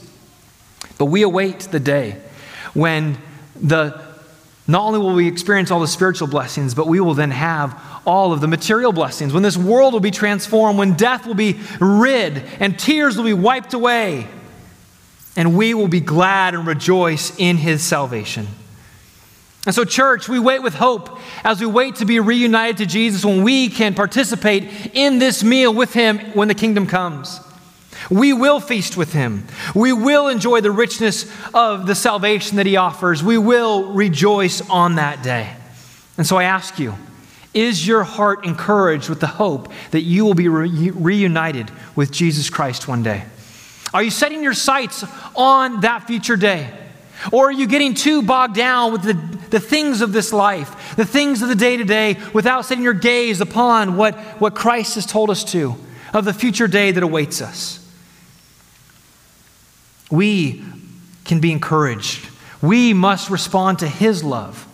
But 0.98 1.06
we 1.06 1.22
await 1.22 1.60
the 1.60 1.80
day 1.80 2.18
when 2.74 3.18
the 3.56 4.10
not 4.68 4.84
only 4.84 5.00
will 5.00 5.16
we 5.16 5.28
experience 5.28 5.72
all 5.72 5.80
the 5.80 5.88
spiritual 5.88 6.28
blessings, 6.28 6.76
but 6.76 6.86
we 6.86 7.00
will 7.00 7.16
then 7.16 7.32
have 7.32 7.82
all 8.06 8.34
of 8.34 8.40
the 8.40 8.48
material 8.48 8.92
blessings. 8.92 9.34
When 9.34 9.42
this 9.42 9.58
world 9.58 9.94
will 9.94 10.00
be 10.00 10.12
transformed, 10.12 10.78
when 10.78 10.94
death 10.94 11.26
will 11.26 11.34
be 11.34 11.60
rid 11.80 12.44
and 12.60 12.78
tears 12.78 13.18
will 13.18 13.24
be 13.24 13.34
wiped 13.34 13.74
away, 13.74 14.28
and 15.36 15.58
we 15.58 15.74
will 15.74 15.88
be 15.88 16.00
glad 16.00 16.54
and 16.54 16.66
rejoice 16.66 17.38
in 17.38 17.58
his 17.58 17.82
salvation. 17.82 18.48
And 19.66 19.76
so, 19.76 19.84
church, 19.84 20.30
we 20.30 20.40
wait 20.40 20.64
with 20.64 20.74
hope 20.74 21.20
as 21.44 21.60
we 21.60 21.68
wait 21.68 21.98
to 21.98 22.06
be 22.06 22.20
reunited 22.20 22.78
to 22.78 22.86
Jesus 22.86 23.26
when 23.26 23.44
we 23.44 23.70
can 23.70 23.94
participate 23.94 24.96
in 24.96 25.20
this 25.20 25.44
meal 25.44 25.74
with 25.74 25.94
him 25.94 26.20
when 26.34 26.48
the 26.48 26.56
kingdom 26.56 26.88
comes. 26.88 27.40
We 28.10 28.32
will 28.34 28.60
feast 28.60 28.96
with 28.96 29.14
him. 29.14 29.46
We 29.76 29.92
will 29.92 30.30
enjoy 30.30 30.62
the 30.62 30.72
richness 30.72 31.30
of 31.54 31.86
the 31.86 31.96
salvation 31.96 32.58
that 32.58 32.66
he 32.66 32.78
offers. 32.78 33.22
We 33.22 33.38
will 33.38 33.94
rejoice 33.94 34.68
on 34.70 34.96
that 34.96 35.22
day. 35.22 35.54
And 36.18 36.26
so 36.26 36.38
I 36.38 36.46
ask 36.46 36.80
you, 36.80 36.96
Is 37.54 37.86
your 37.86 38.04
heart 38.04 38.46
encouraged 38.46 39.10
with 39.10 39.20
the 39.20 39.28
hope 39.28 39.72
that 39.92 40.02
you 40.02 40.24
will 40.24 40.34
be 40.34 40.48
re- 40.48 40.92
reunited 40.92 41.70
with 41.96 42.12
Jesus 42.12 42.50
Christ 42.50 42.88
one 42.88 43.04
day? 43.04 43.26
Are 43.94 44.04
you 44.04 44.12
setting 44.12 44.44
your 44.44 44.54
sights 44.54 45.04
on 45.36 45.82
that 45.82 46.06
future 46.06 46.36
day? 46.36 46.72
Or 47.32 47.50
are 47.50 47.52
you 47.52 47.68
getting 47.68 47.94
too 47.94 48.22
bogged 48.22 48.56
down 48.56 48.92
with 48.92 49.02
the, 49.04 49.14
the 49.50 49.60
things 49.60 50.02
of 50.02 50.14
this 50.14 50.32
life, 50.32 50.96
the 50.96 51.06
things 51.06 51.42
of 51.42 51.50
the 51.50 51.56
day 51.56 51.78
to 51.78 51.84
day, 51.84 52.18
without 52.34 52.66
setting 52.66 52.84
your 52.84 52.94
gaze 52.94 53.42
upon 53.42 53.98
what, 53.98 54.16
what 54.40 54.56
Christ 54.56 54.96
has 54.96 55.06
told 55.06 55.30
us 55.30 55.44
to, 55.52 55.76
of 56.14 56.26
the 56.26 56.34
future 56.34 56.68
day 56.68 56.92
that 56.92 57.04
awaits 57.04 57.42
us? 57.42 57.76
We 60.10 60.64
can 61.26 61.40
be 61.40 61.52
encouraged. 61.52 62.28
We 62.62 62.94
must 62.94 63.30
respond 63.30 63.80
to 63.80 63.88
His 63.88 64.24
love 64.24 64.66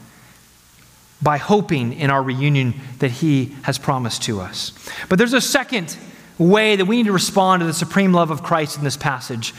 by 1.21 1.37
hoping 1.37 1.93
in 1.93 2.09
our 2.09 2.21
reunion 2.21 2.75
that 2.99 3.11
He 3.11 3.55
has 3.63 3.77
promised 3.77 4.23
to 4.23 4.39
us. 4.39 4.71
But 5.09 5.17
there's 5.17 5.33
a 5.33 5.41
second 5.41 5.97
way 6.37 6.75
that 6.75 6.85
we 6.85 6.97
need 6.97 7.05
to 7.05 7.11
respond 7.11 7.61
to 7.61 7.65
the 7.65 7.73
supreme 7.73 8.13
love 8.13 8.31
of 8.31 8.43
Christ 8.43 8.77
in 8.77 8.83
this 8.83 8.97
passage 8.97 9.53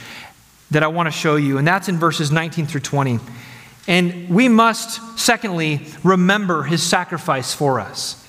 that 0.70 0.82
I 0.82 0.88
want 0.88 1.06
to 1.06 1.10
show 1.10 1.36
you, 1.36 1.58
and 1.58 1.66
that's 1.66 1.88
in 1.88 1.98
verses 1.98 2.30
19 2.30 2.66
through 2.66 2.80
20. 2.80 3.18
And 3.88 4.28
we 4.28 4.48
must, 4.48 5.18
secondly, 5.18 5.86
remember 6.02 6.64
His 6.64 6.82
sacrifice 6.82 7.54
for 7.54 7.78
us. 7.78 8.22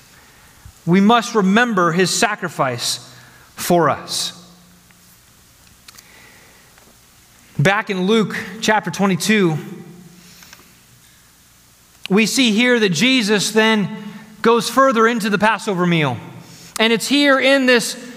We 0.86 1.00
must 1.00 1.34
remember 1.34 1.92
His 1.92 2.16
sacrifice 2.16 2.98
for 3.56 3.90
us. 3.90 4.34
Back 7.58 7.90
in 7.90 8.06
Luke 8.06 8.36
chapter 8.60 8.90
22, 8.90 9.58
we 12.08 12.24
see 12.24 12.52
here 12.52 12.78
that 12.78 12.90
Jesus 12.90 13.50
then 13.50 14.04
goes 14.40 14.70
further 14.70 15.08
into 15.08 15.28
the 15.28 15.38
Passover 15.38 15.84
meal. 15.84 16.16
And 16.78 16.92
it's 16.92 17.08
here 17.08 17.40
in 17.40 17.66
this 17.66 18.07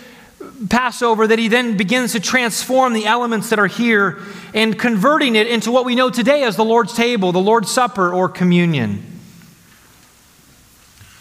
Passover 0.70 1.28
that 1.28 1.40
he 1.40 1.48
then 1.48 1.78
begins 1.78 2.12
to 2.12 2.20
transform 2.20 2.94
the 2.94 3.06
elements 3.06 3.50
that 3.50 3.60
are 3.60 3.68
here 3.68 4.20
and 4.54 4.78
converting 4.78 5.36
it 5.36 5.48
into 5.48 5.72
what 5.72 5.86
we 5.86 5.96
know 5.96 6.10
today 6.10 6.44
as 6.44 6.56
the 6.56 6.66
Lord's 6.66 6.94
table, 6.94 7.32
the 7.32 7.40
Lord's 7.40 7.72
Supper, 7.72 8.14
or 8.14 8.30
communion. 8.30 9.04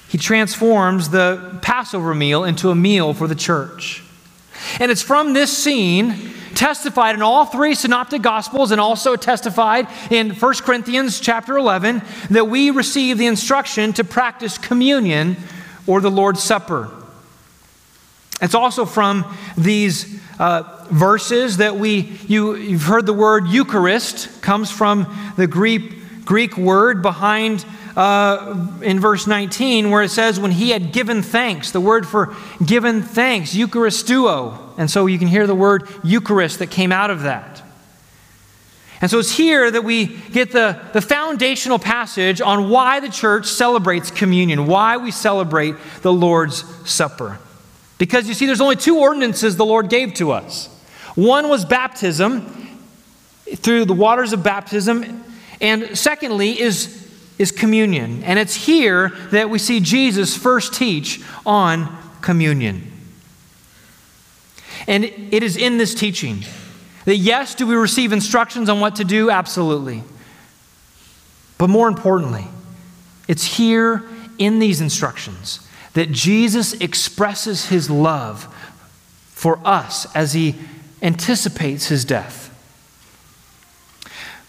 He 0.09 0.19
transforms 0.19 1.11
the 1.11 1.59
Passover 1.63 2.15
meal 2.15 2.45
into 2.45 2.71
a 2.71 2.75
meal 2.75 3.15
for 3.15 3.27
the 3.29 3.35
church. 3.35 4.03
And 4.79 4.91
it's 4.91 5.03
from 5.03 5.33
this 5.33 5.57
scene 5.57 6.33
testified 6.55 7.15
in 7.15 7.23
all 7.23 7.47
three 7.47 7.75
synoptic 7.75 8.21
gospels 8.21 8.73
and 8.73 8.81
also 8.81 9.17
testified 9.17 9.87
in 10.11 10.31
1 10.31 10.55
Corinthians 10.57 11.21
chapter 11.21 11.57
11 11.57 12.03
that 12.31 12.49
we 12.49 12.71
receive 12.71 13.19
the 13.19 13.27
instruction 13.27 13.93
to 13.95 14.05
practice 14.05 14.59
communion 14.59 15.37
or 15.87 16.01
the 16.01 16.11
Lord's 16.11 16.43
Supper. 16.43 16.91
It's 18.41 18.55
also 18.55 18.85
from 18.85 19.25
these 19.57 20.21
uh, 20.39 20.87
verses 20.91 21.59
that 21.59 21.77
we, 21.77 22.19
you, 22.27 22.55
you've 22.55 22.85
heard 22.85 23.07
the 23.07 23.13
word 23.13 23.47
Eucharist, 23.49 24.41
comes 24.41 24.71
from 24.71 25.33
the 25.37 25.47
Greek, 25.47 26.25
Greek 26.25 26.57
word 26.57 27.03
behind 27.03 27.65
uh, 27.97 28.67
in 28.83 29.01
verse 29.01 29.27
19 29.27 29.91
where 29.91 30.03
it 30.03 30.11
says, 30.11 30.41
when 30.41 30.53
he 30.53 30.71
had 30.71 30.93
given 30.93 31.23
thanks, 31.23 31.71
the 31.71 31.81
word 31.81 32.07
for 32.07 32.35
given 32.65 33.03
thanks, 33.03 33.55
eucharisteo. 33.55 34.79
And 34.79 34.91
so 34.91 35.07
you 35.07 35.19
can 35.19 35.29
hear 35.29 35.47
the 35.47 35.55
word 35.55 35.89
Eucharist 36.03 36.61
that 36.61 36.71
came 36.71 36.93
out 36.93 37.11
of 37.11 37.23
that. 37.23 37.63
And 39.03 39.11
so 39.11 39.19
it's 39.19 39.35
here 39.35 39.71
that 39.71 39.83
we 39.83 40.07
get 40.07 40.53
the, 40.53 40.81
the 40.93 41.01
foundational 41.01 41.79
passage 41.79 42.41
on 42.41 42.69
why 42.69 43.01
the 43.01 43.09
church 43.09 43.47
celebrates 43.47 44.11
communion, 44.11 44.67
why 44.67 44.99
we 44.99 45.11
celebrate 45.11 45.75
the 46.03 46.13
Lord's 46.13 46.65
Supper. 46.89 47.39
Because 48.01 48.27
you 48.27 48.33
see, 48.33 48.47
there's 48.47 48.63
only 48.63 48.77
two 48.77 48.99
ordinances 48.99 49.57
the 49.57 49.65
Lord 49.67 49.91
gave 49.91 50.15
to 50.15 50.33
us. 50.33 50.69
One 51.17 51.51
was 51.51 51.67
baptism 51.67 52.79
through 53.57 53.85
the 53.85 53.93
waters 53.93 54.33
of 54.33 54.43
baptism, 54.43 55.23
and 55.61 55.99
secondly 55.99 56.59
is 56.59 56.97
is 57.39 57.53
communion. 57.53 58.23
And 58.25 58.39
it's 58.39 58.55
here 58.55 59.11
that 59.33 59.51
we 59.51 59.59
see 59.59 59.81
Jesus 59.81 60.35
first 60.35 60.75
teach 60.75 61.23
on 61.45 61.95
communion. 62.23 62.91
And 64.87 65.05
it 65.05 65.43
is 65.43 65.57
in 65.57 65.77
this 65.77 65.95
teaching 65.95 66.45
that, 67.05 67.17
yes, 67.17 67.55
do 67.55 67.67
we 67.67 67.75
receive 67.75 68.13
instructions 68.13 68.69
on 68.69 68.81
what 68.81 68.97
to 68.97 69.05
do? 69.05 69.31
Absolutely. 69.31 70.03
But 71.59 71.69
more 71.69 71.89
importantly, 71.89 72.47
it's 73.29 73.45
here 73.45 74.05
in 74.39 74.59
these 74.59 74.81
instructions 74.81 75.67
that 75.95 76.13
Jesus 76.13 76.73
expresses 76.75 77.67
his 77.67 77.91
love 77.91 78.45
for 79.31 79.59
us 79.65 80.07
as 80.15 80.33
he 80.33 80.55
anticipates 81.03 81.87
his 81.87 82.05
death. 82.05 82.47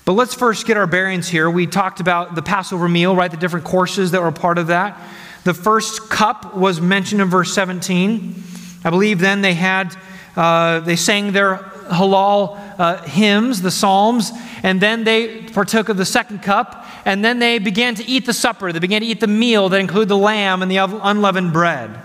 But 0.03 0.13
let's 0.13 0.33
first 0.33 0.65
get 0.65 0.77
our 0.77 0.87
bearings 0.87 1.29
here. 1.29 1.49
We 1.49 1.67
talked 1.67 1.99
about 1.99 2.35
the 2.35 2.41
Passover 2.41 2.89
meal, 2.89 3.15
right? 3.15 3.29
The 3.29 3.37
different 3.37 3.65
courses 3.65 4.11
that 4.11 4.21
were 4.21 4.31
part 4.31 4.57
of 4.57 4.67
that. 4.67 4.99
The 5.43 5.53
first 5.53 6.09
cup 6.09 6.55
was 6.55 6.81
mentioned 6.81 7.21
in 7.21 7.29
verse 7.29 7.53
17. 7.53 8.43
I 8.83 8.89
believe 8.89 9.19
then 9.19 9.41
they 9.41 9.53
had, 9.53 9.95
uh, 10.35 10.81
they 10.81 10.95
sang 10.95 11.31
their 11.31 11.57
Hallel 11.89 12.57
uh, 12.79 13.01
hymns, 13.03 13.61
the 13.61 13.71
Psalms, 13.71 14.31
and 14.63 14.81
then 14.81 15.03
they 15.03 15.43
partook 15.43 15.89
of 15.89 15.97
the 15.97 16.05
second 16.05 16.41
cup, 16.41 16.80
and 17.05 17.23
then 17.23 17.39
they 17.39 17.59
began 17.59 17.95
to 17.95 18.05
eat 18.05 18.25
the 18.25 18.33
supper. 18.33 18.71
They 18.71 18.79
began 18.79 19.01
to 19.01 19.07
eat 19.07 19.19
the 19.19 19.27
meal 19.27 19.69
that 19.69 19.79
included 19.79 20.09
the 20.09 20.17
lamb 20.17 20.61
and 20.61 20.69
the 20.69 20.77
unleavened 20.77 21.53
bread. 21.53 21.99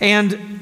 And 0.00 0.60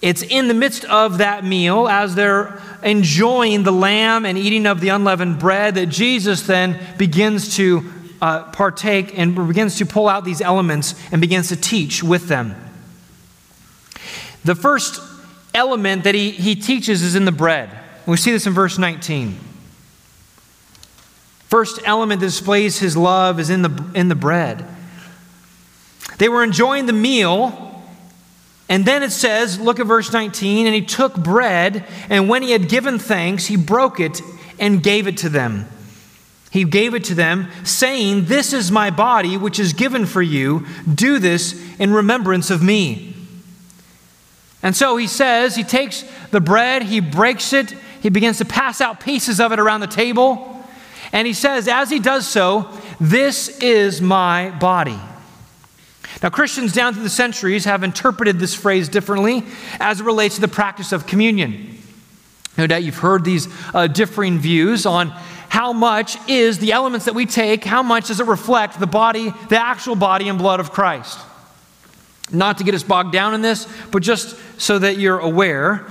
it's 0.00 0.22
in 0.22 0.48
the 0.48 0.54
midst 0.54 0.84
of 0.84 1.18
that 1.18 1.44
meal, 1.44 1.88
as 1.88 2.14
they're 2.14 2.60
enjoying 2.82 3.64
the 3.64 3.72
lamb 3.72 4.24
and 4.24 4.38
eating 4.38 4.66
of 4.66 4.80
the 4.80 4.90
unleavened 4.90 5.38
bread, 5.38 5.74
that 5.74 5.86
Jesus 5.86 6.42
then 6.42 6.78
begins 6.96 7.56
to 7.56 7.84
uh, 8.20 8.44
partake 8.50 9.18
and 9.18 9.34
begins 9.48 9.76
to 9.78 9.86
pull 9.86 10.08
out 10.08 10.24
these 10.24 10.40
elements 10.40 10.94
and 11.10 11.20
begins 11.20 11.48
to 11.48 11.56
teach 11.56 12.02
with 12.02 12.28
them. 12.28 12.54
The 14.44 14.54
first 14.54 15.00
element 15.54 16.04
that 16.04 16.14
he, 16.14 16.30
he 16.30 16.54
teaches 16.54 17.02
is 17.02 17.14
in 17.16 17.24
the 17.24 17.32
bread. 17.32 17.70
We 18.06 18.16
see 18.16 18.30
this 18.30 18.46
in 18.46 18.52
verse 18.52 18.78
19. 18.78 19.38
First 21.48 21.80
element 21.84 22.20
that 22.20 22.26
displays 22.26 22.78
his 22.78 22.96
love 22.96 23.40
is 23.40 23.50
in 23.50 23.62
the, 23.62 23.90
in 23.94 24.08
the 24.08 24.14
bread. 24.14 24.64
They 26.18 26.28
were 26.28 26.42
enjoying 26.42 26.86
the 26.86 26.92
meal 26.92 27.68
and 28.68 28.84
then 28.84 29.02
it 29.02 29.12
says, 29.12 29.58
look 29.58 29.80
at 29.80 29.86
verse 29.86 30.12
19, 30.12 30.66
and 30.66 30.74
he 30.74 30.82
took 30.82 31.16
bread, 31.16 31.86
and 32.10 32.28
when 32.28 32.42
he 32.42 32.50
had 32.50 32.68
given 32.68 32.98
thanks, 32.98 33.46
he 33.46 33.56
broke 33.56 33.98
it 33.98 34.20
and 34.58 34.82
gave 34.82 35.06
it 35.06 35.16
to 35.18 35.30
them. 35.30 35.66
He 36.50 36.64
gave 36.64 36.94
it 36.94 37.04
to 37.04 37.14
them, 37.14 37.48
saying, 37.64 38.26
This 38.26 38.52
is 38.52 38.70
my 38.70 38.90
body, 38.90 39.36
which 39.36 39.58
is 39.58 39.72
given 39.72 40.06
for 40.06 40.22
you. 40.22 40.66
Do 40.92 41.18
this 41.18 41.54
in 41.78 41.92
remembrance 41.92 42.50
of 42.50 42.62
me. 42.62 43.14
And 44.62 44.74
so 44.74 44.96
he 44.96 45.06
says, 45.06 45.56
He 45.56 45.64
takes 45.64 46.04
the 46.30 46.40
bread, 46.40 46.82
he 46.82 47.00
breaks 47.00 47.52
it, 47.52 47.70
he 48.02 48.08
begins 48.08 48.38
to 48.38 48.44
pass 48.44 48.80
out 48.80 49.00
pieces 49.00 49.40
of 49.40 49.52
it 49.52 49.58
around 49.58 49.80
the 49.80 49.86
table. 49.86 50.57
And 51.12 51.26
he 51.26 51.32
says, 51.32 51.68
As 51.68 51.90
he 51.90 51.98
does 51.98 52.26
so, 52.28 52.68
This 53.00 53.48
is 53.58 54.00
my 54.00 54.50
body. 54.50 54.98
Now, 56.22 56.30
Christians 56.30 56.72
down 56.72 56.94
through 56.94 57.04
the 57.04 57.10
centuries 57.10 57.64
have 57.64 57.84
interpreted 57.84 58.38
this 58.38 58.54
phrase 58.54 58.88
differently 58.88 59.44
as 59.78 60.00
it 60.00 60.04
relates 60.04 60.34
to 60.36 60.40
the 60.40 60.48
practice 60.48 60.92
of 60.92 61.06
communion. 61.06 61.78
No 62.56 62.66
doubt 62.66 62.82
you've 62.82 62.98
heard 62.98 63.24
these 63.24 63.46
uh, 63.72 63.86
differing 63.86 64.38
views 64.38 64.84
on 64.84 65.10
how 65.48 65.72
much 65.72 66.18
is 66.28 66.58
the 66.58 66.72
elements 66.72 67.06
that 67.06 67.14
we 67.14 67.24
take, 67.24 67.64
how 67.64 67.82
much 67.82 68.08
does 68.08 68.18
it 68.20 68.26
reflect 68.26 68.80
the 68.80 68.86
body, 68.86 69.32
the 69.48 69.58
actual 69.58 69.94
body 69.94 70.28
and 70.28 70.38
blood 70.38 70.58
of 70.58 70.72
Christ. 70.72 71.18
Not 72.32 72.58
to 72.58 72.64
get 72.64 72.74
us 72.74 72.82
bogged 72.82 73.12
down 73.12 73.34
in 73.34 73.40
this, 73.40 73.68
but 73.92 74.02
just 74.02 74.36
so 74.60 74.78
that 74.78 74.98
you're 74.98 75.18
aware. 75.18 75.86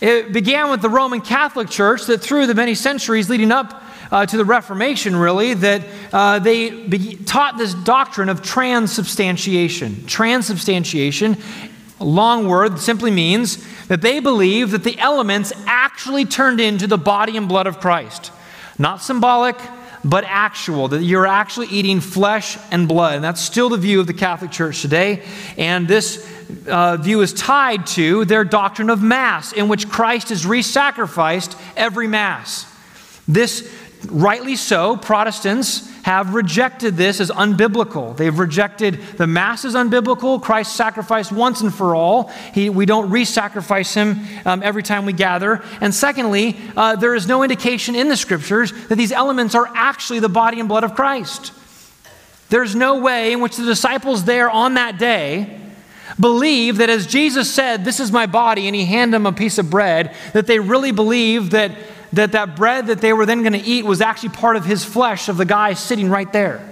It 0.00 0.32
began 0.32 0.70
with 0.70 0.82
the 0.82 0.90
Roman 0.90 1.20
Catholic 1.20 1.70
Church 1.70 2.06
that 2.06 2.20
through 2.20 2.46
the 2.48 2.54
many 2.54 2.74
centuries 2.74 3.30
leading 3.30 3.52
up 3.52 3.83
uh, 4.10 4.26
to 4.26 4.36
the 4.36 4.44
Reformation, 4.44 5.16
really, 5.16 5.54
that 5.54 5.82
uh, 6.12 6.38
they 6.38 6.86
be- 6.86 7.16
taught 7.16 7.58
this 7.58 7.74
doctrine 7.74 8.28
of 8.28 8.42
transubstantiation. 8.42 10.06
Transubstantiation, 10.06 11.36
a 12.00 12.04
long 12.04 12.48
word, 12.48 12.78
simply 12.78 13.10
means 13.10 13.64
that 13.86 14.02
they 14.02 14.20
believe 14.20 14.70
that 14.70 14.84
the 14.84 14.98
elements 14.98 15.52
actually 15.66 16.24
turned 16.24 16.60
into 16.60 16.86
the 16.86 16.98
body 16.98 17.36
and 17.36 17.48
blood 17.48 17.66
of 17.66 17.80
Christ. 17.80 18.32
Not 18.78 19.02
symbolic, 19.02 19.56
but 20.04 20.24
actual, 20.26 20.88
that 20.88 21.02
you're 21.02 21.26
actually 21.26 21.68
eating 21.68 22.00
flesh 22.00 22.58
and 22.70 22.86
blood. 22.86 23.14
And 23.14 23.24
that's 23.24 23.40
still 23.40 23.70
the 23.70 23.78
view 23.78 24.00
of 24.00 24.06
the 24.06 24.12
Catholic 24.12 24.50
Church 24.50 24.82
today. 24.82 25.22
And 25.56 25.88
this 25.88 26.30
uh, 26.68 26.98
view 26.98 27.22
is 27.22 27.32
tied 27.32 27.86
to 27.88 28.26
their 28.26 28.44
doctrine 28.44 28.90
of 28.90 29.02
Mass, 29.02 29.52
in 29.52 29.68
which 29.68 29.88
Christ 29.88 30.30
is 30.30 30.46
re 30.46 30.60
sacrificed 30.60 31.56
every 31.76 32.06
Mass. 32.06 32.70
This 33.26 33.72
rightly 34.10 34.56
so, 34.56 34.96
Protestants 34.96 35.90
have 36.04 36.34
rejected 36.34 36.96
this 36.96 37.18
as 37.20 37.30
unbiblical. 37.30 38.14
They've 38.16 38.38
rejected 38.38 39.00
the 39.16 39.26
Mass 39.26 39.64
as 39.64 39.74
unbiblical. 39.74 40.40
Christ 40.40 40.76
sacrificed 40.76 41.32
once 41.32 41.62
and 41.62 41.74
for 41.74 41.94
all. 41.94 42.28
He, 42.52 42.68
we 42.68 42.84
don't 42.84 43.10
re 43.10 43.24
sacrifice 43.24 43.94
him 43.94 44.20
um, 44.44 44.62
every 44.62 44.82
time 44.82 45.06
we 45.06 45.14
gather. 45.14 45.62
And 45.80 45.94
secondly, 45.94 46.58
uh, 46.76 46.96
there 46.96 47.14
is 47.14 47.26
no 47.26 47.42
indication 47.42 47.94
in 47.94 48.08
the 48.08 48.16
scriptures 48.16 48.72
that 48.88 48.96
these 48.96 49.12
elements 49.12 49.54
are 49.54 49.70
actually 49.74 50.20
the 50.20 50.28
body 50.28 50.60
and 50.60 50.68
blood 50.68 50.84
of 50.84 50.94
Christ. 50.94 51.52
There's 52.50 52.74
no 52.74 52.98
way 52.98 53.32
in 53.32 53.40
which 53.40 53.56
the 53.56 53.64
disciples 53.64 54.24
there 54.24 54.50
on 54.50 54.74
that 54.74 54.98
day 54.98 55.60
believe 56.20 56.76
that 56.76 56.90
as 56.90 57.06
Jesus 57.06 57.52
said, 57.52 57.84
This 57.84 58.00
is 58.00 58.12
my 58.12 58.26
body, 58.26 58.66
and 58.66 58.76
he 58.76 58.84
handed 58.84 59.14
them 59.14 59.26
a 59.26 59.32
piece 59.32 59.58
of 59.58 59.70
bread, 59.70 60.14
that 60.32 60.46
they 60.46 60.58
really 60.58 60.92
believe 60.92 61.50
that 61.50 61.72
that, 62.16 62.32
that 62.32 62.56
bread 62.56 62.88
that 62.88 63.00
they 63.00 63.12
were 63.12 63.26
then 63.26 63.42
going 63.42 63.52
to 63.52 63.58
eat 63.58 63.84
was 63.84 64.00
actually 64.00 64.30
part 64.30 64.56
of 64.56 64.64
his 64.64 64.84
flesh, 64.84 65.28
of 65.28 65.36
the 65.36 65.44
guy 65.44 65.74
sitting 65.74 66.10
right 66.10 66.32
there. 66.32 66.70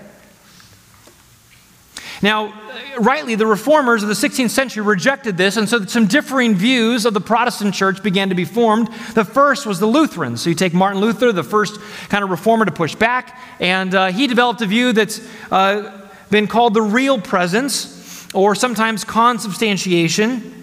Now, 2.22 2.54
rightly, 2.98 3.34
the 3.34 3.46
reformers 3.46 4.04
of 4.04 4.08
the 4.08 4.14
16th 4.14 4.50
century 4.50 4.82
rejected 4.84 5.36
this, 5.36 5.56
and 5.56 5.68
so 5.68 5.84
some 5.86 6.06
differing 6.06 6.54
views 6.54 7.04
of 7.04 7.14
the 7.14 7.20
Protestant 7.20 7.74
church 7.74 8.00
began 8.00 8.28
to 8.28 8.36
be 8.36 8.44
formed. 8.44 8.88
The 9.14 9.24
first 9.24 9.66
was 9.66 9.80
the 9.80 9.86
Lutherans. 9.86 10.40
So 10.40 10.50
you 10.50 10.54
take 10.54 10.72
Martin 10.72 11.00
Luther, 11.00 11.32
the 11.32 11.42
first 11.42 11.80
kind 12.08 12.22
of 12.22 12.30
reformer 12.30 12.64
to 12.64 12.70
push 12.70 12.94
back, 12.94 13.40
and 13.58 13.92
uh, 13.92 14.12
he 14.12 14.28
developed 14.28 14.62
a 14.62 14.66
view 14.66 14.92
that's 14.92 15.20
uh, 15.50 16.08
been 16.30 16.46
called 16.46 16.74
the 16.74 16.82
real 16.82 17.20
presence, 17.20 18.28
or 18.34 18.54
sometimes 18.54 19.02
consubstantiation. 19.02 20.61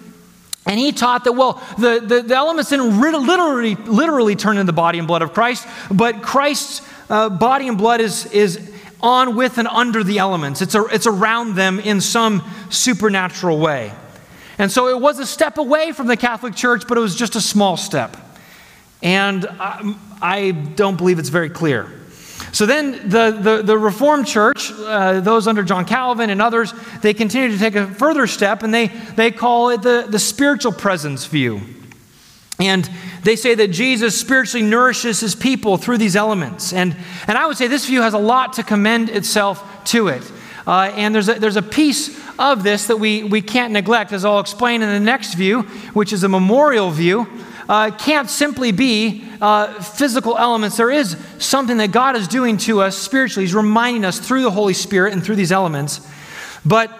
And 0.65 0.79
he 0.79 0.91
taught 0.91 1.23
that, 1.23 1.33
well, 1.33 1.61
the, 1.77 1.99
the, 1.99 2.21
the, 2.21 2.35
elements 2.35 2.69
didn't 2.69 2.99
literally, 2.99 3.75
literally 3.75 4.35
turn 4.35 4.57
into 4.57 4.65
the 4.65 4.73
body 4.73 4.99
and 4.99 5.07
blood 5.07 5.21
of 5.21 5.33
Christ, 5.33 5.67
but 5.89 6.21
Christ's 6.21 6.87
uh, 7.09 7.29
body 7.29 7.67
and 7.67 7.77
blood 7.77 8.01
is, 8.01 8.25
is 8.27 8.71
on 9.01 9.35
with 9.35 9.57
and 9.57 9.67
under 9.67 10.03
the 10.03 10.19
elements. 10.19 10.61
It's, 10.61 10.75
a, 10.75 10.85
it's 10.85 11.07
around 11.07 11.55
them 11.55 11.79
in 11.79 12.01
some 12.01 12.43
supernatural 12.69 13.59
way. 13.59 13.91
And 14.57 14.71
so 14.71 14.89
it 14.89 14.99
was 14.99 15.19
a 15.19 15.25
step 15.25 15.57
away 15.57 15.93
from 15.93 16.07
the 16.07 16.17
Catholic 16.17 16.53
Church, 16.53 16.83
but 16.87 16.97
it 16.97 17.01
was 17.01 17.15
just 17.15 17.35
a 17.35 17.41
small 17.41 17.77
step. 17.77 18.17
And 19.01 19.45
I, 19.47 19.95
I 20.21 20.51
don't 20.51 20.97
believe 20.97 21.17
it's 21.17 21.29
very 21.29 21.49
clear. 21.49 21.98
So 22.51 22.65
then 22.65 23.09
the, 23.09 23.31
the, 23.31 23.61
the 23.63 23.77
Reformed 23.77 24.27
Church, 24.27 24.71
uh, 24.71 25.19
those 25.19 25.47
under 25.47 25.63
John 25.63 25.85
Calvin 25.85 26.29
and 26.29 26.41
others, 26.41 26.73
they 27.01 27.13
continue 27.13 27.49
to 27.49 27.59
take 27.59 27.75
a 27.75 27.87
further 27.87 28.27
step 28.27 28.63
and 28.63 28.73
they, 28.73 28.87
they 28.87 29.31
call 29.31 29.69
it 29.69 29.81
the, 29.81 30.07
the 30.09 30.19
spiritual 30.19 30.71
presence 30.71 31.25
view. 31.25 31.61
And 32.59 32.89
they 33.23 33.35
say 33.35 33.55
that 33.55 33.69
Jesus 33.69 34.19
spiritually 34.19 34.65
nourishes 34.65 35.19
his 35.21 35.33
people 35.33 35.77
through 35.77 35.97
these 35.97 36.15
elements. 36.15 36.73
And, 36.73 36.95
and 37.27 37.37
I 37.37 37.47
would 37.47 37.55
say 37.55 37.67
this 37.67 37.85
view 37.85 38.01
has 38.01 38.13
a 38.13 38.19
lot 38.19 38.53
to 38.53 38.63
commend 38.63 39.09
itself 39.09 39.63
to 39.85 40.09
it. 40.09 40.29
Uh, 40.67 40.91
and 40.95 41.15
there's 41.15 41.29
a, 41.29 41.35
there's 41.35 41.55
a 41.55 41.61
piece 41.61 42.19
of 42.37 42.63
this 42.63 42.87
that 42.87 42.97
we, 42.97 43.23
we 43.23 43.41
can't 43.41 43.71
neglect, 43.71 44.11
as 44.11 44.25
I'll 44.25 44.39
explain 44.39 44.81
in 44.81 44.89
the 44.89 44.99
next 44.99 45.35
view, 45.35 45.63
which 45.93 46.11
is 46.11 46.23
a 46.23 46.29
memorial 46.29 46.91
view. 46.91 47.27
Uh, 47.69 47.91
can't 47.91 48.31
simply 48.31 48.71
be 48.71 49.23
uh, 49.39 49.71
physical 49.79 50.35
elements. 50.39 50.75
There 50.75 50.89
is 50.89 51.15
something 51.37 51.77
that 51.77 51.91
God 51.91 52.15
is 52.15 52.27
doing 52.27 52.57
to 52.57 52.81
us 52.81 52.97
spiritually. 52.97 53.45
He's 53.45 53.53
reminding 53.53 54.05
us 54.05 54.17
through 54.17 54.41
the 54.41 54.49
Holy 54.49 54.73
Spirit 54.73 55.13
and 55.13 55.23
through 55.23 55.35
these 55.35 55.51
elements. 55.51 56.01
But 56.65 56.91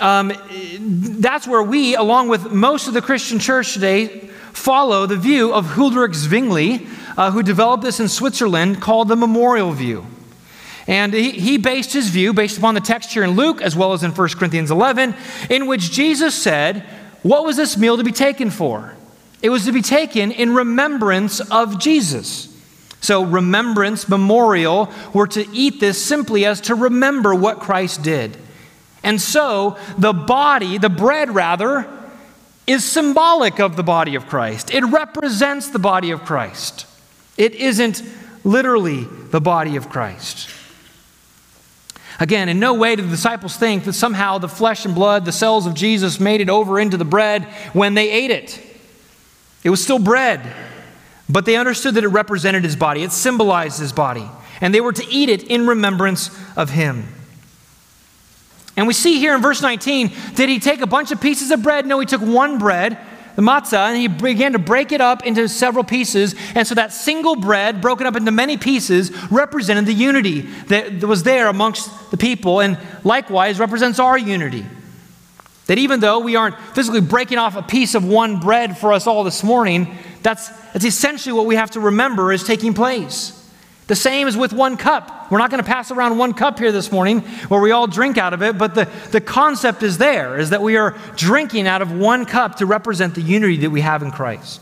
um, 0.00 0.32
that's 0.78 1.46
where 1.46 1.62
we, 1.62 1.94
along 1.94 2.28
with 2.28 2.50
most 2.50 2.88
of 2.88 2.94
the 2.94 3.02
Christian 3.02 3.38
church 3.38 3.74
today, 3.74 4.30
follow 4.54 5.04
the 5.04 5.16
view 5.16 5.52
of 5.52 5.66
Huldrych 5.66 6.14
Zwingli, 6.14 6.86
uh, 7.18 7.30
who 7.30 7.42
developed 7.42 7.84
this 7.84 8.00
in 8.00 8.08
Switzerland, 8.08 8.80
called 8.80 9.08
the 9.08 9.16
memorial 9.16 9.72
view. 9.72 10.06
And 10.86 11.12
he, 11.12 11.32
he 11.32 11.58
based 11.58 11.92
his 11.92 12.08
view 12.08 12.32
based 12.32 12.56
upon 12.56 12.72
the 12.72 12.80
text 12.80 13.12
here 13.12 13.24
in 13.24 13.32
Luke, 13.32 13.60
as 13.60 13.76
well 13.76 13.92
as 13.92 14.02
in 14.02 14.12
1 14.12 14.28
Corinthians 14.30 14.70
11, 14.70 15.14
in 15.50 15.66
which 15.66 15.92
Jesus 15.92 16.34
said, 16.34 16.80
What 17.22 17.44
was 17.44 17.58
this 17.58 17.76
meal 17.76 17.98
to 17.98 18.04
be 18.04 18.10
taken 18.10 18.48
for? 18.48 18.94
It 19.42 19.50
was 19.50 19.64
to 19.66 19.72
be 19.72 19.82
taken 19.82 20.32
in 20.32 20.54
remembrance 20.54 21.40
of 21.40 21.78
Jesus. 21.78 22.54
So, 23.00 23.22
remembrance, 23.24 24.08
memorial, 24.08 24.92
were 25.14 25.28
to 25.28 25.48
eat 25.52 25.78
this 25.78 26.04
simply 26.04 26.44
as 26.44 26.60
to 26.62 26.74
remember 26.74 27.34
what 27.34 27.60
Christ 27.60 28.02
did. 28.02 28.36
And 29.04 29.20
so, 29.20 29.78
the 29.96 30.12
body, 30.12 30.78
the 30.78 30.88
bread 30.88 31.32
rather, 31.32 31.88
is 32.66 32.84
symbolic 32.84 33.60
of 33.60 33.76
the 33.76 33.84
body 33.84 34.16
of 34.16 34.26
Christ. 34.26 34.74
It 34.74 34.84
represents 34.84 35.68
the 35.68 35.78
body 35.78 36.10
of 36.10 36.24
Christ. 36.24 36.86
It 37.36 37.54
isn't 37.54 38.02
literally 38.44 39.04
the 39.30 39.40
body 39.40 39.76
of 39.76 39.88
Christ. 39.88 40.50
Again, 42.20 42.48
in 42.48 42.58
no 42.58 42.74
way 42.74 42.96
did 42.96 43.04
the 43.04 43.10
disciples 43.10 43.56
think 43.56 43.84
that 43.84 43.92
somehow 43.92 44.38
the 44.38 44.48
flesh 44.48 44.84
and 44.84 44.94
blood, 44.94 45.24
the 45.24 45.32
cells 45.32 45.66
of 45.66 45.74
Jesus, 45.74 46.18
made 46.18 46.40
it 46.40 46.50
over 46.50 46.80
into 46.80 46.96
the 46.96 47.04
bread 47.04 47.44
when 47.72 47.94
they 47.94 48.10
ate 48.10 48.32
it. 48.32 48.60
It 49.64 49.70
was 49.70 49.82
still 49.82 49.98
bread, 49.98 50.40
but 51.28 51.44
they 51.44 51.56
understood 51.56 51.94
that 51.94 52.04
it 52.04 52.08
represented 52.08 52.64
his 52.64 52.76
body, 52.76 53.02
it 53.02 53.12
symbolized 53.12 53.80
his 53.80 53.92
body, 53.92 54.28
and 54.60 54.74
they 54.74 54.80
were 54.80 54.92
to 54.92 55.06
eat 55.08 55.28
it 55.28 55.44
in 55.44 55.66
remembrance 55.66 56.30
of 56.56 56.70
him. 56.70 57.08
And 58.76 58.86
we 58.86 58.92
see 58.92 59.18
here 59.18 59.34
in 59.34 59.42
verse 59.42 59.60
19, 59.60 60.12
did 60.34 60.48
he 60.48 60.60
take 60.60 60.80
a 60.80 60.86
bunch 60.86 61.10
of 61.10 61.20
pieces 61.20 61.50
of 61.50 61.62
bread? 61.62 61.84
No, 61.84 61.98
he 61.98 62.06
took 62.06 62.22
one 62.22 62.58
bread, 62.58 62.96
the 63.34 63.42
matzah, 63.42 63.88
and 63.88 63.96
he 63.96 64.06
began 64.06 64.52
to 64.52 64.58
break 64.60 64.92
it 64.92 65.00
up 65.00 65.26
into 65.26 65.48
several 65.48 65.82
pieces. 65.82 66.36
And 66.54 66.66
so 66.66 66.76
that 66.76 66.92
single 66.92 67.34
bread, 67.34 67.80
broken 67.80 68.06
up 68.06 68.14
into 68.14 68.30
many 68.30 68.56
pieces, 68.56 69.10
represented 69.32 69.86
the 69.86 69.92
unity 69.92 70.42
that 70.68 71.02
was 71.02 71.24
there 71.24 71.48
amongst 71.48 72.10
the 72.12 72.16
people, 72.16 72.60
and 72.60 72.78
likewise 73.02 73.58
represents 73.58 73.98
our 73.98 74.16
unity. 74.16 74.64
That 75.68 75.78
even 75.78 76.00
though 76.00 76.18
we 76.18 76.34
aren't 76.34 76.58
physically 76.74 77.02
breaking 77.02 77.38
off 77.38 77.54
a 77.54 77.62
piece 77.62 77.94
of 77.94 78.04
one 78.04 78.40
bread 78.40 78.76
for 78.76 78.92
us 78.92 79.06
all 79.06 79.22
this 79.22 79.44
morning, 79.44 79.96
that's, 80.22 80.48
that's 80.72 80.84
essentially 80.84 81.32
what 81.32 81.46
we 81.46 81.54
have 81.54 81.70
to 81.72 81.80
remember 81.80 82.32
is 82.32 82.42
taking 82.42 82.74
place. 82.74 83.34
The 83.86 83.96
same 83.96 84.28
is 84.28 84.36
with 84.36 84.52
one 84.52 84.76
cup. 84.76 85.30
We're 85.30 85.38
not 85.38 85.50
going 85.50 85.62
to 85.62 85.68
pass 85.68 85.90
around 85.90 86.18
one 86.18 86.34
cup 86.34 86.58
here 86.58 86.72
this 86.72 86.90
morning 86.90 87.20
where 87.48 87.60
we 87.60 87.70
all 87.70 87.86
drink 87.86 88.18
out 88.18 88.34
of 88.34 88.42
it, 88.42 88.58
but 88.58 88.74
the, 88.74 88.88
the 89.12 89.20
concept 89.20 89.82
is 89.82 89.98
there, 89.98 90.38
is 90.38 90.50
that 90.50 90.62
we 90.62 90.76
are 90.76 90.96
drinking 91.16 91.66
out 91.66 91.80
of 91.80 91.92
one 91.92 92.26
cup 92.26 92.56
to 92.56 92.66
represent 92.66 93.14
the 93.14 93.22
unity 93.22 93.58
that 93.58 93.70
we 93.70 93.80
have 93.82 94.02
in 94.02 94.10
Christ. 94.10 94.60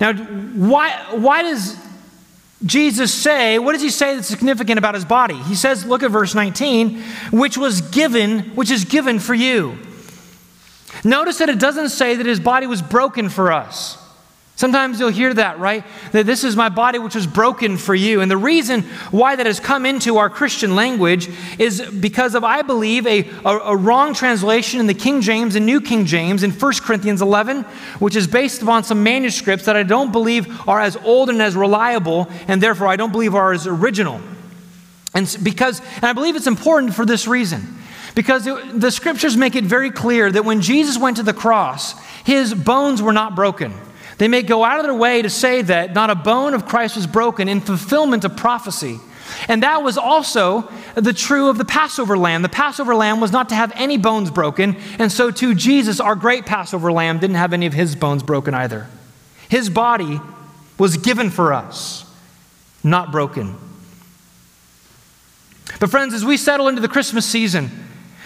Now, 0.00 0.14
why, 0.14 0.90
why 1.10 1.42
does 1.42 1.76
Jesus 2.64 3.12
say, 3.12 3.58
what 3.58 3.72
does 3.72 3.82
he 3.82 3.90
say 3.90 4.14
that's 4.14 4.28
significant 4.28 4.78
about 4.78 4.94
his 4.94 5.04
body? 5.04 5.34
He 5.34 5.54
says, 5.54 5.84
look 5.84 6.02
at 6.02 6.10
verse 6.10 6.34
19, 6.34 7.02
which 7.30 7.56
was 7.58 7.80
given, 7.80 8.40
which 8.54 8.70
is 8.70 8.84
given 8.84 9.18
for 9.18 9.34
you. 9.34 9.76
Notice 11.04 11.38
that 11.38 11.48
it 11.48 11.58
doesn't 11.58 11.88
say 11.88 12.16
that 12.16 12.26
his 12.26 12.38
body 12.40 12.66
was 12.66 12.82
broken 12.82 13.28
for 13.28 13.52
us. 13.52 14.01
Sometimes 14.54 15.00
you'll 15.00 15.08
hear 15.08 15.32
that, 15.34 15.58
right? 15.58 15.82
That 16.12 16.26
this 16.26 16.44
is 16.44 16.54
my 16.56 16.68
body 16.68 16.98
which 16.98 17.14
was 17.14 17.26
broken 17.26 17.78
for 17.78 17.94
you. 17.94 18.20
And 18.20 18.30
the 18.30 18.36
reason 18.36 18.82
why 19.10 19.34
that 19.34 19.46
has 19.46 19.58
come 19.58 19.86
into 19.86 20.18
our 20.18 20.28
Christian 20.28 20.76
language 20.76 21.28
is 21.58 21.80
because 21.80 22.34
of, 22.34 22.44
I 22.44 22.62
believe, 22.62 23.06
a, 23.06 23.28
a, 23.44 23.58
a, 23.58 23.76
wrong 23.76 24.14
translation 24.14 24.78
in 24.78 24.86
the 24.86 24.94
King 24.94 25.22
James 25.22 25.56
and 25.56 25.64
New 25.64 25.80
King 25.80 26.04
James 26.04 26.42
in 26.42 26.50
1 26.50 26.72
Corinthians 26.82 27.22
11, 27.22 27.62
which 27.98 28.14
is 28.14 28.26
based 28.26 28.62
upon 28.62 28.84
some 28.84 29.02
manuscripts 29.02 29.64
that 29.64 29.76
I 29.76 29.82
don't 29.82 30.12
believe 30.12 30.68
are 30.68 30.80
as 30.80 30.96
old 30.96 31.30
and 31.30 31.40
as 31.40 31.56
reliable, 31.56 32.28
and 32.46 32.62
therefore 32.62 32.88
I 32.88 32.96
don't 32.96 33.10
believe 33.10 33.34
are 33.34 33.52
as 33.52 33.66
original. 33.66 34.20
And 35.14 35.34
because, 35.42 35.80
and 35.96 36.04
I 36.04 36.12
believe 36.12 36.36
it's 36.36 36.46
important 36.46 36.94
for 36.94 37.04
this 37.06 37.26
reason. 37.26 37.78
Because 38.14 38.46
it, 38.46 38.80
the 38.80 38.90
scriptures 38.90 39.36
make 39.36 39.56
it 39.56 39.64
very 39.64 39.90
clear 39.90 40.30
that 40.30 40.44
when 40.44 40.60
Jesus 40.60 40.98
went 40.98 41.16
to 41.16 41.22
the 41.22 41.32
cross, 41.32 41.98
his 42.24 42.54
bones 42.54 43.00
were 43.00 43.12
not 43.12 43.34
broken. 43.34 43.74
They 44.22 44.28
may 44.28 44.42
go 44.42 44.62
out 44.62 44.78
of 44.78 44.84
their 44.84 44.94
way 44.94 45.20
to 45.20 45.28
say 45.28 45.62
that 45.62 45.94
not 45.94 46.08
a 46.08 46.14
bone 46.14 46.54
of 46.54 46.64
Christ 46.64 46.94
was 46.94 47.08
broken 47.08 47.48
in 47.48 47.60
fulfillment 47.60 48.24
of 48.24 48.36
prophecy. 48.36 49.00
And 49.48 49.64
that 49.64 49.82
was 49.82 49.98
also 49.98 50.70
the 50.94 51.12
true 51.12 51.48
of 51.48 51.58
the 51.58 51.64
Passover 51.64 52.16
lamb. 52.16 52.42
The 52.42 52.48
Passover 52.48 52.94
lamb 52.94 53.18
was 53.18 53.32
not 53.32 53.48
to 53.48 53.56
have 53.56 53.72
any 53.74 53.98
bones 53.98 54.30
broken, 54.30 54.76
and 55.00 55.10
so 55.10 55.32
too 55.32 55.56
Jesus, 55.56 55.98
our 55.98 56.14
great 56.14 56.46
Passover 56.46 56.92
lamb, 56.92 57.18
didn't 57.18 57.34
have 57.34 57.52
any 57.52 57.66
of 57.66 57.72
his 57.72 57.96
bones 57.96 58.22
broken 58.22 58.54
either. 58.54 58.86
His 59.48 59.68
body 59.68 60.20
was 60.78 60.98
given 60.98 61.28
for 61.28 61.52
us, 61.52 62.08
not 62.84 63.10
broken. 63.10 63.56
But, 65.80 65.90
friends, 65.90 66.14
as 66.14 66.24
we 66.24 66.36
settle 66.36 66.68
into 66.68 66.80
the 66.80 66.86
Christmas 66.86 67.26
season, 67.26 67.72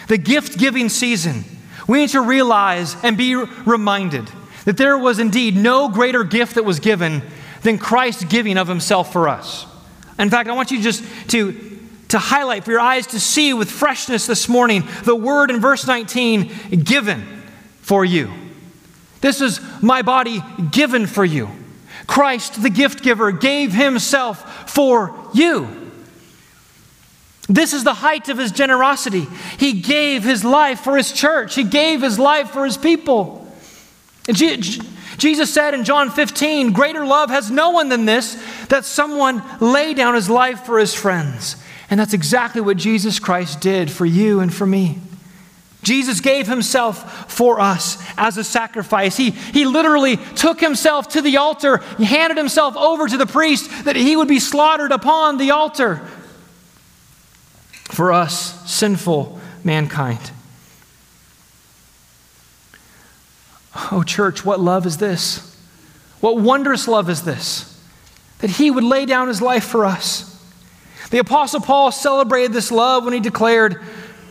the 0.09 0.19
gift 0.19 0.59
giving 0.59 0.89
season, 0.89 1.43
we 1.87 1.97
need 1.97 2.09
to 2.09 2.21
realize 2.21 2.95
and 3.03 3.17
be 3.17 3.33
reminded 3.33 4.29
that 4.67 4.75
there 4.75 4.97
was 4.97 5.17
indeed 5.17 5.55
no 5.55 5.87
greater 5.87 6.25
gift 6.25 6.55
that 6.55 6.65
was 6.65 6.81
given 6.81 7.21
than 7.61 7.77
Christ's 7.77 8.25
giving 8.25 8.57
of 8.57 8.67
himself 8.67 9.13
for 9.13 9.29
us. 9.29 9.65
In 10.19 10.29
fact, 10.29 10.49
I 10.49 10.51
want 10.51 10.71
you 10.71 10.81
just 10.81 11.05
to, 11.29 11.79
to 12.09 12.19
highlight 12.19 12.65
for 12.65 12.71
your 12.71 12.81
eyes 12.81 13.07
to 13.07 13.19
see 13.21 13.53
with 13.53 13.71
freshness 13.71 14.27
this 14.27 14.49
morning 14.49 14.83
the 15.05 15.15
word 15.15 15.51
in 15.51 15.61
verse 15.61 15.87
19 15.87 16.83
given 16.83 17.25
for 17.79 18.03
you. 18.03 18.29
This 19.21 19.39
is 19.39 19.61
my 19.81 20.01
body 20.01 20.43
given 20.69 21.05
for 21.05 21.23
you. 21.23 21.47
Christ, 22.05 22.61
the 22.61 22.69
gift 22.69 23.01
giver, 23.01 23.31
gave 23.31 23.71
himself 23.71 24.69
for 24.69 25.17
you. 25.33 25.93
This 27.47 27.71
is 27.71 27.85
the 27.85 27.93
height 27.93 28.27
of 28.27 28.37
his 28.37 28.51
generosity. 28.51 29.27
He 29.57 29.79
gave 29.79 30.25
his 30.25 30.43
life 30.43 30.81
for 30.81 30.97
his 30.97 31.13
church, 31.13 31.55
he 31.55 31.63
gave 31.63 32.01
his 32.01 32.19
life 32.19 32.49
for 32.49 32.65
his 32.65 32.77
people. 32.77 33.46
And 34.27 34.35
Jesus 34.35 35.53
said 35.53 35.73
in 35.73 35.83
John 35.83 36.09
15, 36.09 36.73
Greater 36.73 37.05
love 37.05 37.29
has 37.29 37.49
no 37.49 37.71
one 37.71 37.89
than 37.89 38.05
this, 38.05 38.35
that 38.67 38.85
someone 38.85 39.41
lay 39.59 39.93
down 39.93 40.15
his 40.15 40.29
life 40.29 40.61
for 40.65 40.79
his 40.79 40.93
friends. 40.93 41.55
And 41.89 41.99
that's 41.99 42.13
exactly 42.13 42.61
what 42.61 42.77
Jesus 42.77 43.19
Christ 43.19 43.61
did 43.61 43.89
for 43.89 44.05
you 44.05 44.39
and 44.41 44.53
for 44.53 44.67
me. 44.67 44.99
Jesus 45.83 46.19
gave 46.19 46.47
himself 46.47 47.31
for 47.31 47.61
us 47.61 48.03
as 48.17 48.37
a 48.37 48.43
sacrifice. 48.43 49.15
He, 49.15 49.29
he 49.29 49.63
literally 49.63 50.17
took 50.17 50.59
himself 50.59 51.07
to 51.09 51.21
the 51.21 51.37
altar, 51.37 51.77
he 51.97 52.03
handed 52.03 52.37
himself 52.37 52.75
over 52.75 53.07
to 53.07 53.15
the 53.15 53.25
priest 53.25 53.85
that 53.85 53.95
he 53.95 54.17
would 54.17 54.27
be 54.27 54.39
slaughtered 54.39 54.91
upon 54.91 55.37
the 55.37 55.51
altar 55.51 56.01
for 57.85 58.11
us, 58.11 58.69
sinful 58.69 59.39
mankind. 59.63 60.31
Oh, 63.91 64.03
church, 64.03 64.43
what 64.43 64.59
love 64.59 64.85
is 64.85 64.97
this? 64.97 65.55
What 66.19 66.37
wondrous 66.37 66.87
love 66.87 67.09
is 67.09 67.23
this? 67.23 67.73
That 68.39 68.49
he 68.49 68.71
would 68.71 68.83
lay 68.83 69.05
down 69.05 69.27
his 69.27 69.41
life 69.41 69.65
for 69.65 69.85
us. 69.85 70.33
The 71.11 71.19
Apostle 71.19 71.61
Paul 71.61 71.91
celebrated 71.91 72.53
this 72.53 72.71
love 72.71 73.05
when 73.05 73.13
he 73.13 73.19
declared 73.19 73.83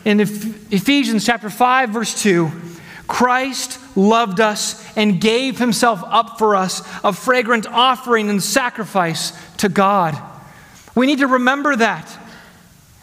in 0.05 0.21
Ephesians 0.21 1.25
chapter 1.25 1.51
5, 1.51 1.91
verse 1.91 2.23
2 2.23 2.51
Christ 3.07 3.79
loved 3.97 4.41
us 4.41 4.85
and 4.97 5.21
gave 5.21 5.59
himself 5.59 6.03
up 6.05 6.39
for 6.39 6.57
us, 6.57 6.83
a 7.05 7.13
fragrant 7.13 7.67
offering 7.67 8.29
and 8.29 8.43
sacrifice 8.43 9.33
to 9.59 9.69
God. 9.69 10.17
We 10.95 11.07
need 11.07 11.21
to 11.21 11.29
remember 11.29 11.77
that. 11.77 12.19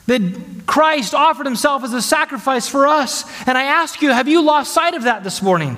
That 0.07 0.63
Christ 0.65 1.13
offered 1.13 1.45
himself 1.45 1.83
as 1.83 1.93
a 1.93 2.01
sacrifice 2.01 2.67
for 2.67 2.85
us. 2.85 3.23
And 3.47 3.57
I 3.57 3.63
ask 3.63 4.01
you, 4.01 4.09
have 4.09 4.27
you 4.27 4.41
lost 4.41 4.73
sight 4.73 4.93
of 4.93 5.03
that 5.03 5.23
this 5.23 5.41
morning? 5.41 5.77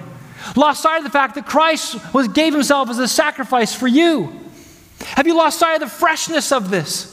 Lost 0.55 0.81
sight 0.81 0.97
of 0.97 1.03
the 1.03 1.09
fact 1.09 1.35
that 1.35 1.45
Christ 1.45 1.97
was, 2.13 2.27
gave 2.27 2.53
himself 2.53 2.89
as 2.89 2.99
a 2.99 3.07
sacrifice 3.07 3.73
for 3.73 3.87
you? 3.87 4.31
Have 4.99 5.27
you 5.27 5.35
lost 5.35 5.59
sight 5.59 5.75
of 5.75 5.81
the 5.81 5.95
freshness 5.95 6.51
of 6.51 6.69
this? 6.69 7.11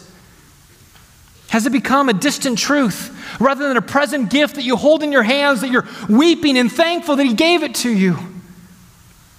Has 1.49 1.66
it 1.66 1.70
become 1.70 2.09
a 2.09 2.14
distant 2.14 2.59
truth 2.59 3.14
rather 3.39 3.68
than 3.68 3.76
a 3.76 3.83
present 3.83 4.30
gift 4.30 4.55
that 4.55 4.64
you 4.64 4.76
hold 4.76 5.03
in 5.03 5.12
your 5.12 5.22
hands, 5.22 5.61
that 5.61 5.70
you're 5.70 5.87
weeping 6.09 6.57
and 6.57 6.72
thankful 6.72 7.16
that 7.16 7.26
He 7.26 7.35
gave 7.35 7.62
it 7.62 7.74
to 7.76 7.91
you? 7.91 8.16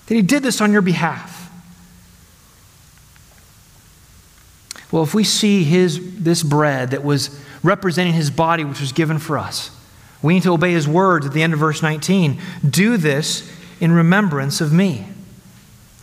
That 0.07 0.15
He 0.15 0.21
did 0.21 0.43
this 0.43 0.61
on 0.61 0.71
your 0.71 0.81
behalf? 0.81 1.31
Well, 4.91 5.01
if 5.01 5.15
we 5.15 5.23
see 5.23 5.63
his, 5.63 5.99
this 6.19 6.43
bread 6.43 6.91
that 6.91 7.03
was 7.03 7.39
representing 7.63 8.13
His 8.13 8.29
body, 8.29 8.63
which 8.63 8.79
was 8.79 8.91
given 8.91 9.17
for 9.17 9.39
us, 9.39 9.71
we 10.21 10.35
need 10.35 10.43
to 10.43 10.53
obey 10.53 10.71
His 10.71 10.87
words 10.87 11.25
at 11.25 11.33
the 11.33 11.41
end 11.41 11.53
of 11.53 11.59
verse 11.59 11.81
19. 11.81 12.39
Do 12.69 12.97
this 12.97 13.52
in 13.83 13.91
remembrance 13.91 14.61
of 14.61 14.71
me. 14.71 15.05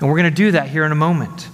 And 0.00 0.08
we're 0.10 0.18
going 0.18 0.28
to 0.28 0.36
do 0.36 0.50
that 0.50 0.68
here 0.68 0.84
in 0.84 0.92
a 0.92 0.94
moment. 0.96 1.48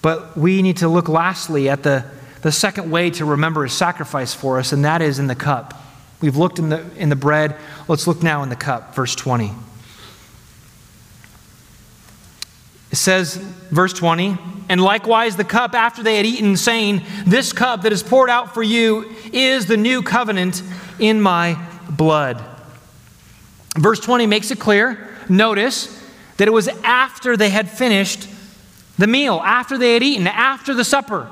But 0.00 0.36
we 0.36 0.62
need 0.62 0.76
to 0.76 0.86
look 0.86 1.08
lastly 1.08 1.68
at 1.68 1.82
the, 1.82 2.04
the 2.42 2.52
second 2.52 2.88
way 2.88 3.10
to 3.10 3.24
remember 3.24 3.64
his 3.64 3.72
sacrifice 3.72 4.32
for 4.32 4.60
us, 4.60 4.72
and 4.72 4.84
that 4.84 5.02
is 5.02 5.18
in 5.18 5.26
the 5.26 5.34
cup. 5.34 5.74
We've 6.20 6.36
looked 6.36 6.60
in 6.60 6.68
the, 6.68 6.88
in 6.96 7.08
the 7.08 7.16
bread. 7.16 7.56
Let's 7.88 8.06
look 8.06 8.22
now 8.22 8.44
in 8.44 8.48
the 8.48 8.54
cup, 8.54 8.94
verse 8.94 9.16
20. 9.16 9.50
It 12.92 12.96
says, 12.96 13.38
verse 13.72 13.92
20, 13.92 14.38
and 14.68 14.80
likewise 14.80 15.36
the 15.36 15.42
cup 15.42 15.74
after 15.74 16.04
they 16.04 16.16
had 16.16 16.26
eaten, 16.26 16.56
saying, 16.56 17.02
This 17.26 17.52
cup 17.52 17.82
that 17.82 17.92
is 17.92 18.04
poured 18.04 18.30
out 18.30 18.54
for 18.54 18.62
you 18.62 19.12
is 19.32 19.66
the 19.66 19.76
new 19.76 20.00
covenant 20.00 20.62
in 21.00 21.20
my 21.20 21.60
blood. 21.88 22.49
Verse 23.76 24.00
20 24.00 24.26
makes 24.26 24.50
it 24.50 24.58
clear. 24.58 25.08
Notice 25.28 26.02
that 26.36 26.48
it 26.48 26.52
was 26.52 26.68
after 26.82 27.36
they 27.36 27.50
had 27.50 27.70
finished 27.70 28.28
the 28.98 29.06
meal, 29.06 29.40
after 29.44 29.78
they 29.78 29.94
had 29.94 30.02
eaten, 30.02 30.26
after 30.26 30.74
the 30.74 30.84
supper. 30.84 31.30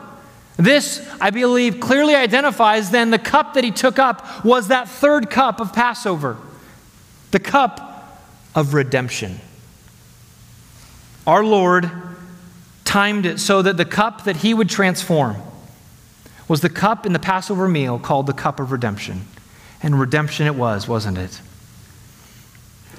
This, 0.56 1.06
I 1.20 1.30
believe, 1.30 1.80
clearly 1.80 2.14
identifies 2.14 2.90
then 2.90 3.10
the 3.10 3.18
cup 3.18 3.54
that 3.54 3.64
he 3.64 3.70
took 3.70 3.98
up 3.98 4.44
was 4.44 4.68
that 4.68 4.88
third 4.88 5.30
cup 5.30 5.60
of 5.60 5.72
Passover, 5.72 6.36
the 7.30 7.38
cup 7.38 8.20
of 8.54 8.74
redemption. 8.74 9.40
Our 11.26 11.44
Lord 11.44 11.90
timed 12.84 13.26
it 13.26 13.38
so 13.38 13.62
that 13.62 13.76
the 13.76 13.84
cup 13.84 14.24
that 14.24 14.38
he 14.38 14.54
would 14.54 14.68
transform 14.68 15.36
was 16.48 16.62
the 16.62 16.70
cup 16.70 17.04
in 17.04 17.12
the 17.12 17.18
Passover 17.18 17.68
meal 17.68 17.98
called 17.98 18.26
the 18.26 18.32
cup 18.32 18.58
of 18.58 18.72
redemption. 18.72 19.26
And 19.82 20.00
redemption 20.00 20.46
it 20.46 20.54
was, 20.54 20.88
wasn't 20.88 21.18
it? 21.18 21.40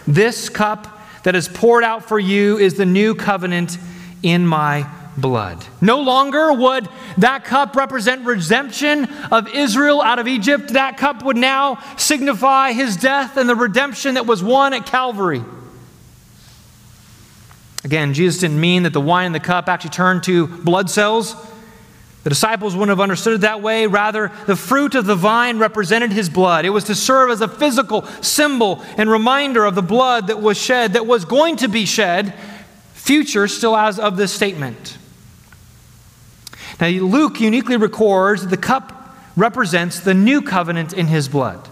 This 0.08 0.50
cup 0.50 1.00
that 1.24 1.36
is 1.36 1.48
poured 1.48 1.84
out 1.84 2.08
for 2.08 2.20
you 2.20 2.58
is 2.58 2.76
the 2.76 2.86
new 2.86 3.16
covenant 3.16 3.78
in 4.24 4.46
my 4.46 4.88
blood. 5.18 5.64
No 5.82 6.00
longer 6.02 6.54
would 6.54 6.88
that 7.18 7.44
cup 7.44 7.76
represent 7.76 8.26
redemption 8.26 9.06
of 9.32 9.54
Israel 9.54 10.02
out 10.02 10.20
of 10.20 10.28
Egypt. 10.28 10.70
That 10.70 10.98
cup 10.98 11.24
would 11.24 11.38
now 11.38 11.84
signify 11.98 12.72
his 12.72 12.96
death 12.96 13.38
and 13.38 13.50
the 13.50 13.56
redemption 13.56 14.16
that 14.16 14.26
was 14.26 14.42
won 14.42 14.74
at 14.74 14.86
Calvary. 14.86 15.44
Again, 17.84 18.14
Jesus 18.14 18.42
didn't 18.42 18.60
mean 18.60 18.84
that 18.84 18.94
the 18.94 19.02
wine 19.02 19.28
in 19.28 19.32
the 19.32 19.40
cup 19.40 19.70
actually 19.70 19.92
turned 19.92 20.24
to 20.24 20.48
blood 20.48 20.90
cells. 20.90 21.36
The 22.24 22.30
disciples 22.30 22.76
wouldn't 22.76 22.90
have 22.90 23.00
understood 23.00 23.36
it 23.36 23.42
that 23.42 23.62
way. 23.62 23.88
Rather, 23.88 24.32
the 24.46 24.56
fruit 24.56 24.94
of 24.94 25.06
the 25.06 25.16
vine 25.16 25.58
represented 25.58 26.12
his 26.12 26.30
blood. 26.30 26.66
It 26.66 26.72
was 26.72 26.84
to 26.86 26.96
serve 26.96 27.30
as 27.30 27.40
a 27.40 27.48
physical 27.48 28.06
symbol 28.22 28.84
and 28.98 29.10
reminder 29.10 29.64
of 29.64 29.76
the 29.76 29.82
blood 29.82 30.28
that 30.28 30.42
was 30.42 30.58
shed, 30.58 30.94
that 30.94 31.08
was 31.08 31.24
going 31.24 31.56
to 31.58 31.70
be 31.70 31.86
shed, 31.86 32.34
future 32.94 33.48
still 33.48 33.76
as 33.76 34.00
of 34.00 34.18
this 34.18 34.34
statement. 34.34 34.98
Now, 36.82 36.88
Luke 36.88 37.40
uniquely 37.40 37.78
records 37.78 38.42
that 38.42 38.50
the 38.50 38.58
cup 38.58 39.16
represents 39.38 40.02
the 40.02 40.14
new 40.14 40.42
covenant 40.42 40.92
in 40.92 41.08
his 41.08 41.30
blood 41.30 41.69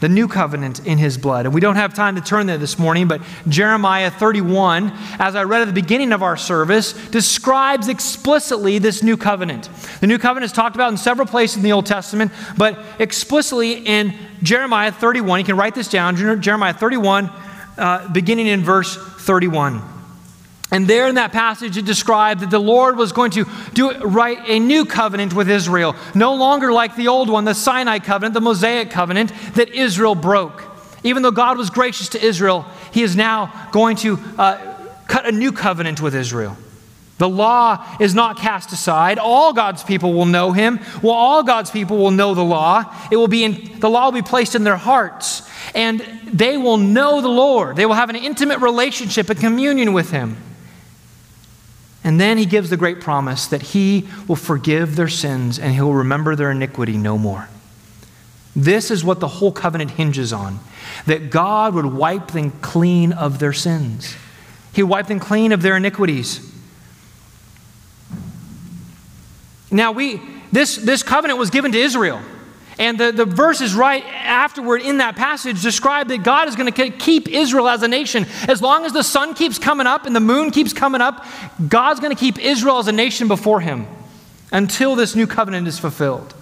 the 0.00 0.08
new 0.08 0.26
covenant 0.26 0.84
in 0.86 0.98
his 0.98 1.16
blood. 1.16 1.46
And 1.46 1.54
we 1.54 1.60
don't 1.60 1.76
have 1.76 1.94
time 1.94 2.16
to 2.16 2.20
turn 2.20 2.46
there 2.46 2.58
this 2.58 2.78
morning, 2.78 3.06
but 3.06 3.22
Jeremiah 3.48 4.10
31, 4.10 4.92
as 5.18 5.36
I 5.36 5.44
read 5.44 5.62
at 5.62 5.66
the 5.66 5.72
beginning 5.72 6.12
of 6.12 6.22
our 6.22 6.36
service, 6.36 6.92
describes 7.08 7.88
explicitly 7.88 8.78
this 8.78 9.02
new 9.02 9.16
covenant. 9.16 9.68
The 10.00 10.06
new 10.06 10.18
covenant 10.18 10.50
is 10.50 10.52
talked 10.52 10.74
about 10.74 10.90
in 10.90 10.96
several 10.96 11.26
places 11.26 11.58
in 11.58 11.62
the 11.62 11.72
Old 11.72 11.86
Testament, 11.86 12.32
but 12.56 12.78
explicitly 12.98 13.74
in 13.86 14.14
Jeremiah 14.42 14.92
31. 14.92 15.40
You 15.40 15.46
can 15.46 15.56
write 15.56 15.74
this 15.74 15.88
down 15.88 16.16
Jeremiah 16.40 16.74
31, 16.74 17.26
uh, 17.76 18.08
beginning 18.12 18.46
in 18.46 18.62
verse 18.62 18.96
31. 18.96 19.99
And 20.72 20.86
there 20.86 21.08
in 21.08 21.16
that 21.16 21.32
passage, 21.32 21.76
it 21.76 21.84
described 21.84 22.40
that 22.40 22.50
the 22.50 22.60
Lord 22.60 22.96
was 22.96 23.12
going 23.12 23.32
to 23.32 23.44
do 23.74 23.92
write 23.98 24.38
a 24.48 24.60
new 24.60 24.84
covenant 24.84 25.34
with 25.34 25.50
Israel, 25.50 25.96
no 26.14 26.34
longer 26.34 26.72
like 26.72 26.94
the 26.94 27.08
old 27.08 27.28
one, 27.28 27.44
the 27.44 27.54
Sinai 27.54 27.98
covenant, 27.98 28.34
the 28.34 28.40
Mosaic 28.40 28.90
covenant 28.90 29.32
that 29.54 29.70
Israel 29.70 30.14
broke. 30.14 30.64
Even 31.02 31.22
though 31.22 31.30
God 31.32 31.58
was 31.58 31.70
gracious 31.70 32.10
to 32.10 32.24
Israel, 32.24 32.66
He 32.92 33.02
is 33.02 33.16
now 33.16 33.68
going 33.72 33.96
to 33.96 34.18
uh, 34.38 34.76
cut 35.08 35.26
a 35.26 35.32
new 35.32 35.50
covenant 35.50 36.00
with 36.00 36.14
Israel. 36.14 36.56
The 37.18 37.28
law 37.28 37.84
is 38.00 38.14
not 38.14 38.38
cast 38.38 38.72
aside. 38.72 39.18
All 39.18 39.52
God's 39.52 39.82
people 39.82 40.14
will 40.14 40.24
know 40.24 40.52
Him. 40.52 40.78
Well, 41.02 41.14
all 41.14 41.42
God's 41.42 41.70
people 41.70 41.98
will 41.98 42.12
know 42.12 42.34
the 42.34 42.44
law. 42.44 42.84
It 43.10 43.16
will 43.16 43.28
be 43.28 43.44
in, 43.44 43.80
the 43.80 43.90
law 43.90 44.06
will 44.06 44.12
be 44.12 44.22
placed 44.22 44.54
in 44.54 44.64
their 44.64 44.76
hearts, 44.76 45.42
and 45.74 46.00
they 46.26 46.56
will 46.56 46.76
know 46.76 47.20
the 47.20 47.28
Lord. 47.28 47.76
They 47.76 47.86
will 47.86 47.94
have 47.94 48.08
an 48.08 48.16
intimate 48.16 48.60
relationship 48.60 49.28
and 49.28 49.40
communion 49.40 49.92
with 49.92 50.10
Him. 50.10 50.36
And 52.02 52.20
then 52.20 52.38
he 52.38 52.46
gives 52.46 52.70
the 52.70 52.76
great 52.76 53.00
promise 53.00 53.46
that 53.46 53.62
he 53.62 54.08
will 54.26 54.36
forgive 54.36 54.96
their 54.96 55.08
sins 55.08 55.58
and 55.58 55.74
he'll 55.74 55.92
remember 55.92 56.34
their 56.34 56.50
iniquity 56.50 56.96
no 56.96 57.18
more. 57.18 57.48
This 58.56 58.90
is 58.90 59.04
what 59.04 59.20
the 59.20 59.28
whole 59.28 59.52
covenant 59.52 59.92
hinges 59.92 60.32
on 60.32 60.60
that 61.06 61.30
God 61.30 61.74
would 61.74 61.86
wipe 61.86 62.28
them 62.28 62.50
clean 62.62 63.12
of 63.12 63.38
their 63.38 63.52
sins, 63.52 64.16
He 64.72 64.82
would 64.82 64.90
wipe 64.90 65.06
them 65.06 65.20
clean 65.20 65.52
of 65.52 65.62
their 65.62 65.76
iniquities. 65.76 66.46
Now, 69.70 69.92
we, 69.92 70.20
this, 70.50 70.76
this 70.76 71.04
covenant 71.04 71.38
was 71.38 71.50
given 71.50 71.70
to 71.72 71.78
Israel. 71.78 72.20
And 72.80 72.96
the, 72.96 73.12
the 73.12 73.26
verses 73.26 73.74
right 73.74 74.02
afterward 74.06 74.80
in 74.80 74.96
that 74.98 75.14
passage 75.14 75.62
describe 75.62 76.08
that 76.08 76.22
God 76.22 76.48
is 76.48 76.56
going 76.56 76.72
to 76.72 76.90
keep 76.90 77.28
Israel 77.28 77.68
as 77.68 77.82
a 77.82 77.88
nation. 77.88 78.24
As 78.48 78.62
long 78.62 78.86
as 78.86 78.94
the 78.94 79.02
sun 79.02 79.34
keeps 79.34 79.58
coming 79.58 79.86
up 79.86 80.06
and 80.06 80.16
the 80.16 80.20
moon 80.20 80.50
keeps 80.50 80.72
coming 80.72 81.02
up, 81.02 81.26
God's 81.68 82.00
going 82.00 82.16
to 82.16 82.18
keep 82.18 82.38
Israel 82.38 82.78
as 82.78 82.88
a 82.88 82.92
nation 82.92 83.28
before 83.28 83.60
him 83.60 83.86
until 84.50 84.96
this 84.96 85.14
new 85.14 85.26
covenant 85.26 85.68
is 85.68 85.78
fulfilled. 85.78 86.34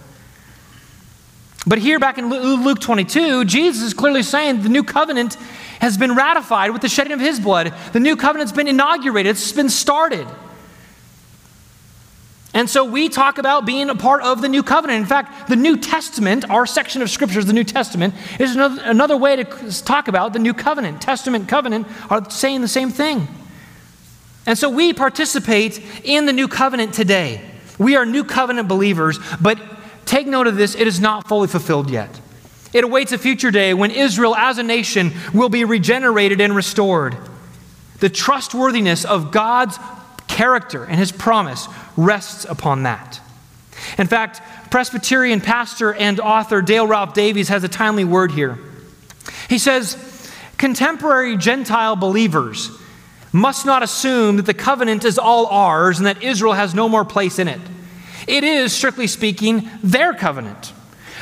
But 1.67 1.79
here, 1.79 1.99
back 1.99 2.17
in 2.17 2.29
Luke 2.29 2.79
22, 2.79 3.43
Jesus 3.43 3.83
is 3.83 3.93
clearly 3.93 4.23
saying 4.23 4.63
the 4.63 4.69
new 4.69 4.83
covenant 4.83 5.33
has 5.81 5.97
been 5.97 6.15
ratified 6.15 6.71
with 6.71 6.81
the 6.81 6.87
shedding 6.87 7.11
of 7.11 7.19
his 7.19 7.37
blood. 7.37 7.73
The 7.91 7.99
new 7.99 8.15
covenant's 8.15 8.53
been 8.53 8.69
inaugurated, 8.69 9.31
it's 9.31 9.51
been 9.51 9.69
started. 9.69 10.25
And 12.53 12.67
so 12.67 12.83
we 12.83 13.09
talk 13.09 13.37
about 13.37 13.65
being 13.65 13.89
a 13.89 13.95
part 13.95 14.23
of 14.23 14.41
the 14.41 14.49
new 14.49 14.63
covenant. 14.63 15.01
In 15.01 15.05
fact, 15.05 15.49
the 15.49 15.55
New 15.55 15.77
Testament, 15.77 16.49
our 16.49 16.65
section 16.65 17.01
of 17.01 17.09
scriptures, 17.09 17.45
the 17.45 17.53
New 17.53 17.63
Testament, 17.63 18.15
is 18.39 18.55
another, 18.55 18.81
another 18.85 19.17
way 19.17 19.35
to 19.35 19.83
talk 19.83 20.07
about 20.07 20.33
the 20.33 20.39
new 20.39 20.53
covenant. 20.53 20.99
Testament, 21.01 21.47
covenant 21.47 21.87
are 22.09 22.27
saying 22.31 22.61
the 22.61 22.67
same 22.67 22.89
thing. 22.89 23.27
And 24.47 24.57
so 24.57 24.69
we 24.69 24.93
participate 24.93 25.79
in 26.03 26.25
the 26.25 26.33
new 26.33 26.47
covenant 26.47 26.93
today. 26.93 27.41
We 27.77 27.95
are 27.95 28.05
new 28.05 28.23
covenant 28.23 28.67
believers, 28.67 29.19
but 29.39 29.59
take 30.05 30.25
note 30.25 30.47
of 30.47 30.55
this 30.55 30.73
it 30.73 30.87
is 30.87 30.99
not 30.99 31.27
fully 31.27 31.47
fulfilled 31.47 31.91
yet. 31.91 32.19
It 32.73 32.83
awaits 32.83 33.11
a 33.11 33.19
future 33.19 33.51
day 33.51 33.75
when 33.75 33.91
Israel 33.91 34.35
as 34.35 34.57
a 34.57 34.63
nation 34.63 35.13
will 35.35 35.49
be 35.49 35.65
regenerated 35.65 36.41
and 36.41 36.55
restored. 36.55 37.15
The 37.99 38.09
trustworthiness 38.09 39.05
of 39.05 39.31
God's 39.31 39.77
character 40.39 40.85
and 40.85 40.97
his 40.97 41.11
promise 41.11 41.67
rests 41.97 42.45
upon 42.45 42.83
that. 42.83 43.19
In 43.97 44.07
fact, 44.07 44.41
Presbyterian 44.71 45.41
pastor 45.41 45.93
and 45.93 46.17
author 46.17 46.61
Dale 46.61 46.87
Ralph 46.87 47.13
Davis 47.13 47.49
has 47.49 47.65
a 47.65 47.67
timely 47.67 48.05
word 48.05 48.31
here. 48.31 48.57
He 49.49 49.57
says, 49.57 49.97
Contemporary 50.57 51.35
Gentile 51.35 51.97
believers 51.97 52.71
must 53.33 53.65
not 53.65 53.83
assume 53.83 54.37
that 54.37 54.45
the 54.45 54.53
covenant 54.53 55.03
is 55.03 55.19
all 55.19 55.45
ours 55.47 55.97
and 55.97 56.07
that 56.07 56.23
Israel 56.23 56.53
has 56.53 56.73
no 56.73 56.87
more 56.87 57.03
place 57.03 57.37
in 57.37 57.49
it. 57.49 57.59
It 58.25 58.45
is, 58.45 58.71
strictly 58.71 59.07
speaking, 59.07 59.69
their 59.83 60.13
covenant. 60.13 60.71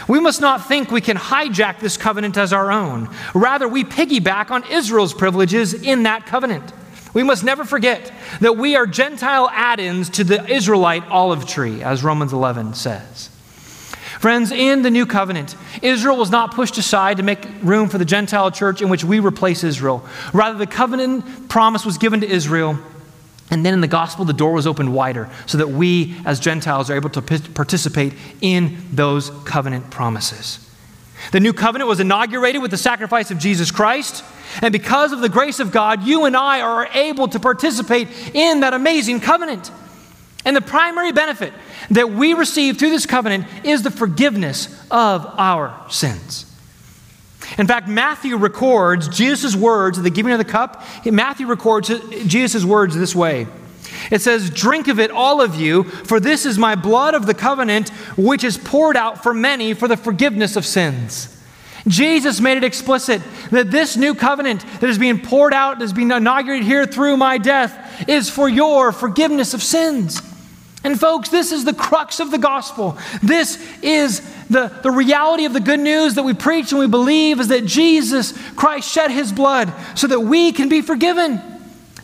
We 0.07 0.19
must 0.19 0.41
not 0.41 0.67
think 0.67 0.91
we 0.91 1.01
can 1.01 1.17
hijack 1.17 1.79
this 1.79 1.97
covenant 1.97 2.37
as 2.37 2.53
our 2.53 2.71
own. 2.71 3.09
Rather, 3.33 3.67
we 3.67 3.83
piggyback 3.83 4.51
on 4.51 4.63
Israel's 4.71 5.15
privileges 5.15 5.73
in 5.73 6.03
that 6.03 6.27
covenant. 6.27 6.71
We 7.17 7.23
must 7.23 7.43
never 7.43 7.65
forget 7.65 8.11
that 8.41 8.57
we 8.57 8.75
are 8.75 8.85
Gentile 8.85 9.49
add 9.51 9.79
ins 9.79 10.07
to 10.11 10.23
the 10.23 10.47
Israelite 10.47 11.03
olive 11.07 11.47
tree, 11.47 11.81
as 11.81 12.03
Romans 12.03 12.31
11 12.31 12.75
says. 12.75 13.29
Friends, 14.19 14.51
in 14.51 14.83
the 14.83 14.91
new 14.91 15.07
covenant, 15.07 15.55
Israel 15.81 16.15
was 16.15 16.29
not 16.29 16.53
pushed 16.53 16.77
aside 16.77 17.17
to 17.17 17.23
make 17.23 17.43
room 17.63 17.89
for 17.89 17.97
the 17.97 18.05
Gentile 18.05 18.51
church 18.51 18.83
in 18.83 18.89
which 18.89 19.03
we 19.03 19.17
replace 19.17 19.63
Israel. 19.63 20.05
Rather, 20.31 20.59
the 20.59 20.67
covenant 20.67 21.49
promise 21.49 21.87
was 21.87 21.97
given 21.97 22.21
to 22.21 22.27
Israel, 22.27 22.77
and 23.49 23.65
then 23.65 23.73
in 23.73 23.81
the 23.81 23.87
gospel, 23.87 24.23
the 24.23 24.31
door 24.31 24.53
was 24.53 24.67
opened 24.67 24.93
wider 24.93 25.27
so 25.47 25.57
that 25.57 25.69
we 25.69 26.15
as 26.23 26.39
Gentiles 26.39 26.91
are 26.91 26.95
able 26.95 27.09
to 27.09 27.23
participate 27.23 28.13
in 28.41 28.77
those 28.91 29.31
covenant 29.43 29.89
promises. 29.89 30.66
The 31.31 31.39
new 31.39 31.53
covenant 31.53 31.87
was 31.87 31.99
inaugurated 31.99 32.61
with 32.61 32.71
the 32.71 32.77
sacrifice 32.77 33.31
of 33.31 33.37
Jesus 33.37 33.71
Christ. 33.71 34.23
And 34.61 34.71
because 34.71 35.11
of 35.11 35.19
the 35.19 35.29
grace 35.29 35.59
of 35.59 35.71
God, 35.71 36.03
you 36.03 36.25
and 36.25 36.35
I 36.35 36.61
are 36.61 36.87
able 36.93 37.27
to 37.29 37.39
participate 37.39 38.07
in 38.33 38.61
that 38.61 38.73
amazing 38.73 39.19
covenant. 39.19 39.71
And 40.45 40.55
the 40.55 40.61
primary 40.61 41.11
benefit 41.11 41.53
that 41.91 42.11
we 42.11 42.33
receive 42.33 42.77
through 42.77 42.91
this 42.91 43.05
covenant 43.05 43.45
is 43.65 43.83
the 43.83 43.91
forgiveness 43.91 44.67
of 44.89 45.25
our 45.37 45.77
sins. 45.89 46.45
In 47.57 47.67
fact, 47.67 47.87
Matthew 47.87 48.37
records 48.37 49.07
Jesus' 49.07 49.55
words 49.55 49.97
at 49.97 50.03
the 50.03 50.09
giving 50.09 50.31
of 50.31 50.37
the 50.37 50.45
cup. 50.45 50.83
Matthew 51.05 51.47
records 51.47 51.89
Jesus' 52.25 52.63
words 52.63 52.95
this 52.95 53.15
way 53.15 53.47
It 54.11 54.21
says, 54.21 54.49
Drink 54.49 54.87
of 54.87 54.99
it, 54.99 55.11
all 55.11 55.41
of 55.41 55.55
you, 55.55 55.83
for 55.83 56.19
this 56.19 56.45
is 56.45 56.57
my 56.57 56.75
blood 56.75 57.13
of 57.13 57.25
the 57.25 57.33
covenant, 57.33 57.89
which 58.17 58.43
is 58.43 58.57
poured 58.57 58.97
out 58.97 59.23
for 59.23 59.33
many 59.33 59.73
for 59.73 59.87
the 59.87 59.97
forgiveness 59.97 60.55
of 60.55 60.65
sins. 60.65 61.33
Jesus 61.87 62.41
made 62.41 62.57
it 62.57 62.63
explicit 62.63 63.21
that 63.51 63.71
this 63.71 63.95
new 63.95 64.13
covenant 64.13 64.65
that 64.81 64.89
is 64.89 64.97
being 64.97 65.21
poured 65.21 65.53
out, 65.53 65.79
that 65.79 65.85
is 65.85 65.93
being 65.93 66.11
inaugurated 66.11 66.65
here 66.65 66.85
through 66.85 67.17
my 67.17 67.37
death, 67.37 68.07
is 68.09 68.29
for 68.29 68.49
your 68.49 68.91
forgiveness 68.91 69.53
of 69.53 69.63
sins. 69.63 70.21
And, 70.83 70.99
folks, 70.99 71.29
this 71.29 71.51
is 71.51 71.65
the 71.65 71.73
crux 71.73 72.19
of 72.19 72.31
the 72.31 72.37
gospel. 72.37 72.97
This 73.23 73.61
is 73.81 74.21
the, 74.47 74.67
the 74.83 74.91
reality 74.91 75.45
of 75.45 75.53
the 75.53 75.59
good 75.59 75.79
news 75.79 76.15
that 76.15 76.23
we 76.23 76.33
preach 76.33 76.71
and 76.71 76.79
we 76.79 76.87
believe 76.87 77.39
is 77.39 77.47
that 77.49 77.65
Jesus 77.65 78.33
Christ 78.55 78.89
shed 78.89 79.11
his 79.11 79.31
blood 79.31 79.73
so 79.95 80.07
that 80.07 80.19
we 80.19 80.51
can 80.51 80.69
be 80.69 80.81
forgiven. 80.81 81.41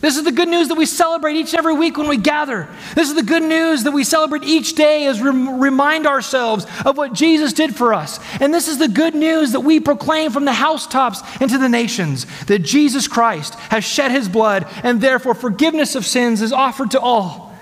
This 0.04 0.18
is 0.18 0.24
the 0.24 0.32
good 0.32 0.50
news 0.50 0.68
that 0.68 0.74
we 0.74 0.84
celebrate 0.84 1.34
each 1.34 1.54
and 1.54 1.58
every 1.58 1.72
week 1.72 1.96
when 1.96 2.08
we 2.08 2.18
gather. 2.18 2.68
This 2.94 3.08
is 3.08 3.14
the 3.14 3.22
good 3.22 3.42
news 3.42 3.84
that 3.84 3.92
we 3.92 4.04
celebrate 4.04 4.44
each 4.44 4.74
day 4.74 5.06
as 5.06 5.18
we 5.18 5.30
remind 5.30 6.06
ourselves 6.06 6.66
of 6.84 6.98
what 6.98 7.14
Jesus 7.14 7.54
did 7.54 7.74
for 7.74 7.94
us. 7.94 8.20
And 8.38 8.52
this 8.52 8.68
is 8.68 8.76
the 8.76 8.86
good 8.86 9.14
news 9.14 9.52
that 9.52 9.60
we 9.60 9.80
proclaim 9.80 10.30
from 10.30 10.44
the 10.44 10.52
housetops 10.52 11.22
and 11.40 11.48
to 11.48 11.56
the 11.56 11.70
nations 11.70 12.26
that 12.48 12.58
Jesus 12.58 13.08
Christ 13.08 13.54
has 13.54 13.82
shed 13.82 14.10
his 14.10 14.28
blood 14.28 14.68
and 14.82 15.00
therefore 15.00 15.34
forgiveness 15.34 15.94
of 15.94 16.04
sins 16.04 16.42
is 16.42 16.52
offered 16.52 16.90
to 16.90 17.00
all. 17.00 17.56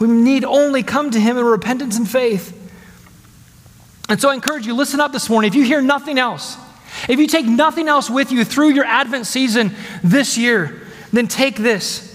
We 0.00 0.08
need 0.08 0.44
only 0.44 0.82
come 0.82 1.12
to 1.12 1.20
him 1.20 1.38
in 1.38 1.44
repentance 1.44 1.96
and 1.96 2.10
faith. 2.10 2.54
And 4.08 4.20
so 4.20 4.30
I 4.30 4.34
encourage 4.34 4.66
you, 4.66 4.74
listen 4.74 4.98
up 4.98 5.12
this 5.12 5.30
morning. 5.30 5.46
If 5.46 5.54
you 5.54 5.62
hear 5.62 5.80
nothing 5.80 6.18
else, 6.18 6.56
if 7.08 7.20
you 7.20 7.28
take 7.28 7.46
nothing 7.46 7.86
else 7.86 8.10
with 8.10 8.32
you 8.32 8.44
through 8.44 8.70
your 8.70 8.84
Advent 8.84 9.28
season 9.28 9.76
this 10.02 10.36
year, 10.36 10.82
then 11.16 11.28
take 11.28 11.56
this. 11.56 12.12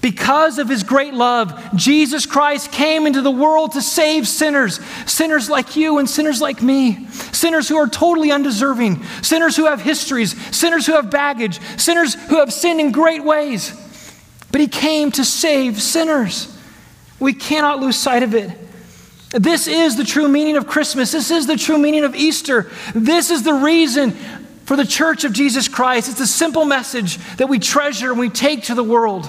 Because 0.00 0.58
of 0.58 0.68
his 0.68 0.84
great 0.84 1.12
love, 1.12 1.60
Jesus 1.74 2.24
Christ 2.24 2.70
came 2.70 3.04
into 3.06 3.20
the 3.20 3.32
world 3.32 3.72
to 3.72 3.82
save 3.82 4.28
sinners, 4.28 4.78
sinners 5.06 5.50
like 5.50 5.74
you 5.74 5.98
and 5.98 6.08
sinners 6.08 6.40
like 6.40 6.62
me, 6.62 7.08
sinners 7.08 7.68
who 7.68 7.76
are 7.76 7.88
totally 7.88 8.30
undeserving, 8.30 9.02
sinners 9.22 9.56
who 9.56 9.66
have 9.66 9.80
histories, 9.80 10.36
sinners 10.56 10.86
who 10.86 10.92
have 10.92 11.10
baggage, 11.10 11.58
sinners 11.76 12.14
who 12.14 12.38
have 12.38 12.52
sinned 12.52 12.80
in 12.80 12.92
great 12.92 13.24
ways. 13.24 13.72
But 14.52 14.60
he 14.60 14.68
came 14.68 15.10
to 15.12 15.24
save 15.24 15.82
sinners. 15.82 16.56
We 17.18 17.32
cannot 17.32 17.80
lose 17.80 17.96
sight 17.96 18.22
of 18.22 18.34
it. 18.34 18.56
This 19.30 19.66
is 19.66 19.96
the 19.96 20.04
true 20.04 20.28
meaning 20.28 20.56
of 20.56 20.66
Christmas. 20.66 21.12
This 21.12 21.30
is 21.30 21.46
the 21.46 21.56
true 21.56 21.76
meaning 21.76 22.04
of 22.04 22.14
Easter. 22.14 22.70
This 22.94 23.30
is 23.30 23.42
the 23.42 23.52
reason 23.52 24.16
for 24.68 24.76
the 24.76 24.84
church 24.84 25.24
of 25.24 25.32
Jesus 25.32 25.66
Christ. 25.66 26.10
It's 26.10 26.20
a 26.20 26.26
simple 26.26 26.66
message 26.66 27.16
that 27.38 27.48
we 27.48 27.58
treasure 27.58 28.10
and 28.10 28.20
we 28.20 28.28
take 28.28 28.64
to 28.64 28.74
the 28.74 28.84
world. 28.84 29.26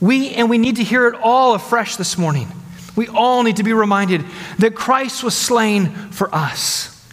We, 0.00 0.30
and 0.30 0.48
we 0.48 0.56
need 0.56 0.76
to 0.76 0.82
hear 0.82 1.06
it 1.06 1.14
all 1.22 1.52
afresh 1.52 1.96
this 1.96 2.16
morning. 2.16 2.48
We 2.96 3.08
all 3.08 3.42
need 3.42 3.56
to 3.56 3.62
be 3.62 3.74
reminded 3.74 4.24
that 4.58 4.74
Christ 4.74 5.22
was 5.22 5.36
slain 5.36 5.90
for 6.12 6.34
us. 6.34 7.06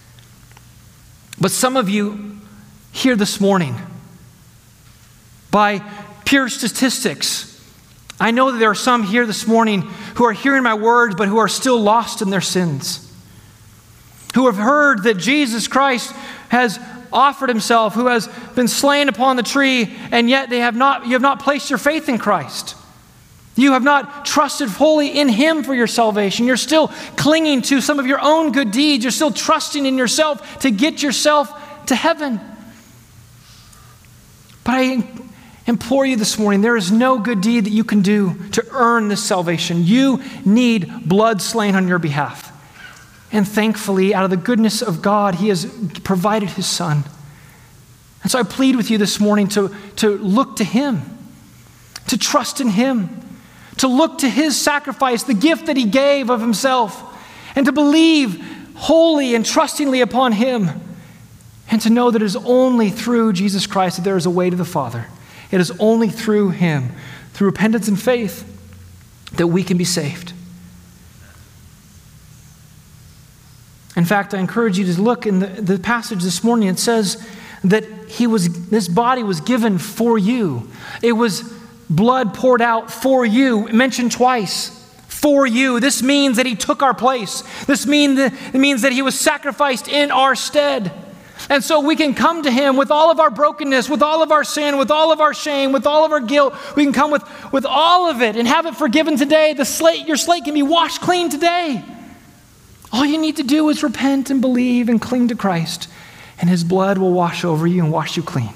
But 1.38 1.52
some 1.52 1.76
of 1.76 1.90
you 1.90 2.38
here 2.94 3.18
this 3.18 3.42
morning, 3.42 3.76
by 5.52 5.84
pure 6.24 6.48
statistics, 6.48 7.52
I 8.18 8.32
know 8.32 8.54
that 8.54 8.60
there 8.60 8.70
are 8.70 8.76
some 8.76 9.04
here 9.04 9.26
this 9.26 9.46
morning 9.46 9.82
who 10.16 10.24
are 10.24 10.32
hearing 10.32 10.64
my 10.64 10.76
words, 10.76 11.16
but 11.16 11.28
who 11.28 11.40
are 11.40 11.50
still 11.50 11.82
lost 11.82 12.22
in 12.22 12.30
their 12.30 12.40
sins. 12.40 13.14
Who 14.36 14.46
have 14.46 14.56
heard 14.56 15.04
that 15.04 15.18
Jesus 15.18 15.68
Christ 15.68 16.14
has 16.48 16.80
offered 17.16 17.49
himself, 17.49 17.93
who 17.93 18.07
has 18.07 18.28
been 18.55 18.68
slain 18.68 19.09
upon 19.09 19.38
the 19.38 19.43
tree, 19.43 19.95
and 20.11 20.30
yet 20.30 20.49
they 20.49 20.59
have 20.59 20.76
not, 20.76 21.05
you 21.05 21.13
have 21.13 21.22
not 21.22 21.39
placed 21.39 21.70
your 21.70 21.80
faith 21.80 22.09
in 22.09 22.18
Christ. 22.18 22.76
You 23.55 23.72
have 23.72 23.84
not 23.84 24.26
trusted 24.26 24.70
fully 24.70 25.18
in 25.18 25.30
Him 25.30 25.63
for 25.63 25.74
your 25.74 25.88
salvation. 25.88 26.45
You're 26.45 26.57
still 26.57 26.89
clinging 27.16 27.61
to 27.63 27.80
some 27.80 27.99
of 27.99 28.05
your 28.05 28.20
own 28.22 28.51
good 28.51 28.72
deeds. 28.72 29.03
You're 29.03 29.11
still 29.11 29.32
trusting 29.32 29.86
in 29.86 29.97
yourself 29.97 30.59
to 30.59 30.72
get 30.72 31.01
yourself 31.01 31.86
to 31.86 31.95
heaven. 31.95 32.41
But 34.66 34.72
I 34.72 35.07
implore 35.68 36.05
you 36.05 36.18
this 36.18 36.38
morning 36.38 36.61
there 36.61 36.76
is 36.76 36.91
no 36.91 37.18
good 37.18 37.39
deed 37.39 37.66
that 37.66 37.72
you 37.72 37.84
can 37.84 38.01
do 38.01 38.36
to 38.51 38.66
earn 38.72 39.07
this 39.07 39.24
salvation. 39.24 39.86
You 39.86 40.22
need 40.43 41.07
blood 41.07 41.41
slain 41.41 41.76
on 41.76 41.88
your 41.88 41.99
behalf. 41.99 42.51
And 43.36 43.46
thankfully, 43.46 44.16
out 44.16 44.24
of 44.24 44.30
the 44.30 44.38
goodness 44.38 44.82
of 44.82 45.02
God, 45.02 45.36
He 45.36 45.50
has 45.50 45.66
provided 46.06 46.52
His 46.52 46.66
Son. 46.66 47.04
And 48.24 48.32
so 48.32 48.40
I 48.40 48.44
plead 48.44 48.78
with 48.78 48.90
you 48.90 48.98
this 48.98 49.20
morning 49.20 49.50
to, 49.50 49.76
to 49.98 50.18
look 50.20 50.56
to 50.56 50.64
Him, 50.64 51.02
to 52.08 52.18
trust 52.18 52.62
in 52.62 52.70
Him, 52.70 53.10
to 53.76 53.90
look 53.90 54.20
to 54.20 54.30
His 54.30 54.58
sacrifice, 54.58 55.24
the 55.24 55.34
gift 55.34 55.66
that 55.66 55.76
He 55.76 55.84
gave 55.84 56.30
of 56.30 56.40
Himself, 56.40 56.98
and 57.58 57.66
to 57.66 57.74
believe 57.74 58.42
wholly 58.76 59.36
and 59.36 59.46
trustingly 59.46 60.00
upon 60.00 60.32
Him, 60.32 60.70
and 61.70 61.82
to 61.82 61.90
know 61.90 62.12
that 62.12 62.22
it 62.22 62.26
is 62.26 62.38
only 62.38 62.90
through 62.90 63.34
Jesus 63.34 63.68
Christ 63.68 63.98
that 63.98 64.04
there 64.04 64.16
is 64.16 64.26
a 64.26 64.30
way 64.30 64.50
to 64.50 64.56
the 64.56 64.64
Father. 64.64 65.08
It 65.52 65.60
is 65.60 65.74
only 65.78 66.08
through 66.08 66.52
Him, 66.52 66.94
through 67.34 67.48
repentance 67.48 67.90
and 67.90 68.02
faith, 68.02 68.50
that 69.34 69.48
we 69.48 69.62
can 69.62 69.78
be 69.78 69.84
saved. 69.84 70.32
In 73.96 74.06
fact, 74.06 74.34
I 74.34 74.39
encourage 74.39 74.78
you 74.78 74.91
to 74.93 75.02
look 75.02 75.26
in 75.26 75.39
the, 75.39 75.48
the 75.48 75.80
passage 75.80 76.22
this 76.22 76.43
morning. 76.43 76.68
It 76.68 76.80
says 76.80 77.26
that 77.64 77.84
he 78.08 78.28
was, 78.28 78.70
this 78.70 78.88
body 78.88 79.24
was 79.24 79.41
given 79.41 79.78
for 79.78 80.18
you. 80.18 80.70
It 81.02 81.14
was 81.14 81.41
blood 81.89 82.34
poured 82.34 82.62
out 82.62 82.91
for 82.91 83.26
you, 83.26 83.68
mentioned 83.70 84.12
twice. 84.12 84.82
For 85.08 85.48
you. 85.48 85.80
This 85.80 86.04
means 86.04 86.38
that 86.38 86.46
he 86.46 86.56
took 86.56 86.84
our 86.84 86.93
place. 86.93 87.43
This 87.66 87.88
mean 87.88 88.16
that, 88.16 88.34
it 88.54 88.60
means 88.60 88.82
that 88.84 88.91
he 88.91 89.02
was 89.02 89.20
sacrificed 89.20 89.88
in 89.88 90.12
our 90.12 90.36
stead. 90.36 90.91
And 91.50 91.64
so 91.64 91.80
we 91.80 91.96
can 91.96 92.14
come 92.14 92.43
to 92.43 92.52
Him 92.52 92.76
with 92.76 92.89
all 92.89 93.12
of 93.12 93.20
our 93.20 93.30
brokenness, 93.30 93.89
with 93.89 94.02
all 94.02 94.24
of 94.24 94.32
our 94.32 94.43
sin, 94.43 94.78
with 94.78 94.89
all 94.89 95.12
of 95.12 95.20
our 95.22 95.34
shame, 95.34 95.72
with 95.72 95.86
all 95.86 96.06
of 96.06 96.12
our 96.12 96.20
guilt. 96.20 96.56
We 96.76 96.84
can 96.84 96.93
come 96.93 97.12
with, 97.12 97.24
with 97.52 97.66
all 97.66 98.10
of 98.10 98.22
it 98.22 98.36
and 98.36 98.48
have 98.48 98.66
it 98.66 98.76
forgiven 98.76 99.18
today. 99.18 99.54
The 99.54 99.66
slate, 99.66 100.08
your 100.08 100.18
slate 100.18 100.46
can 100.46 100.54
be 100.54 100.64
washed 100.64 101.02
clean 101.02 101.30
today. 101.30 101.84
All 102.92 103.06
you 103.06 103.18
need 103.18 103.38
to 103.38 103.44
do 103.44 103.68
is 103.70 103.84
repent 103.84 104.30
and 104.30 104.42
believe 104.42 104.90
and 104.90 105.02
cling 105.02 105.28
to 105.30 105.36
Christ, 105.36 105.90
and 106.40 106.50
His 106.50 106.64
blood 106.64 106.98
will 106.98 107.12
wash 107.12 107.44
over 107.44 107.66
you 107.68 107.84
and 107.84 107.92
wash 107.92 108.18
you 108.18 108.24
clean. 108.24 108.54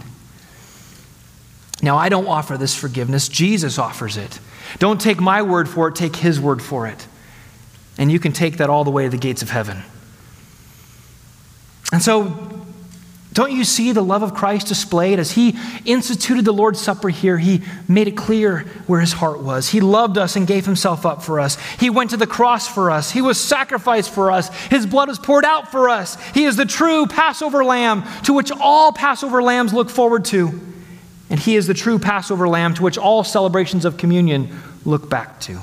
Now, 1.82 1.98
I 1.98 2.10
don't 2.10 2.28
offer 2.28 2.58
this 2.58 2.76
forgiveness, 2.76 3.28
Jesus 3.30 3.78
offers 3.78 4.18
it. 4.18 4.40
Don't 4.80 5.00
take 5.00 5.20
my 5.20 5.42
word 5.42 5.68
for 5.68 5.88
it, 5.88 5.96
take 5.96 6.16
His 6.18 6.40
word 6.40 6.62
for 6.62 6.88
it. 6.88 7.08
And 7.98 8.12
you 8.12 8.20
can 8.20 8.32
take 8.32 8.58
that 8.58 8.70
all 8.70 8.84
the 8.84 8.92
way 8.92 9.04
to 9.04 9.10
the 9.10 9.18
gates 9.18 9.42
of 9.42 9.50
heaven. 9.50 9.84
And 11.92 12.02
so, 12.02 12.59
don't 13.40 13.54
you 13.54 13.64
see 13.64 13.94
the 13.94 14.02
love 14.02 14.22
of 14.22 14.34
Christ 14.34 14.68
displayed 14.68 15.18
as 15.18 15.32
he 15.32 15.58
instituted 15.86 16.44
the 16.44 16.52
Lord's 16.52 16.82
Supper 16.82 17.08
here? 17.08 17.38
He 17.38 17.62
made 17.88 18.10
it 18.10 18.18
clear 18.18 18.66
where 18.86 19.00
his 19.00 19.14
heart 19.14 19.42
was. 19.42 19.70
He 19.70 19.80
loved 19.80 20.18
us 20.18 20.36
and 20.36 20.46
gave 20.46 20.66
himself 20.66 21.06
up 21.06 21.24
for 21.24 21.40
us. 21.40 21.58
He 21.80 21.90
went 21.90 22.10
to 22.10 22.18
the 22.18 22.28
cross 22.28 22.68
for 22.68 22.92
us. 22.92 23.12
He 23.12 23.22
was 23.22 23.40
sacrificed 23.40 24.14
for 24.14 24.30
us. 24.30 24.50
His 24.66 24.86
blood 24.86 25.08
was 25.08 25.20
poured 25.20 25.46
out 25.46 25.72
for 25.72 25.88
us. 25.88 26.22
He 26.32 26.44
is 26.44 26.58
the 26.58 26.66
true 26.66 27.08
Passover 27.08 27.64
lamb 27.64 28.04
to 28.24 28.34
which 28.34 28.52
all 28.52 28.92
Passover 28.92 29.42
lambs 29.42 29.74
look 29.74 29.90
forward 29.90 30.26
to. 30.26 30.60
And 31.30 31.40
he 31.40 31.56
is 31.56 31.66
the 31.66 31.74
true 31.74 31.98
Passover 31.98 32.46
lamb 32.46 32.74
to 32.74 32.84
which 32.84 32.98
all 32.98 33.24
celebrations 33.24 33.86
of 33.86 33.96
communion 33.96 34.50
look 34.84 35.10
back 35.10 35.40
to. 35.42 35.62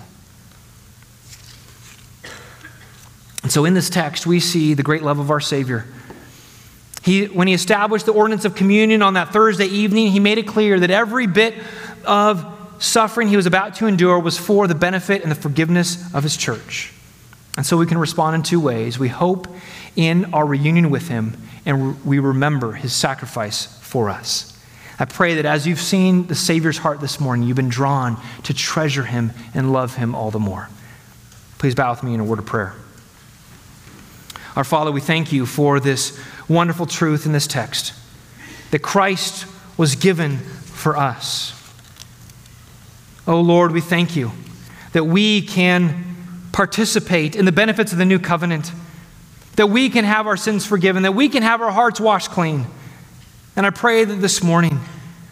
And 3.42 3.52
so 3.52 3.66
in 3.66 3.74
this 3.74 3.90
text, 3.90 4.26
we 4.26 4.40
see 4.40 4.72
the 4.72 4.82
great 4.82 5.02
love 5.02 5.18
of 5.18 5.30
our 5.30 5.40
Savior 5.40 5.84
he, 7.06 7.26
when 7.26 7.46
he 7.46 7.54
established 7.54 8.04
the 8.04 8.12
ordinance 8.12 8.44
of 8.44 8.56
communion 8.56 9.00
on 9.00 9.14
that 9.14 9.32
Thursday 9.32 9.66
evening, 9.66 10.08
he 10.08 10.18
made 10.18 10.38
it 10.38 10.48
clear 10.48 10.80
that 10.80 10.90
every 10.90 11.28
bit 11.28 11.54
of 12.04 12.44
suffering 12.82 13.28
he 13.28 13.36
was 13.36 13.46
about 13.46 13.76
to 13.76 13.86
endure 13.86 14.18
was 14.18 14.36
for 14.36 14.66
the 14.66 14.74
benefit 14.74 15.22
and 15.22 15.30
the 15.30 15.36
forgiveness 15.36 16.12
of 16.12 16.24
his 16.24 16.36
church. 16.36 16.92
And 17.56 17.64
so 17.64 17.76
we 17.76 17.86
can 17.86 17.96
respond 17.96 18.34
in 18.34 18.42
two 18.42 18.58
ways. 18.58 18.98
We 18.98 19.06
hope 19.06 19.46
in 19.94 20.34
our 20.34 20.44
reunion 20.44 20.90
with 20.90 21.06
him, 21.06 21.40
and 21.64 22.04
we 22.04 22.18
remember 22.18 22.72
his 22.72 22.92
sacrifice 22.92 23.66
for 23.82 24.10
us. 24.10 24.60
I 24.98 25.04
pray 25.04 25.36
that 25.36 25.46
as 25.46 25.64
you've 25.64 25.78
seen 25.78 26.26
the 26.26 26.34
Savior's 26.34 26.78
heart 26.78 27.00
this 27.00 27.20
morning, 27.20 27.46
you've 27.46 27.56
been 27.56 27.68
drawn 27.68 28.20
to 28.42 28.52
treasure 28.52 29.04
him 29.04 29.30
and 29.54 29.72
love 29.72 29.94
him 29.94 30.16
all 30.16 30.32
the 30.32 30.40
more. 30.40 30.68
Please 31.58 31.76
bow 31.76 31.90
with 31.90 32.02
me 32.02 32.14
in 32.14 32.20
a 32.20 32.24
word 32.24 32.40
of 32.40 32.46
prayer. 32.46 32.74
Our 34.56 34.64
Father, 34.64 34.90
we 34.90 35.02
thank 35.02 35.32
you 35.32 35.44
for 35.44 35.80
this 35.80 36.18
wonderful 36.48 36.86
truth 36.86 37.26
in 37.26 37.32
this 37.32 37.46
text 37.46 37.92
that 38.70 38.80
Christ 38.80 39.46
was 39.76 39.94
given 39.94 40.38
for 40.38 40.96
us. 40.96 41.52
Oh 43.26 43.40
Lord, 43.40 43.72
we 43.72 43.80
thank 43.80 44.16
you 44.16 44.32
that 44.92 45.04
we 45.04 45.42
can 45.42 46.04
participate 46.52 47.36
in 47.36 47.44
the 47.44 47.52
benefits 47.52 47.92
of 47.92 47.98
the 47.98 48.04
new 48.04 48.18
covenant, 48.18 48.72
that 49.56 49.66
we 49.66 49.90
can 49.90 50.04
have 50.04 50.26
our 50.26 50.36
sins 50.36 50.64
forgiven, 50.64 51.02
that 51.02 51.12
we 51.12 51.28
can 51.28 51.42
have 51.42 51.60
our 51.60 51.70
hearts 51.70 52.00
washed 52.00 52.30
clean. 52.30 52.66
And 53.56 53.66
I 53.66 53.70
pray 53.70 54.04
that 54.04 54.16
this 54.16 54.42
morning 54.42 54.80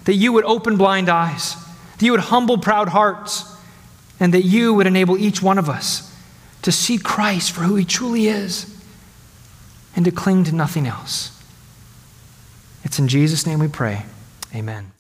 that 0.05 0.15
you 0.15 0.33
would 0.33 0.45
open 0.45 0.77
blind 0.77 1.09
eyes, 1.09 1.55
that 1.99 2.05
you 2.05 2.13
would 2.13 2.21
humble 2.21 2.59
proud 2.59 2.89
hearts, 2.89 3.51
and 4.21 4.35
that 4.35 4.43
you 4.43 4.75
would 4.75 4.87
enable 4.87 5.17
each 5.17 5.43
one 5.43 5.59
of 5.59 5.69
us 5.69 6.15
to 6.63 6.73
see 6.73 6.99
Christ 6.99 7.53
for 7.53 7.63
who 7.63 7.77
he 7.77 7.85
truly 7.85 8.27
is 8.27 8.74
and 9.97 10.05
to 10.05 10.11
cling 10.11 10.45
to 10.45 10.55
nothing 10.55 10.87
else. 10.87 11.31
It's 12.83 12.99
in 12.99 13.09
Jesus' 13.09 13.47
name 13.47 13.59
we 13.59 13.69
pray. 13.69 14.05
Amen. 14.55 14.94